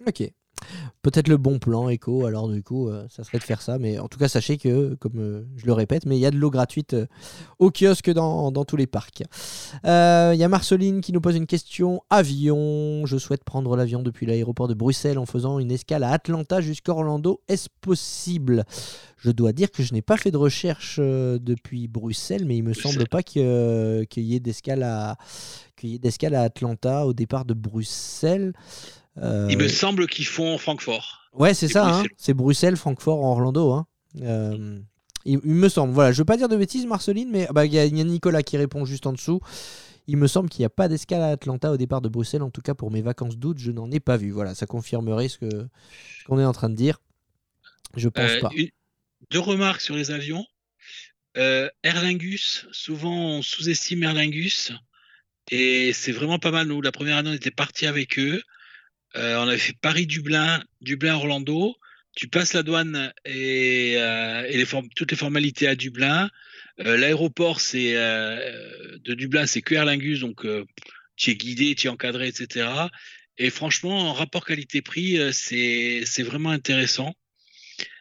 [0.08, 0.32] Ok.
[1.02, 3.80] Peut-être le bon plan éco, alors du coup, euh, ça serait de faire ça.
[3.80, 6.32] Mais en tout cas, sachez que, comme euh, je le répète, mais il y a
[6.32, 7.08] de l'eau gratuite euh,
[7.58, 9.24] au kiosque dans, dans tous les parcs.
[9.84, 9.88] Il
[10.38, 12.02] y a Marceline qui nous pose une question.
[12.10, 13.06] Avion.
[13.06, 16.92] Je souhaite prendre l'avion depuis l'aéroport de Bruxelles en faisant une escale à Atlanta jusqu'à
[16.92, 17.42] Orlando.
[17.48, 18.64] Est-ce possible?
[19.18, 22.74] Je dois dire que je n'ai pas fait de recherche depuis Bruxelles, mais il me
[22.74, 25.18] semble pas qu'il y ait d'escale à,
[25.76, 28.54] qu'il y ait d'escale à Atlanta au départ de Bruxelles.
[29.18, 31.30] Euh, Il me semble qu'ils font Francfort.
[31.34, 32.04] Ouais, c'est ça, hein.
[32.18, 33.72] C'est Bruxelles, Francfort, Orlando.
[33.72, 33.88] Hein.
[34.22, 34.80] Euh,
[35.26, 37.66] il, il me semble, voilà, je veux pas dire de bêtises, Marceline, mais ah bah,
[37.66, 39.40] il y, a il y a Nicolas qui répond juste en dessous.
[40.08, 42.50] Il me semble qu'il n'y a pas d'escale à Atlanta au départ de Bruxelles, en
[42.50, 44.32] tout cas pour mes vacances d'août, je n'en ai pas vu.
[44.32, 45.38] Voilà, ça confirmerait ce
[46.26, 47.00] qu'on est en train de dire.
[47.96, 48.50] Je pense Euh, pas.
[48.56, 48.70] une-
[49.30, 50.46] deux remarques sur les avions.
[51.38, 54.74] Euh, Aer Lingus, souvent on sous-estime Aer Lingus.
[55.52, 56.68] Et c'est vraiment pas mal.
[56.68, 58.42] Nous, la première année, on était parti avec eux.
[59.16, 61.76] Euh, on avait fait Paris-Dublin, Dublin-Orlando.
[62.16, 66.30] Tu passes la douane et, euh, et les form- toutes les formalités à Dublin.
[66.80, 70.46] Euh, L'aéroport c'est de Dublin, c'est que Aer Lingus, donc
[71.16, 72.70] tu es guidé, tu es encadré, etc.
[73.38, 77.14] Et franchement, en rapport qualité-prix, c'est vraiment intéressant.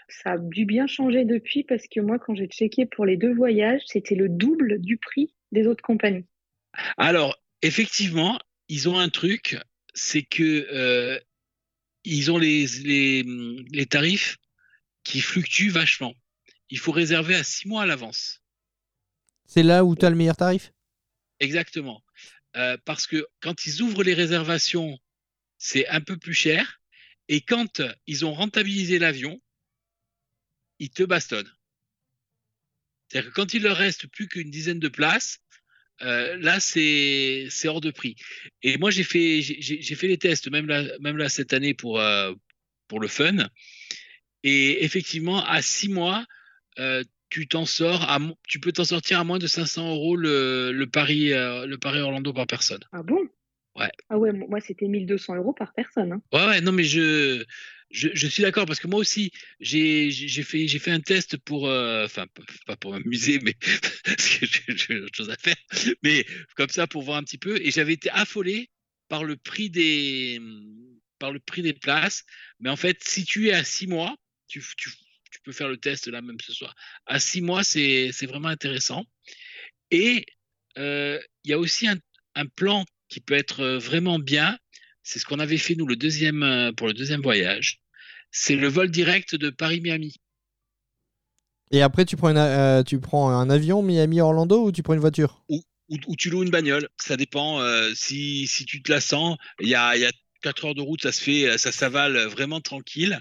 [0.09, 3.32] Ça a dû bien changer depuis parce que moi, quand j'ai checké pour les deux
[3.32, 6.27] voyages, c'était le double du prix des autres compagnies.
[6.97, 8.39] Alors, effectivement,
[8.69, 9.57] ils ont un truc,
[9.94, 11.20] c'est que euh,
[12.04, 13.22] ils ont les, les,
[13.70, 14.38] les tarifs
[15.04, 16.14] qui fluctuent vachement.
[16.68, 18.42] Il faut réserver à six mois à l'avance.
[19.46, 20.72] C'est là où tu as le meilleur tarif?
[21.40, 22.04] Exactement.
[22.56, 24.98] Euh, parce que quand ils ouvrent les réservations,
[25.58, 26.80] c'est un peu plus cher.
[27.28, 29.40] Et quand ils ont rentabilisé l'avion,
[30.78, 31.52] ils te bastonnent.
[33.08, 35.38] C'est-à-dire que quand il leur reste plus qu'une dizaine de places,
[36.02, 38.16] euh, là, c'est hors de prix.
[38.62, 42.32] Et moi, j'ai fait, j'ai- les tests, même là, même là cette année pour, euh,
[42.89, 43.36] pour le fun.
[44.43, 46.24] Et effectivement, à six mois,
[46.78, 48.18] euh, tu t'en sors, à,
[48.48, 52.01] tu peux t'en sortir à moins de 500 euros le, le Paris, euh, le Paris
[52.01, 52.81] Orlando par personne.
[52.93, 53.20] Ah bon?
[53.77, 53.90] Ouais.
[54.09, 56.12] Ah ouais, moi, c'était 1200 euros par personne.
[56.12, 56.22] hein.
[56.32, 57.44] Ouais, ouais, non, mais je,
[57.90, 60.10] je, je suis d'accord parce que moi aussi, j'ai,
[60.42, 62.26] fait, fait un test pour, euh, enfin,
[62.66, 63.54] pas pour m'amuser, mais
[64.04, 64.46] parce que
[64.76, 65.56] j'ai autre chose à faire,
[66.02, 66.24] mais
[66.56, 67.60] comme ça pour voir un petit peu.
[67.60, 68.70] Et j'avais été affolé
[69.08, 70.40] par le prix des,
[71.18, 72.24] par le prix des places.
[72.60, 74.90] Mais en fait, si tu es à six mois, tu, tu,
[75.30, 76.74] tu peux faire le test là même ce soir.
[77.06, 79.04] À six mois, c'est, vraiment intéressant.
[79.90, 80.26] Et
[80.78, 81.98] euh, il y a aussi un,
[82.36, 84.56] un plan qui peut être euh, vraiment bien.
[85.02, 87.80] C'est ce qu'on avait fait nous le deuxième pour le deuxième voyage.
[88.31, 90.16] C'est le vol direct de Paris-Miami.
[91.73, 95.01] Et après, tu prends, une euh, tu prends un avion Miami-Orlando ou tu prends une
[95.01, 95.43] voiture?
[95.48, 96.89] Ou, ou tu loues une bagnole.
[96.97, 99.36] Ça dépend euh, si, si tu te la sens.
[99.61, 100.11] Il y a, y a
[100.43, 103.20] 4 heures de route, ça se fait, ça s'avale vraiment tranquille.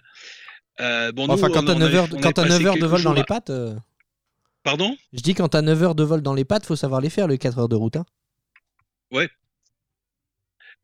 [0.79, 2.77] Euh, bon, Enfin, nous, quand t'as on 9 avait- heures, quand t'as passé 9 heures
[2.77, 3.49] de vol dans les pattes.
[3.49, 3.75] euh,
[4.63, 4.95] Pardon?
[5.13, 7.27] Je dis quand t'as 9 heures de vol dans les pattes, faut savoir les faire,
[7.27, 7.97] les 4 heures de route.
[7.97, 8.05] hein.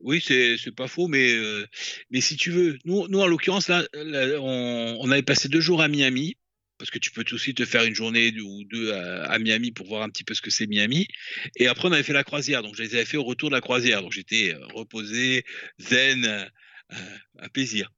[0.00, 1.66] Oui, c'est pas faux, mais euh,
[2.10, 5.88] mais si tu veux, nous, nous en l'occurrence là, on, avait passé deux jours à
[5.88, 6.36] Miami
[6.78, 10.02] parce que tu peux aussi te faire une journée ou deux à, Miami pour voir
[10.02, 11.08] un petit peu ce que c'est Miami.
[11.56, 13.54] Et après, on avait fait la croisière, donc je les avais fait au retour de
[13.54, 15.44] la croisière, donc j'étais euh, reposé,
[15.78, 16.96] zen, euh,
[17.38, 17.90] à plaisir.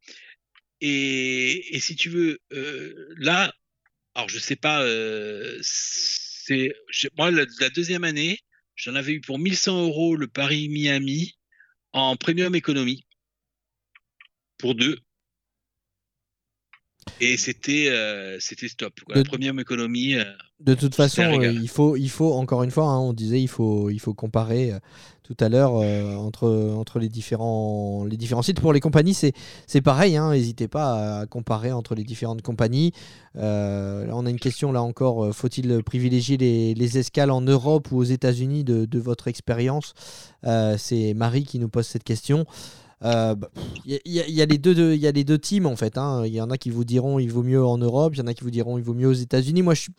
[0.80, 3.52] Et, et si tu veux, euh, là,
[4.14, 4.84] alors je sais pas,
[5.62, 6.72] c'est
[7.16, 8.38] moi la, la deuxième année,
[8.76, 11.37] j'en avais eu pour 1100 euros le Paris-Miami
[11.92, 13.04] en premium économie
[14.58, 14.98] pour deux.
[17.20, 19.00] Et c'était euh, c'était stop.
[19.00, 19.16] Quoi.
[19.16, 20.14] De- premium économie.
[20.14, 20.24] euh,
[20.60, 23.48] De toute façon, euh, il faut, il faut encore une fois, hein, on disait, il
[23.48, 24.72] faut, il faut comparer
[25.28, 28.60] tout à l'heure euh, entre, entre les différents, les différents sites.
[28.60, 29.34] Pour les compagnies, c'est,
[29.82, 30.16] pareil.
[30.16, 32.92] hein, N'hésitez pas à comparer entre les différentes compagnies.
[33.36, 35.26] Euh, on a une question là encore.
[35.26, 39.92] euh, Faut-il privilégier les, les escales en Europe ou aux États-Unis de, de votre expérience?
[40.44, 42.46] Euh, C'est Marie qui nous pose cette question.
[43.02, 43.36] Bah,
[43.84, 45.98] Il y, a- les deux, y a les deux teams en fait.
[45.98, 46.22] hein.
[46.24, 48.26] Il y en a qui vous diront il vaut mieux en Europe, il y en
[48.26, 49.60] a qui vous diront il vaut mieux aux États-Unis.
[49.62, 49.92] Moi, je suis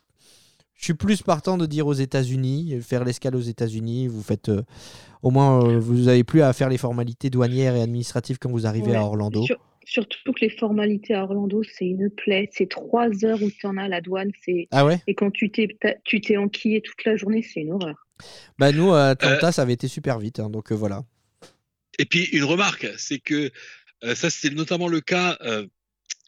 [0.80, 4.07] je suis plus partant de dire aux États-Unis, euh, faire l'escale aux États-Unis.
[4.07, 4.64] Vous faites euh,
[5.23, 8.65] au moins, euh, vous n'avez plus à faire les formalités douanières et administratives quand vous
[8.65, 8.95] arrivez Ouais.
[8.95, 9.43] à Orlando.
[9.43, 12.49] Sur- surtout que les formalités à Orlando, c'est une plaie.
[12.53, 14.31] C'est trois heures où tu en as à la douane.
[14.45, 14.69] C'est...
[14.72, 15.01] Ah ouais?
[15.06, 15.68] Et quand tu t'es,
[16.06, 18.07] tu t'es enquillé toute la journée, c'est une horreur.
[18.57, 21.03] Bah nous à Atlanta, ça avait été super vite, hein, donc euh, voilà.
[21.97, 23.51] Et puis une remarque, c'est que
[24.06, 25.68] euh, ça c'était notamment le cas euh,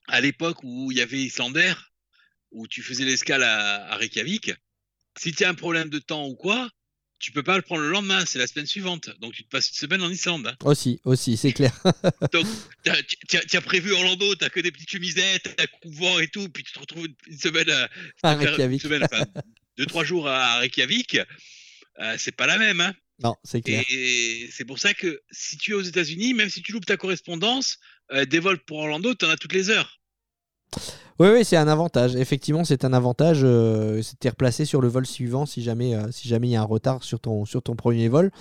[0.10, 1.74] à l'époque où il y avait Islander,
[2.52, 4.52] où tu faisais l'escale à, à Reykjavik.
[5.18, 6.70] Si tu as un problème de temps ou quoi,
[7.20, 9.10] tu peux pas le prendre le lendemain, c'est la semaine suivante.
[9.20, 10.48] Donc tu te passes une semaine en Islande.
[10.48, 10.56] hein.
[10.64, 11.72] Aussi, aussi, c'est clair.
[12.34, 12.46] Donc
[12.84, 12.92] tu
[13.30, 16.50] tu as, tu as prévu Orlando, t'as que des petites chemisettes, t'as couvent et tout,
[16.50, 17.84] puis tu te retrouves une, semaine à,
[18.24, 18.82] À faire une Reykjavik.
[18.82, 19.24] semaine, enfin,
[19.78, 21.20] deux trois jours à Reykjavik.
[22.00, 22.94] euh, c'est pas la même, hein.
[23.24, 23.84] Non, c'est clair.
[23.92, 26.98] Et c'est pour ça que si tu es aux États-Unis, même si tu loupes ta
[26.98, 27.78] correspondance,
[28.14, 30.00] euh, des vols pour Orlando, tu en as toutes les heures.
[31.20, 32.16] Oui, oui, c'est un avantage.
[32.16, 33.42] Effectivement, c'est un avantage.
[33.44, 36.62] Euh, te replacer sur le vol suivant si jamais euh, si jamais il y a
[36.62, 38.32] un retard sur ton, sur ton premier vol.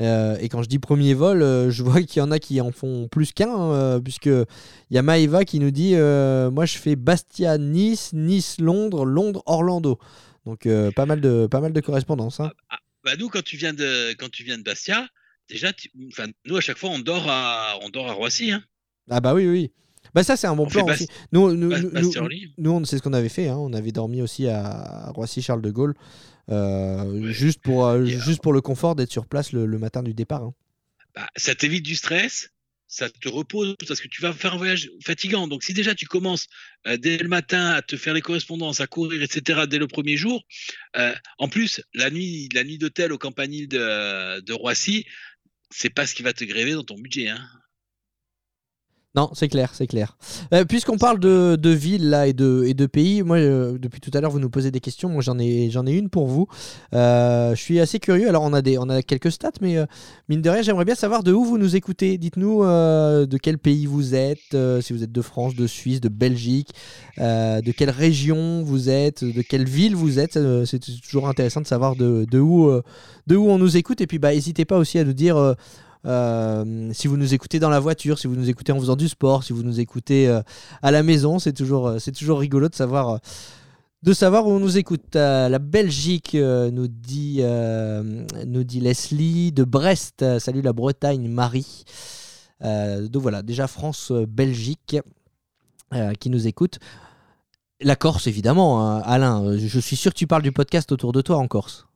[0.00, 2.60] Euh, et quand je dis premier vol, euh, je vois qu'il y en a qui
[2.60, 4.46] en font plus qu'un, euh, puisque il
[4.90, 9.98] y a Maeva qui nous dit Moi, je fais Bastia-Nice, Nice-Londres, Londres-Orlando.
[10.46, 12.40] Donc, pas, mal de, pas mal de correspondance.
[12.40, 12.50] hein.
[12.68, 15.06] Ah, bah nous, quand tu viens de, quand tu viens de Bastia,
[15.48, 15.90] déjà, tu-
[16.44, 18.50] nous, à chaque fois, on dort à, on dort à Roissy.
[18.50, 18.62] Hein.
[19.08, 19.70] Ah, bah oui, oui.
[20.14, 21.08] Bah ça c'est un bon On plan aussi.
[21.32, 21.72] Nous, nous,
[22.58, 23.48] nous, c'est ce qu'on avait fait.
[23.48, 23.56] hein.
[23.56, 25.94] On avait dormi aussi à Roissy Charles de Gaulle,
[26.50, 27.32] euh, Ouais.
[27.32, 30.02] juste pour euh, Et, euh, juste pour le confort d'être sur place le, le matin
[30.02, 30.42] du départ.
[30.42, 30.54] hein.
[31.16, 32.50] Bah, ça t'évite du stress,
[32.88, 35.48] ça te repose parce que tu vas faire un voyage fatigant.
[35.48, 36.46] Donc si déjà tu commences
[36.86, 39.66] euh, dès le matin à te faire les correspondances, à courir, etc.
[39.68, 40.42] dès le premier jour,
[41.38, 45.06] en plus la nuit, la nuit d'hôtel au campanile de, de Roissy,
[45.70, 47.28] c'est pas ce qui va te gréver dans ton budget.
[47.30, 47.40] Hein.
[49.16, 50.16] Non, c'est clair, c'est clair.
[50.52, 54.00] Euh, Puisqu'on parle de, de villes là et de, et de pays, moi euh, depuis
[54.00, 55.08] tout à l'heure vous nous posez des questions.
[55.08, 56.48] Moi j'en ai j'en ai une pour vous.
[56.94, 58.28] Euh, je suis assez curieux.
[58.28, 59.76] Alors on a des on a quelques stats, mais
[60.28, 62.18] mine de rien j'aimerais bien savoir de où vous nous écoutez.
[62.18, 66.70] Dites-nous de quel pays vous êtes, si vous êtes de France, de Suisse, de Belgique,
[67.18, 70.40] de quelle région vous êtes, de quelle ville vous êtes.
[70.64, 72.68] C'est toujours intéressant de savoir de, de où
[73.28, 74.00] de où on nous écoute.
[74.00, 75.54] Et puis bah n'hésitez pas aussi à nous dire.
[76.06, 79.08] Euh, si vous nous écoutez dans la voiture, si vous nous écoutez en faisant du
[79.08, 80.42] sport, si vous nous écoutez euh,
[80.82, 83.20] à la maison, c'est toujours, euh, c'est toujours rigolo de savoir,
[84.02, 85.14] de savoir où on nous écoute.
[85.14, 87.42] La Belgique nous dit,
[88.46, 90.38] nous dit Leslie de Brest.
[90.38, 91.84] Salut la Bretagne, Marie.
[92.60, 94.96] Donc voilà, déjà France, Belgique
[95.94, 96.78] euh, qui nous écoute.
[97.80, 99.00] La Corse évidemment, hein.
[99.04, 99.56] Alain.
[99.56, 101.86] Je suis sûr que tu parles du podcast autour de toi en Corse.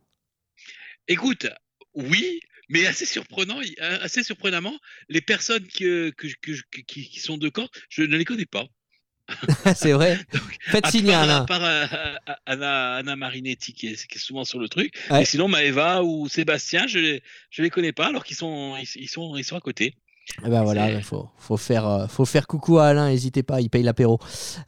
[1.09, 1.47] Écoute,
[1.95, 2.39] oui,
[2.69, 4.75] mais assez surprenant, euh, assez surprenamment,
[5.09, 8.47] les personnes que, que, que- que- qui, qui sont de Corse, je ne les connais
[8.47, 8.65] pas.
[9.75, 10.19] c'est vrai.
[10.63, 11.37] Faites À signer part, Alain.
[11.43, 14.95] à part, euh, euh, Anna, Anna Marinetti qui est, qui est souvent sur le truc.
[15.11, 15.23] Ouais.
[15.23, 17.19] Et sinon, Maëva ou Sébastien, je
[17.51, 19.95] je les connais pas alors qu'ils sont, ils, ils sont, ils sont à côté.
[20.45, 23.63] Eh ben voilà, il faut, faut, faire, euh, faut faire coucou à Alain, n'hésitez pas,
[23.63, 24.19] il paye l'apéro.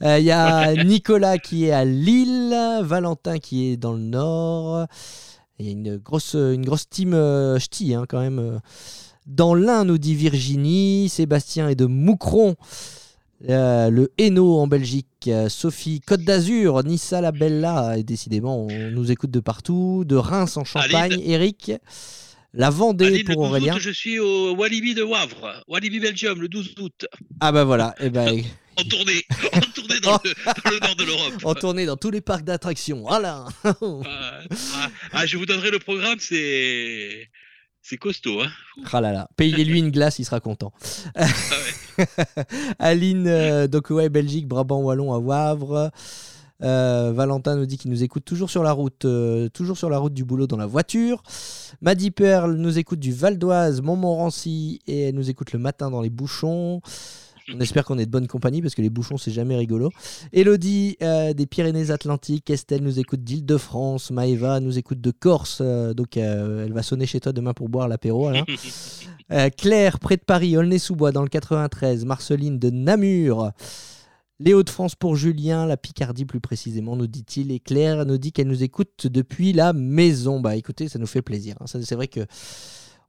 [0.02, 4.86] Euh, Il y a Nicolas qui est à Lille, Valentin qui est dans le nord.
[5.60, 8.38] Il y a une grosse, une grosse team euh, ch'ti hein, quand même.
[8.38, 8.58] euh.
[9.26, 12.56] Dans l'Ain, nous dit Virginie, Sébastien est de Moucron.
[13.48, 19.10] Euh, le Hainaut en Belgique, Sophie, Côte d'Azur, Nissa la Bella, et décidément on nous
[19.10, 21.20] écoute de partout, de Reims en Champagne.
[21.24, 21.72] Eric,
[22.52, 23.74] la Vendée pour le 12 Aurélien.
[23.76, 27.06] août, je suis au Walibi de Wavre, Walibi Belgium, le 12 août,
[27.40, 28.42] Ah bah voilà, et ben
[28.76, 30.32] en tournée, en tournée dans, le,
[30.64, 31.34] dans le nord de l'Europe.
[31.44, 33.02] en tournée dans tous les parcs d'attractions.
[33.02, 33.46] Voilà.
[33.64, 34.40] Ah,
[35.12, 37.28] ah, je vous donnerai le programme, c'est,
[37.82, 38.42] c'est costaud.
[38.42, 38.50] Hein.
[38.92, 40.72] Ah là là, payez-lui une glace, il sera content.
[41.14, 41.26] Ah
[42.78, 43.68] Aline, euh,
[44.08, 45.90] Belgique, Brabant, Wallon à Wavre.
[46.62, 49.98] Euh, Valentin nous dit qu'il nous écoute toujours sur la route, euh, toujours sur la
[49.98, 51.22] route du boulot dans la voiture.
[51.80, 56.00] Maddy Pearl nous écoute du Val d'Oise, Montmorency et elle nous écoute le matin dans
[56.00, 56.80] les bouchons.
[57.54, 59.90] On espère qu'on est de bonne compagnie parce que les bouchons c'est jamais rigolo.
[60.32, 66.16] Elodie euh, des Pyrénées-Atlantiques, Estelle nous écoute d'Île-de-France, Maëva nous écoute de Corse, euh, donc
[66.16, 68.30] euh, elle va sonner chez toi demain pour boire l'apéro.
[69.56, 73.52] Claire, près de Paris, Aulnay-sous-Bois dans le 93, Marceline de Namur.
[74.42, 77.52] Les Hauts-de-France pour Julien, la Picardie plus précisément, nous dit-il.
[77.52, 80.40] Et Claire nous dit qu'elle nous écoute depuis la maison.
[80.40, 81.56] Bah écoutez, ça nous fait plaisir.
[81.60, 81.66] hein.
[81.66, 82.20] C'est vrai que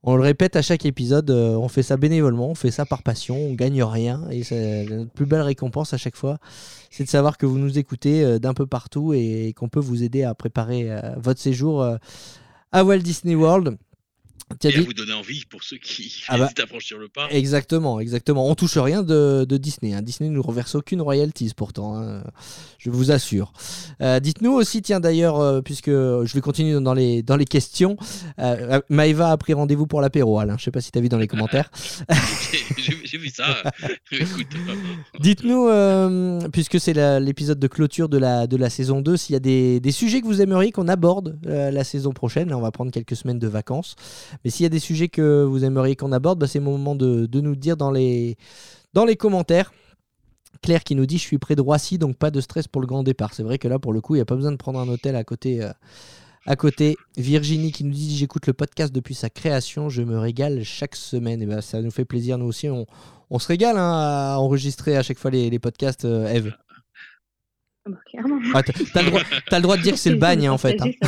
[0.03, 3.01] on le répète à chaque épisode, euh, on fait ça bénévolement, on fait ça par
[3.01, 4.27] passion, on gagne rien.
[4.29, 4.41] Et
[4.89, 6.37] notre plus belle récompense à chaque fois,
[6.89, 10.03] c'est de savoir que vous nous écoutez euh, d'un peu partout et qu'on peut vous
[10.03, 11.87] aider à préparer euh, votre séjour
[12.73, 13.77] à Walt Disney World.
[14.63, 16.49] Et à dit- vous donner envie pour ceux qui Ah bah.
[16.67, 17.27] franchir le pas.
[17.31, 18.47] Exactement, exactement.
[18.47, 19.93] On touche rien de, de Disney.
[19.93, 20.01] hein.
[20.01, 22.23] Disney ne nous reverse aucune royalties pourtant, hein.
[22.77, 23.53] je vous assure.
[24.01, 27.97] Euh, Dites-nous aussi, tiens d'ailleurs, euh, puisque je vais continuer dans les, dans les questions,
[28.39, 30.57] euh, Maëva a pris rendez-vous pour l'apéro, Alain.
[30.57, 31.69] Je sais pas si tu as vu dans les commentaires.
[33.03, 33.63] J'ai vu ça.
[35.19, 39.35] Dites-nous, euh, puisque c'est l'épisode de clôture de la, de la saison 2, s'il y
[39.35, 42.49] a des, des sujets que vous aimeriez qu'on aborde euh, la saison prochaine.
[42.49, 43.95] Là, on va prendre quelques semaines de vacances.
[44.43, 46.95] Mais s'il y a des sujets que vous aimeriez qu'on aborde, bah, c'est le moment
[46.95, 48.37] de, de nous dire dans les,
[48.93, 49.71] dans les commentaires.
[50.61, 52.87] Claire qui nous dit Je suis près de Roissy, donc pas de stress pour le
[52.87, 53.33] grand départ.
[53.33, 54.87] C'est vrai que là, pour le coup, il n'y a pas besoin de prendre un
[54.89, 55.63] hôtel à côté.
[55.63, 55.71] euh,
[56.47, 60.63] à côté, Virginie qui nous dit J'écoute le podcast depuis sa création, je me régale
[60.63, 61.41] chaque semaine.
[61.41, 62.67] Et ben, ça nous fait plaisir, nous aussi.
[62.69, 62.85] On,
[63.29, 66.53] on se régale hein, à enregistrer à chaque fois les, les podcasts, euh, Eve.
[67.85, 68.39] Ah bah, clairement.
[68.53, 70.79] Ah, t'as le, droit- de dire que c'est le bagne, en fait.
[70.81, 70.91] hein.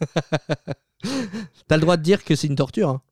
[1.68, 2.88] T'as le droit de dire que c'est une torture.
[2.88, 3.02] hein.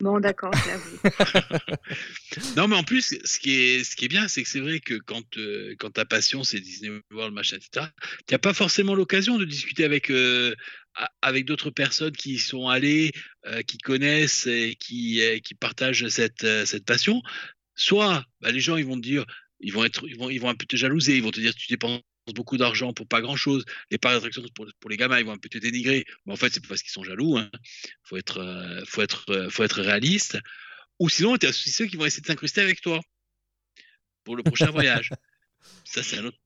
[0.00, 0.98] Bon, d'accord, je l'avoue.
[2.56, 4.80] Non, mais en plus, ce qui est, ce qui est bien, c'est que c'est vrai
[4.80, 7.86] que quand, euh, quand ta passion, c'est Disney World, machin, etc.,
[8.26, 10.54] tu n'as pas forcément l'occasion de discuter avec, euh,
[11.22, 13.12] avec d'autres personnes qui y sont allées,
[13.46, 17.22] euh, qui connaissent et qui, euh, qui partagent cette, euh, cette passion.
[17.76, 19.24] Soit bah, les gens, ils vont te dire,
[19.60, 21.54] ils vont, être, ils, vont, ils vont un peu te jalouser, ils vont te dire,
[21.54, 22.00] tu dépenses
[22.32, 23.64] beaucoup d'argent pour pas grand chose.
[23.90, 26.04] Les parcs d'attractions pour, pour les gamins, ils vont un peu te dénigrer.
[26.26, 27.38] Mais en fait, c'est parce qu'ils sont jaloux.
[27.38, 27.50] Il
[28.04, 30.38] faut, être, euh, faut, être, euh, faut être réaliste.
[31.00, 33.00] Ou sinon, tu as ceux qui vont essayer de s'incruster avec toi.
[34.24, 35.10] pour le prochain voyage.
[35.84, 36.38] Ça, c'est un autre,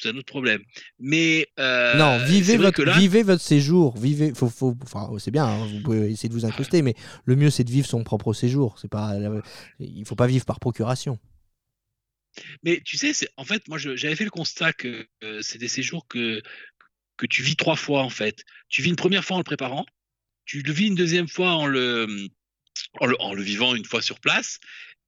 [0.00, 0.62] c'est un autre problème.
[0.98, 3.96] Mais euh, non, vivez votre, là, vivez votre séjour.
[3.98, 5.44] Vivez, faut, faut, enfin, c'est bien.
[5.44, 8.32] hein, vous pouvez essayer de vous incruster, mais le mieux c'est de vivre son propre
[8.32, 8.78] séjour.
[8.80, 9.14] C'est pas,
[9.80, 11.18] il faut pas vivre par procuration.
[12.62, 16.06] Mais tu sais, en fait, moi, j'avais fait le constat que euh, c'est des séjours
[16.08, 16.42] que
[17.16, 18.44] que tu vis trois fois en fait.
[18.68, 19.86] Tu vis une première fois en le préparant,
[20.46, 22.28] tu le vis une deuxième fois en le
[23.00, 24.58] en le, vivant une fois sur place.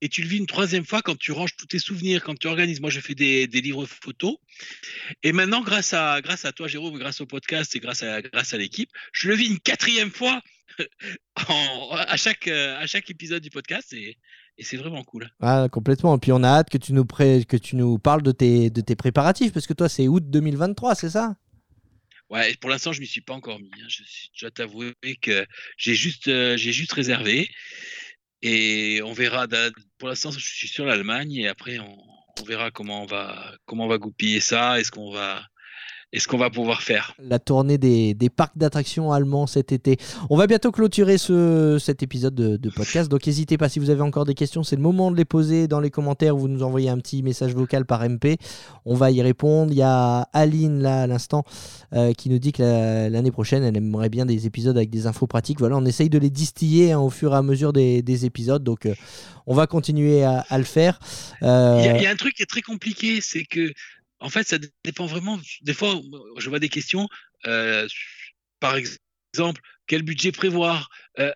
[0.03, 2.47] Et tu le vis une troisième fois quand tu ranges tous tes souvenirs, quand tu
[2.47, 2.81] organises.
[2.81, 4.37] Moi, je fais des, des livres photos.
[5.23, 8.53] Et maintenant, grâce à, grâce à toi, Jérôme, grâce au podcast et grâce à, grâce
[8.53, 10.43] à l'équipe, je le vis une quatrième fois
[11.35, 13.95] à, chaque, à chaque épisode du podcast.
[14.59, 15.29] Et c'est vraiment cool.
[15.41, 16.17] Ah, complètement.
[16.17, 18.71] Et puis on a hâte que tu nous, pré- que tu nous parles de tes,
[18.71, 21.37] de tes préparatifs, parce que toi c'est août 2023, c'est ça?
[22.29, 23.71] Ouais, pour l'instant, je m'y suis pas encore mis.
[23.81, 23.87] hein.
[23.89, 24.03] Je,
[24.41, 25.47] dois t'avouer que
[25.77, 27.49] j'ai juste, euh, j'ai juste réservé.
[28.43, 29.47] Et on verra.
[29.99, 31.97] Pour l'instant, je suis sur l'Allemagne et après, on,
[32.41, 34.79] on verra comment on va, comment on va goupiller ça.
[34.81, 35.43] Est-ce qu'on va,
[36.17, 39.99] est-ce qu'on va pouvoir faire la tournée des, des parcs d'attractions allemands cet été.
[40.31, 43.91] On va bientôt clôturer ce, cet épisode de, de podcast, donc n'hésitez pas si vous
[43.91, 46.63] avez encore des questions, c'est le moment de les poser dans les commentaires, vous nous
[46.63, 48.39] envoyez un petit message vocal par MP,
[48.85, 49.71] on va y répondre.
[49.73, 51.45] Il y a Aline là à l'instant
[51.93, 55.07] euh, qui nous dit que la- l'année prochaine elle aimerait bien des épisodes avec des
[55.07, 55.59] infos pratiques.
[55.59, 58.65] Voilà, on essaye de les distiller hein, au fur et à mesure des, des épisodes,
[58.65, 58.95] donc euh,
[59.47, 60.99] on va continuer à, à le faire.
[61.43, 63.73] Euh, y, il y a un truc qui est très compliqué, c'est que,
[64.21, 65.41] en fait, ça dépend vraiment.
[65.63, 66.01] Des fois,
[66.39, 67.09] je vois des questions,
[67.47, 67.87] euh,
[68.61, 68.99] par ex-
[69.35, 70.89] exemple, quel budget prévoir,
[71.19, 71.33] euh,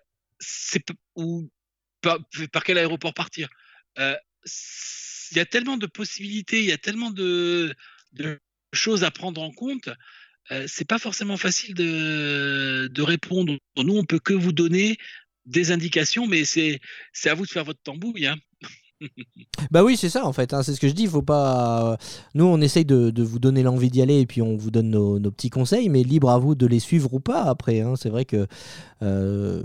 [1.15, 1.49] ou
[2.01, 2.19] par,
[2.65, 3.49] quel aéroport partir.
[3.99, 4.15] Euh,
[5.31, 7.75] Il y a tellement de possibilités, il y a tellement de,
[8.73, 9.89] choses à prendre en compte.
[10.67, 13.57] C'est pas forcément facile de, répondre.
[13.77, 14.97] Nous, on peut que vous donner
[15.45, 16.79] des indications, mais c'est
[17.13, 18.27] c'est à vous de faire votre tambouille.
[18.27, 18.37] Hein.
[19.71, 20.53] Bah oui, c'est ça en fait.
[20.53, 21.07] hein, c'est ce que je dis.
[21.07, 21.97] Faut pas.
[22.33, 25.19] Nous, on essaye de, vous donner l'envie d'y aller et puis on vous donne nos,
[25.31, 27.43] petits conseils, mais libre à vous de les suivre ou pas.
[27.43, 27.93] Après, hein.
[27.95, 28.47] c'est vrai que,
[29.01, 29.61] euh,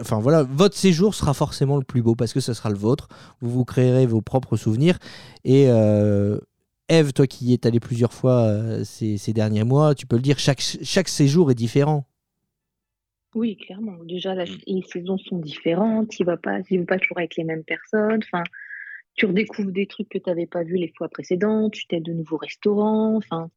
[0.00, 3.08] enfin voilà, votre séjour sera forcément le plus beau parce que ce sera le vôtre.
[3.40, 4.98] Vous vous créerez vos propres souvenirs
[5.44, 5.66] et.
[5.68, 6.38] Euh,
[6.88, 10.20] Eve, toi qui y es allé plusieurs fois euh, ces, derniers mois, tu peux le
[10.20, 12.04] dire, chaque séjour est différent.
[13.34, 14.02] Oui, clairement.
[14.04, 14.58] Déjà, la- Mm.
[14.66, 16.10] les saisons sont différentes.
[16.10, 18.20] Tu vas pas, tu vas pas toujours avec les mêmes personnes.
[18.24, 18.44] Enfin,
[19.14, 21.72] tu redécouvres des trucs que tu n'avais pas vus les fois précédentes.
[21.72, 23.16] Tu t'aides de nouveaux restaurants.
[23.16, 23.50] Enfin,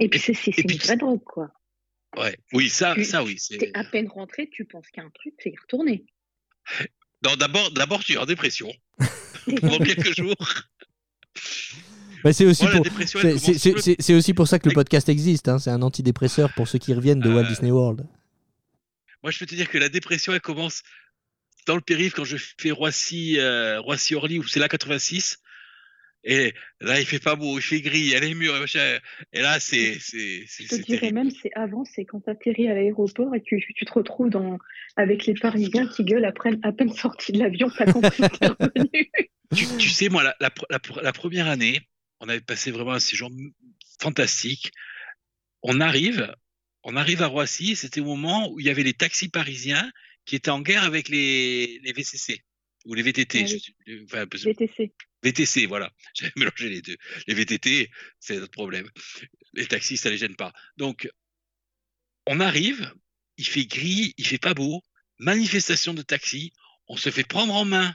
[0.00, 1.50] et puis c'est c'est- c'est puis une vraie drogue, quoi.
[2.16, 2.36] Ouais.
[2.54, 3.36] Oui, ça, Tu- ça oui.
[3.38, 6.06] C'est- à peine rentré, tu penses qu'il y a un truc, c'est y retourner.
[7.24, 8.70] Non, d'abord, d'abord, tu es en dépression
[9.78, 10.36] pendant quelques jours.
[12.26, 12.84] Bah, c'est aussi Moi, pour,
[14.00, 15.46] c'est- aussi ça que le podcast existe.
[15.48, 15.60] hein.
[15.60, 18.04] C'est un antidépresseur pour ceux qui reviennent de Walt Euh, Disney World.
[19.22, 20.82] Moi, je peux te dire que la dépression, elle commence
[21.68, 25.38] dans le périph' quand je fais Roissy, euh, Roissy-Orly, où c'est la 86.
[26.24, 28.98] Et là, il fait pas beau, il fait gris, il y a les murs, machin.
[29.32, 31.14] Et là, c'est, Je te dirais terrible.
[31.14, 34.30] même, c'est avant, c'est quand tu atterris à l'aéroport et que tu, tu te retrouves
[34.30, 34.58] dans,
[34.96, 38.46] avec les Parisiens qui gueulent après, à peine sortis de l'avion, t'as compris que t'es
[38.60, 39.10] revenu.
[39.54, 41.80] Tu, tu sais, moi, la, la, la, la première année,
[42.20, 43.30] on avait passé vraiment un séjour
[44.00, 44.72] fantastique.
[45.62, 46.34] On arrive,
[46.82, 49.90] on arrive à Roissy, c'était au moment où il y avait les taxis parisiens
[50.24, 52.42] qui étaient en guerre avec les, les VCC
[52.84, 53.42] ou les VTT.
[53.42, 53.74] Oui.
[53.86, 54.92] je enfin, VTC.
[55.22, 55.92] VTC, voilà.
[56.14, 56.96] J'avais mélangé les deux.
[57.26, 57.90] Les VTT,
[58.20, 58.88] c'est notre problème.
[59.54, 60.52] Les taxis, ça les gêne pas.
[60.76, 61.08] Donc,
[62.26, 62.92] on arrive,
[63.36, 64.82] il fait gris, il fait pas beau,
[65.18, 66.52] manifestation de taxi,
[66.88, 67.94] on se fait prendre en main,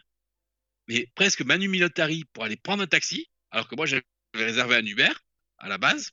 [0.87, 4.03] mais presque Manu Militari pour aller prendre un taxi, alors que moi j'avais
[4.33, 5.11] réservé un Uber
[5.57, 6.11] à la base.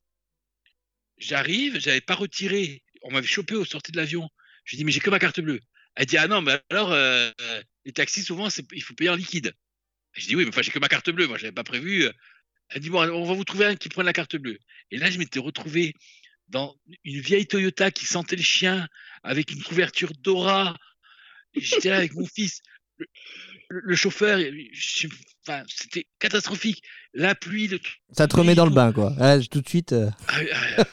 [1.16, 4.28] J'arrive, j'avais pas retiré, on m'avait chopé au sortie de l'avion.
[4.65, 5.60] Je dis mais j'ai que ma carte bleue.
[5.94, 7.31] Elle dit ah non mais alors euh,
[7.85, 9.55] les taxis souvent il faut payer en liquide.
[10.19, 12.09] Je dis oui, mais enfin, j'ai que ma carte bleue, moi, je n'avais pas prévu.
[12.70, 14.59] Elle dit bon, on va vous trouver un qui prenne la carte bleue.
[14.90, 15.94] Et là, je m'étais retrouvé
[16.48, 18.89] dans une vieille Toyota qui sentait le chien
[19.23, 20.10] avec une couverture.
[21.55, 22.60] Et J'étais là avec mon fils.
[23.69, 24.40] Le, chauffeur,
[25.69, 26.82] c'était catastrophique.
[27.20, 27.81] La pluie, le.
[28.12, 29.12] Ça te remet dans le bain, quoi.
[29.51, 29.93] Tout de suite.
[29.93, 30.36] euh, Ah,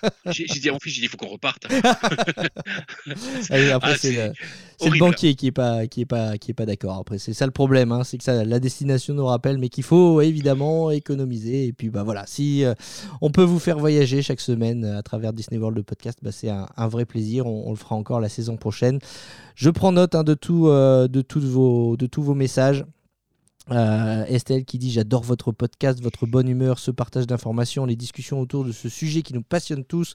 [0.04, 1.68] ah, J'ai j'ai dit à mon fils, j'ai dit, il faut qu'on reparte.
[3.52, 6.66] allez, après, Ah, c'est le, banquier qui est pas, qui est pas, qui est pas
[6.66, 6.98] d'accord.
[6.98, 9.84] Après, c'est ça le problème, hein, c'est que ça, la destination nous rappelle, mais qu'il
[9.84, 11.68] faut évidemment économiser.
[11.68, 12.74] Et puis, bah voilà, si euh,
[13.22, 16.32] on peut vous faire voyager chaque semaine euh, à travers Disney World le podcast, bah,
[16.32, 17.46] c'est un, un vrai plaisir.
[17.46, 18.98] On, on le fera encore la saison prochaine.
[19.54, 22.84] Je prends note hein, de tout, euh, de tous vos, de tous vos messages.
[23.72, 28.40] Euh, Estelle qui dit j'adore votre podcast, votre bonne humeur, ce partage d'informations, les discussions
[28.40, 30.14] autour de ce sujet qui nous passionne tous.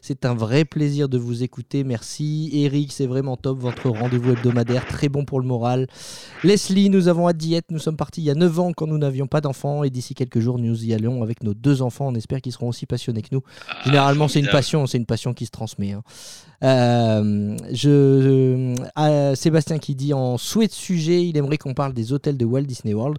[0.00, 1.82] C'est un vrai plaisir de vous écouter.
[1.82, 2.50] Merci.
[2.52, 5.88] Eric, c'est vraiment top votre rendez-vous hebdomadaire, très bon pour le moral.
[6.44, 7.66] Leslie, nous avons à diète.
[7.70, 10.14] Nous sommes partis il y a 9 ans quand nous n'avions pas d'enfants et d'ici
[10.14, 12.06] quelques jours nous y allons avec nos deux enfants.
[12.08, 13.42] On espère qu'ils seront aussi passionnés que nous.
[13.68, 15.92] Ah, Généralement, c'est une passion, c'est une passion qui se transmet.
[15.92, 16.02] hein.
[16.64, 22.12] Euh, je, euh, Sébastien qui dit en souhait de sujet, il aimerait qu'on parle des
[22.12, 23.18] hôtels de Walt Disney World.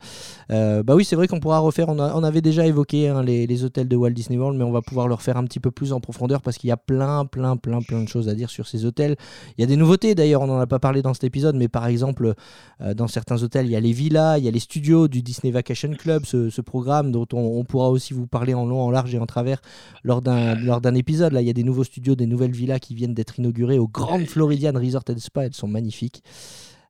[0.52, 1.90] Euh, bah oui, c'est vrai qu'on pourra refaire.
[1.90, 5.08] On, avait déjà évoqué hein, les, hôtels de Walt Disney World, mais on va pouvoir
[5.08, 7.82] le refaire un petit peu plus en profondeur parce qu'il y a plein, plein, plein,
[7.82, 9.16] plein de choses à dire sur ces hôtels.
[9.58, 11.68] Il y a des nouveautés d'ailleurs, on n'en a pas parlé dans cet épisode, mais
[11.68, 12.34] par exemple,
[12.82, 15.22] euh, dans certains hôtels, il y a les villas, il y a les studios du
[15.22, 19.14] Disney Vacation Club, ce, programme dont on, pourra aussi vous parler en long, en large
[19.14, 19.62] et en travers
[20.04, 21.34] lors d'un épisode.
[21.34, 23.88] Là, il y a des nouveaux studios, des nouvelles villas qui viennent d'être inaugurées au
[23.88, 25.46] Grand Floridian Resort and Spa.
[25.46, 26.24] Elles sont magnifiques.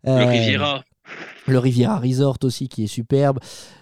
[0.07, 0.80] Euh.
[1.48, 3.40] Le Riviera Resort aussi qui est superbe.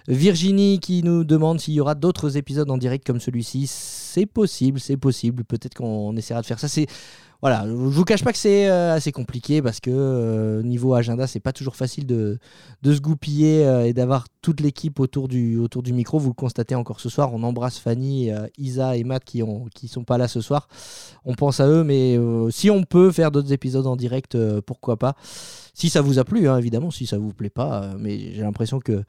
[0.07, 3.67] Virginie qui nous demande s'il y aura d'autres épisodes en direct comme celui-ci.
[3.67, 5.43] C'est possible, c'est possible.
[5.43, 6.67] Peut-être qu'on essaiera de faire ça.
[7.41, 11.25] Voilà, je vous cache pas que c'est euh, assez compliqué parce que euh, niveau agenda,
[11.25, 12.37] c'est pas toujours facile de,
[12.83, 16.19] de se goupiller euh, et d'avoir toute l'équipe autour du, micro.
[16.19, 17.33] Vous le constatez encore ce soir.
[17.33, 20.67] On embrasse Fanny, Isa et Matt qui ont qui sont pas là ce soir.
[21.25, 22.15] On pense à eux, mais
[22.51, 25.15] si on peut faire d'autres épisodes en direct, pourquoi pas.
[25.73, 26.91] Si ça vous a plu, hein, évidemment.
[26.91, 29.03] Si ça vous plaît pas, mais j'ai l'impression que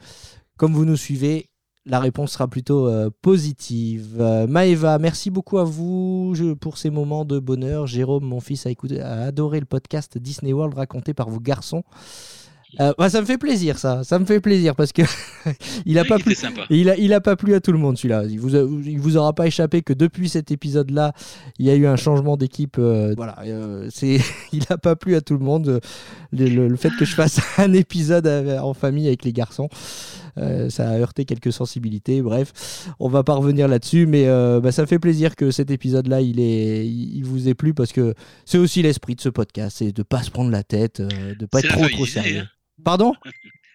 [0.56, 1.50] comme vous nous suivez,
[1.84, 4.16] la réponse sera plutôt euh, positive.
[4.20, 7.86] Euh, Maëva, merci beaucoup à vous je- pour ces moments de bonheur.
[7.86, 11.82] Jérôme, mon fils, a, écouté, a adoré le podcast Disney World raconté par vos garçons.
[12.80, 14.02] Euh, bah, ça me fait plaisir, ça.
[14.02, 15.02] Ça me fait plaisir parce que
[15.84, 16.34] il a Oui, pas plu.
[16.34, 16.62] sympa.
[16.70, 18.24] Il a, il a pas plu à tout le monde celui-là.
[18.30, 21.12] Il vous, a- il vous aura pas échappé que depuis cet épisode-là,
[21.58, 22.76] il y a eu un changement d'équipe.
[22.78, 24.20] euh, voilà, euh, c'est,
[24.54, 25.80] il a pas plu à tout le monde.
[26.32, 29.68] Le, le- le fait que je fasse un épisode en famille avec les garçons,
[30.38, 32.22] euh, ça a heurté quelques sensibilités.
[32.22, 35.70] Bref, on va pas revenir là-dessus, mais euh, bah, ça me fait plaisir que cet
[35.70, 38.14] épisode-là, il, est, il, vous ait plu parce que
[38.44, 41.46] c'est aussi l'esprit de ce podcast, c'est de pas se prendre la tête, euh, de
[41.46, 42.38] pas être trop trop Disney, sérieux.
[42.40, 42.48] hein.
[42.84, 43.12] Pardon?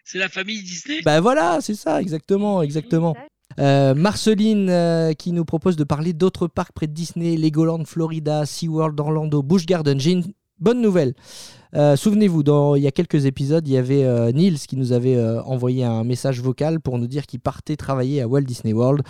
[0.10, 1.02] C'est la famille Disney?
[1.04, 3.14] Bah voilà, c'est ça, exactement, exactement.
[3.60, 8.46] Euh, Marceline euh, qui nous propose de parler d'autres parcs près de Disney, Legoland, Florida,
[8.46, 10.00] SeaWorld, Orlando, Busch Garden.
[10.00, 10.24] J'ai une
[10.60, 11.14] bonne nouvelle.
[11.78, 12.42] Euh, Souvenez-vous,
[12.76, 15.84] il y a quelques épisodes, il y avait euh, Niels qui nous avait euh, envoyé
[15.84, 19.04] un message vocal pour nous dire qu'il partait travailler à Walt Disney World.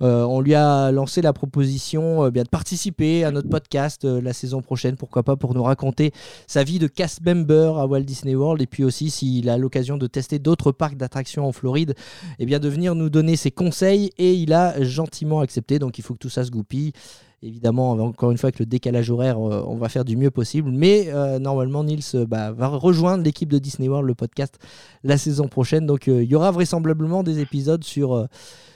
[0.00, 4.62] On lui a lancé la proposition euh, bien de participer à notre podcast la saison
[4.62, 6.12] prochaine, pourquoi pas, pour nous raconter
[6.46, 9.98] sa vie de cast member à Walt Disney World et puis aussi s'il a l'occasion
[9.98, 11.94] de tester d'autres parcs d'attractions en Floride,
[12.38, 15.78] eh bien de venir nous donner ses conseils et il a gentiment accepté.
[15.78, 16.92] Donc il faut que tout ça se goupille.
[17.40, 20.72] Évidemment, encore une fois, avec le décalage horaire, euh, on va faire du mieux possible.
[20.72, 24.58] Mais euh, normalement, Nils euh, bah, va rejoindre l'équipe de Disney World, le podcast,
[25.04, 25.86] la saison prochaine.
[25.86, 28.26] Donc il y aura vraisemblablement des épisodes sur,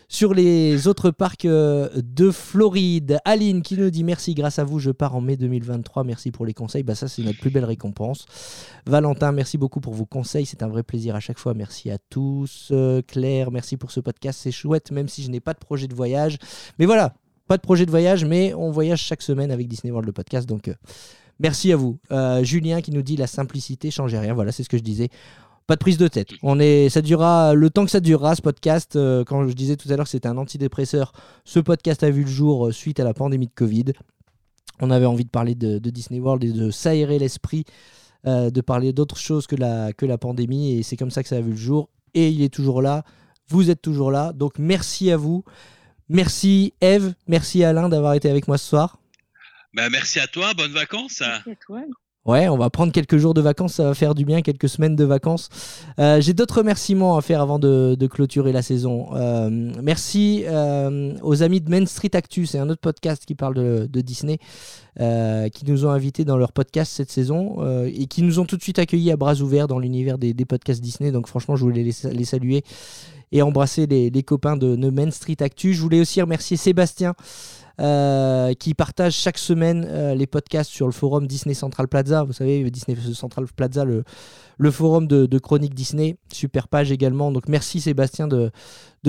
[0.07, 3.19] sur les autres parcs de Floride.
[3.25, 6.05] Aline qui nous dit merci, grâce à vous, je pars en mai 2023.
[6.05, 6.85] Merci pour les conseils.
[6.85, 8.27] Bah, ça, c'est notre plus belle récompense.
[8.87, 10.47] Valentin, merci beaucoup pour vos conseils.
[10.47, 11.53] C'est un vrai plaisir à chaque fois.
[11.53, 12.73] Merci à tous.
[13.09, 14.39] Claire, merci pour ce podcast.
[14.41, 16.39] C'est chouette, même si je n'ai pas de projet de voyage.
[16.79, 17.15] Mais voilà,
[17.53, 20.49] pas de projet de voyage, mais on voyage chaque semaine avec Disney World le podcast.
[20.49, 20.75] Donc, euh,
[21.39, 21.99] merci à vous.
[22.11, 24.33] Euh, Julien qui nous dit la simplicité changeait rien.
[24.33, 25.11] Voilà, c'est ce que je disais.
[25.67, 26.31] Pas de prise de tête.
[26.43, 28.97] On est, ça durera le temps que ça durera ce podcast.
[28.97, 31.13] Euh, quand je disais tout à l'heure que c'était un antidépresseur,
[31.45, 33.93] ce podcast a vu le jour suite à la pandémie de Covid.
[34.81, 37.67] On avait envie de parler de, Disney World et de s'aérer l'esprit,
[38.25, 40.79] de parler d'autres choses que la, que la pandémie.
[40.79, 41.91] Et c'est comme ça que ça a vu le jour.
[42.15, 43.05] Et il est toujours là.
[43.49, 44.33] Vous êtes toujours là.
[44.33, 45.45] Donc merci à vous.
[46.13, 47.15] Merci Eve.
[47.27, 48.99] Merci Alain d'avoir été avec moi ce soir.
[49.75, 51.21] Bah, merci à toi, bonnes vacances.
[51.21, 51.81] Merci à toi.
[52.25, 54.95] Ouais, on va prendre quelques jours de vacances, ça va faire du bien, quelques semaines
[54.95, 55.49] de vacances.
[55.99, 59.09] Euh, J'ai d'autres remerciements à faire avant de, de clôturer la saison.
[59.17, 59.51] Euh,
[59.83, 63.89] merci euh, aux amis de Main Street Actu, c'est un autre podcast qui parle de,
[63.91, 64.39] de Disney,
[65.01, 68.45] euh, qui nous ont invités dans leur podcast cette saison euh, et qui nous ont
[68.45, 71.11] tout de suite accueillis à bras ouverts dans l'univers des, des podcasts Disney.
[71.11, 72.63] Donc franchement, je voulais les, les saluer
[73.33, 75.75] et embrasser les, copains de, Main Street Actu.
[75.75, 77.15] Je voulais aussi remercier Sébastien.
[77.81, 82.23] euh, qui partage chaque semaine euh, les podcasts sur le forum Disney Central Plaza.
[82.23, 86.17] Vous savez, Disney Central Plaza, le, forum de, chronique Disney.
[86.31, 87.33] Super page également.
[87.33, 88.53] Donc merci Sébastien de,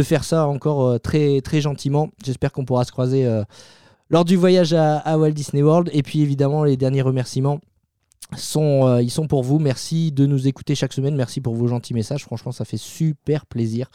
[0.02, 2.10] faire ça encore euh, très, très gentiment.
[2.24, 3.30] J'espère qu'on pourra se croiser
[4.10, 5.90] lors du voyage à, à Walt Disney World.
[5.92, 7.60] Et puis évidemment, les derniers remerciements
[8.56, 9.60] euh, ils sont pour vous.
[9.60, 11.16] Merci de nous écouter chaque semaine.
[11.16, 12.24] Merci pour vos gentils messages.
[12.24, 13.90] Franchement, ça fait super plaisir.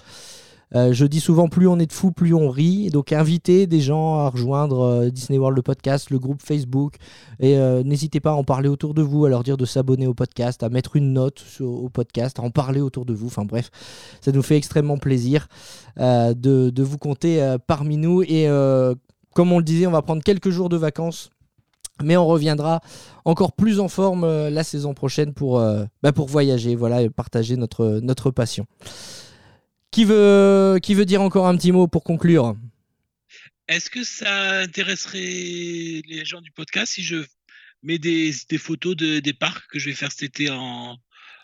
[0.74, 2.90] Euh, je dis souvent, plus on est de fous, plus on rit.
[2.90, 6.96] Donc, invitez des gens à rejoindre euh, Disney World le podcast, le groupe Facebook.
[7.40, 10.14] Et n'hésitez pas à en parler autour de vous, à leur dire de s'abonner au
[10.14, 13.28] podcast, à mettre une note au podcast, à en parler autour de vous.
[13.28, 13.70] Enfin bref,
[14.20, 15.48] ça nous fait extrêmement plaisir
[15.96, 18.22] de, vous compter parmi nous.
[18.22, 18.48] Et
[19.34, 21.30] comme on le disait, on va prendre quelques jours de vacances.
[22.02, 22.80] Mais on reviendra
[23.24, 27.10] encore plus en forme euh, la saison prochaine pour, euh, bah, pour voyager, voilà, et
[27.10, 28.66] partager notre, notre passion.
[29.90, 32.54] Qui veut, qui veut dire encore un petit mot pour conclure?
[33.68, 37.16] Est-ce que ça intéresserait les gens du podcast si je
[37.82, 40.96] mets des, des photos de, des parcs que je vais faire cet été en,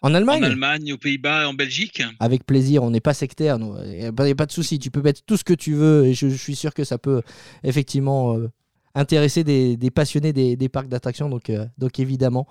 [0.02, 0.40] En Allemagne?
[0.42, 2.02] en Allemagne, aux Pays-Bas, en Belgique?
[2.20, 4.78] Avec plaisir, on n'est pas sectaire, il n'y a, pas- y a pas de souci,
[4.78, 6.98] tu peux mettre tout ce que tu veux et je, je suis sûr que ça
[6.98, 7.22] peut
[7.62, 8.50] effectivement euh,
[8.94, 12.46] intéresser des, des passionnés des, des parcs d'attractions, donc, euh, donc évidemment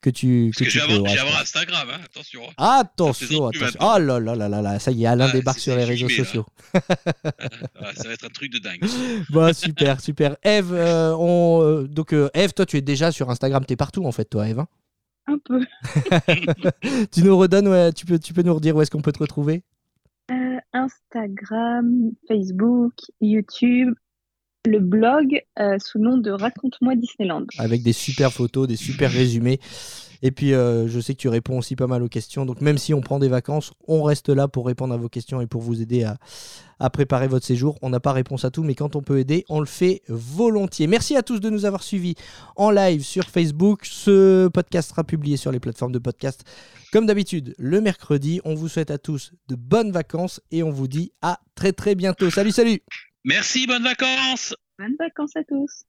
[0.00, 1.40] que tu, Parce que, avoir, pense.
[1.42, 2.40] Instagram, hein, attention.
[2.56, 3.78] Attention, plus attention.
[3.80, 3.94] maintenant.
[3.94, 6.08] Oh là là là là là, ça y est, Alain Ah, débarque sur les réseaux
[6.08, 6.46] filmé, sociaux.
[6.74, 8.80] Ah, ça va être un truc de dingue.
[9.30, 10.36] Bah super, super.
[10.42, 14.04] Eve, euh, on, euh, donc euh, Eve, toi tu es déjà sur Instagram, t'es partout
[14.04, 14.60] en fait, toi Eve.
[14.60, 14.68] hein
[15.26, 15.60] Un peu.
[17.12, 19.18] tu nous redonnes, ouais, tu peux, tu peux nous redire où est-ce qu'on peut te
[19.18, 19.62] retrouver?
[20.30, 23.94] Euh, Instagram, Facebook, YouTube,
[24.66, 27.46] le blog euh, sous le nom de Raconte-moi Disneyland.
[27.58, 29.58] avec des super photos, des super résumés.
[30.24, 32.46] Et puis, euh, je sais que tu réponds aussi pas mal aux questions.
[32.46, 35.40] Donc, même si on prend des vacances, on reste là pour répondre à vos questions
[35.40, 36.16] et pour vous aider à,
[36.78, 37.76] à préparer votre séjour.
[37.82, 40.86] On n'a pas réponse à tout, mais quand on peut aider, on le fait volontiers.
[40.86, 42.14] Merci à tous de nous avoir suivis
[42.54, 43.80] en live sur Facebook.
[43.84, 46.44] Ce podcast sera publié sur les plateformes de podcast
[46.92, 48.40] comme d'habitude le mercredi.
[48.44, 51.96] On vous souhaite à tous de bonnes vacances et on vous dit à très très
[51.96, 52.30] bientôt.
[52.30, 52.80] Salut, salut
[53.24, 54.54] Merci, bonnes vacances.
[54.78, 55.84] Bonnes vacances à tous.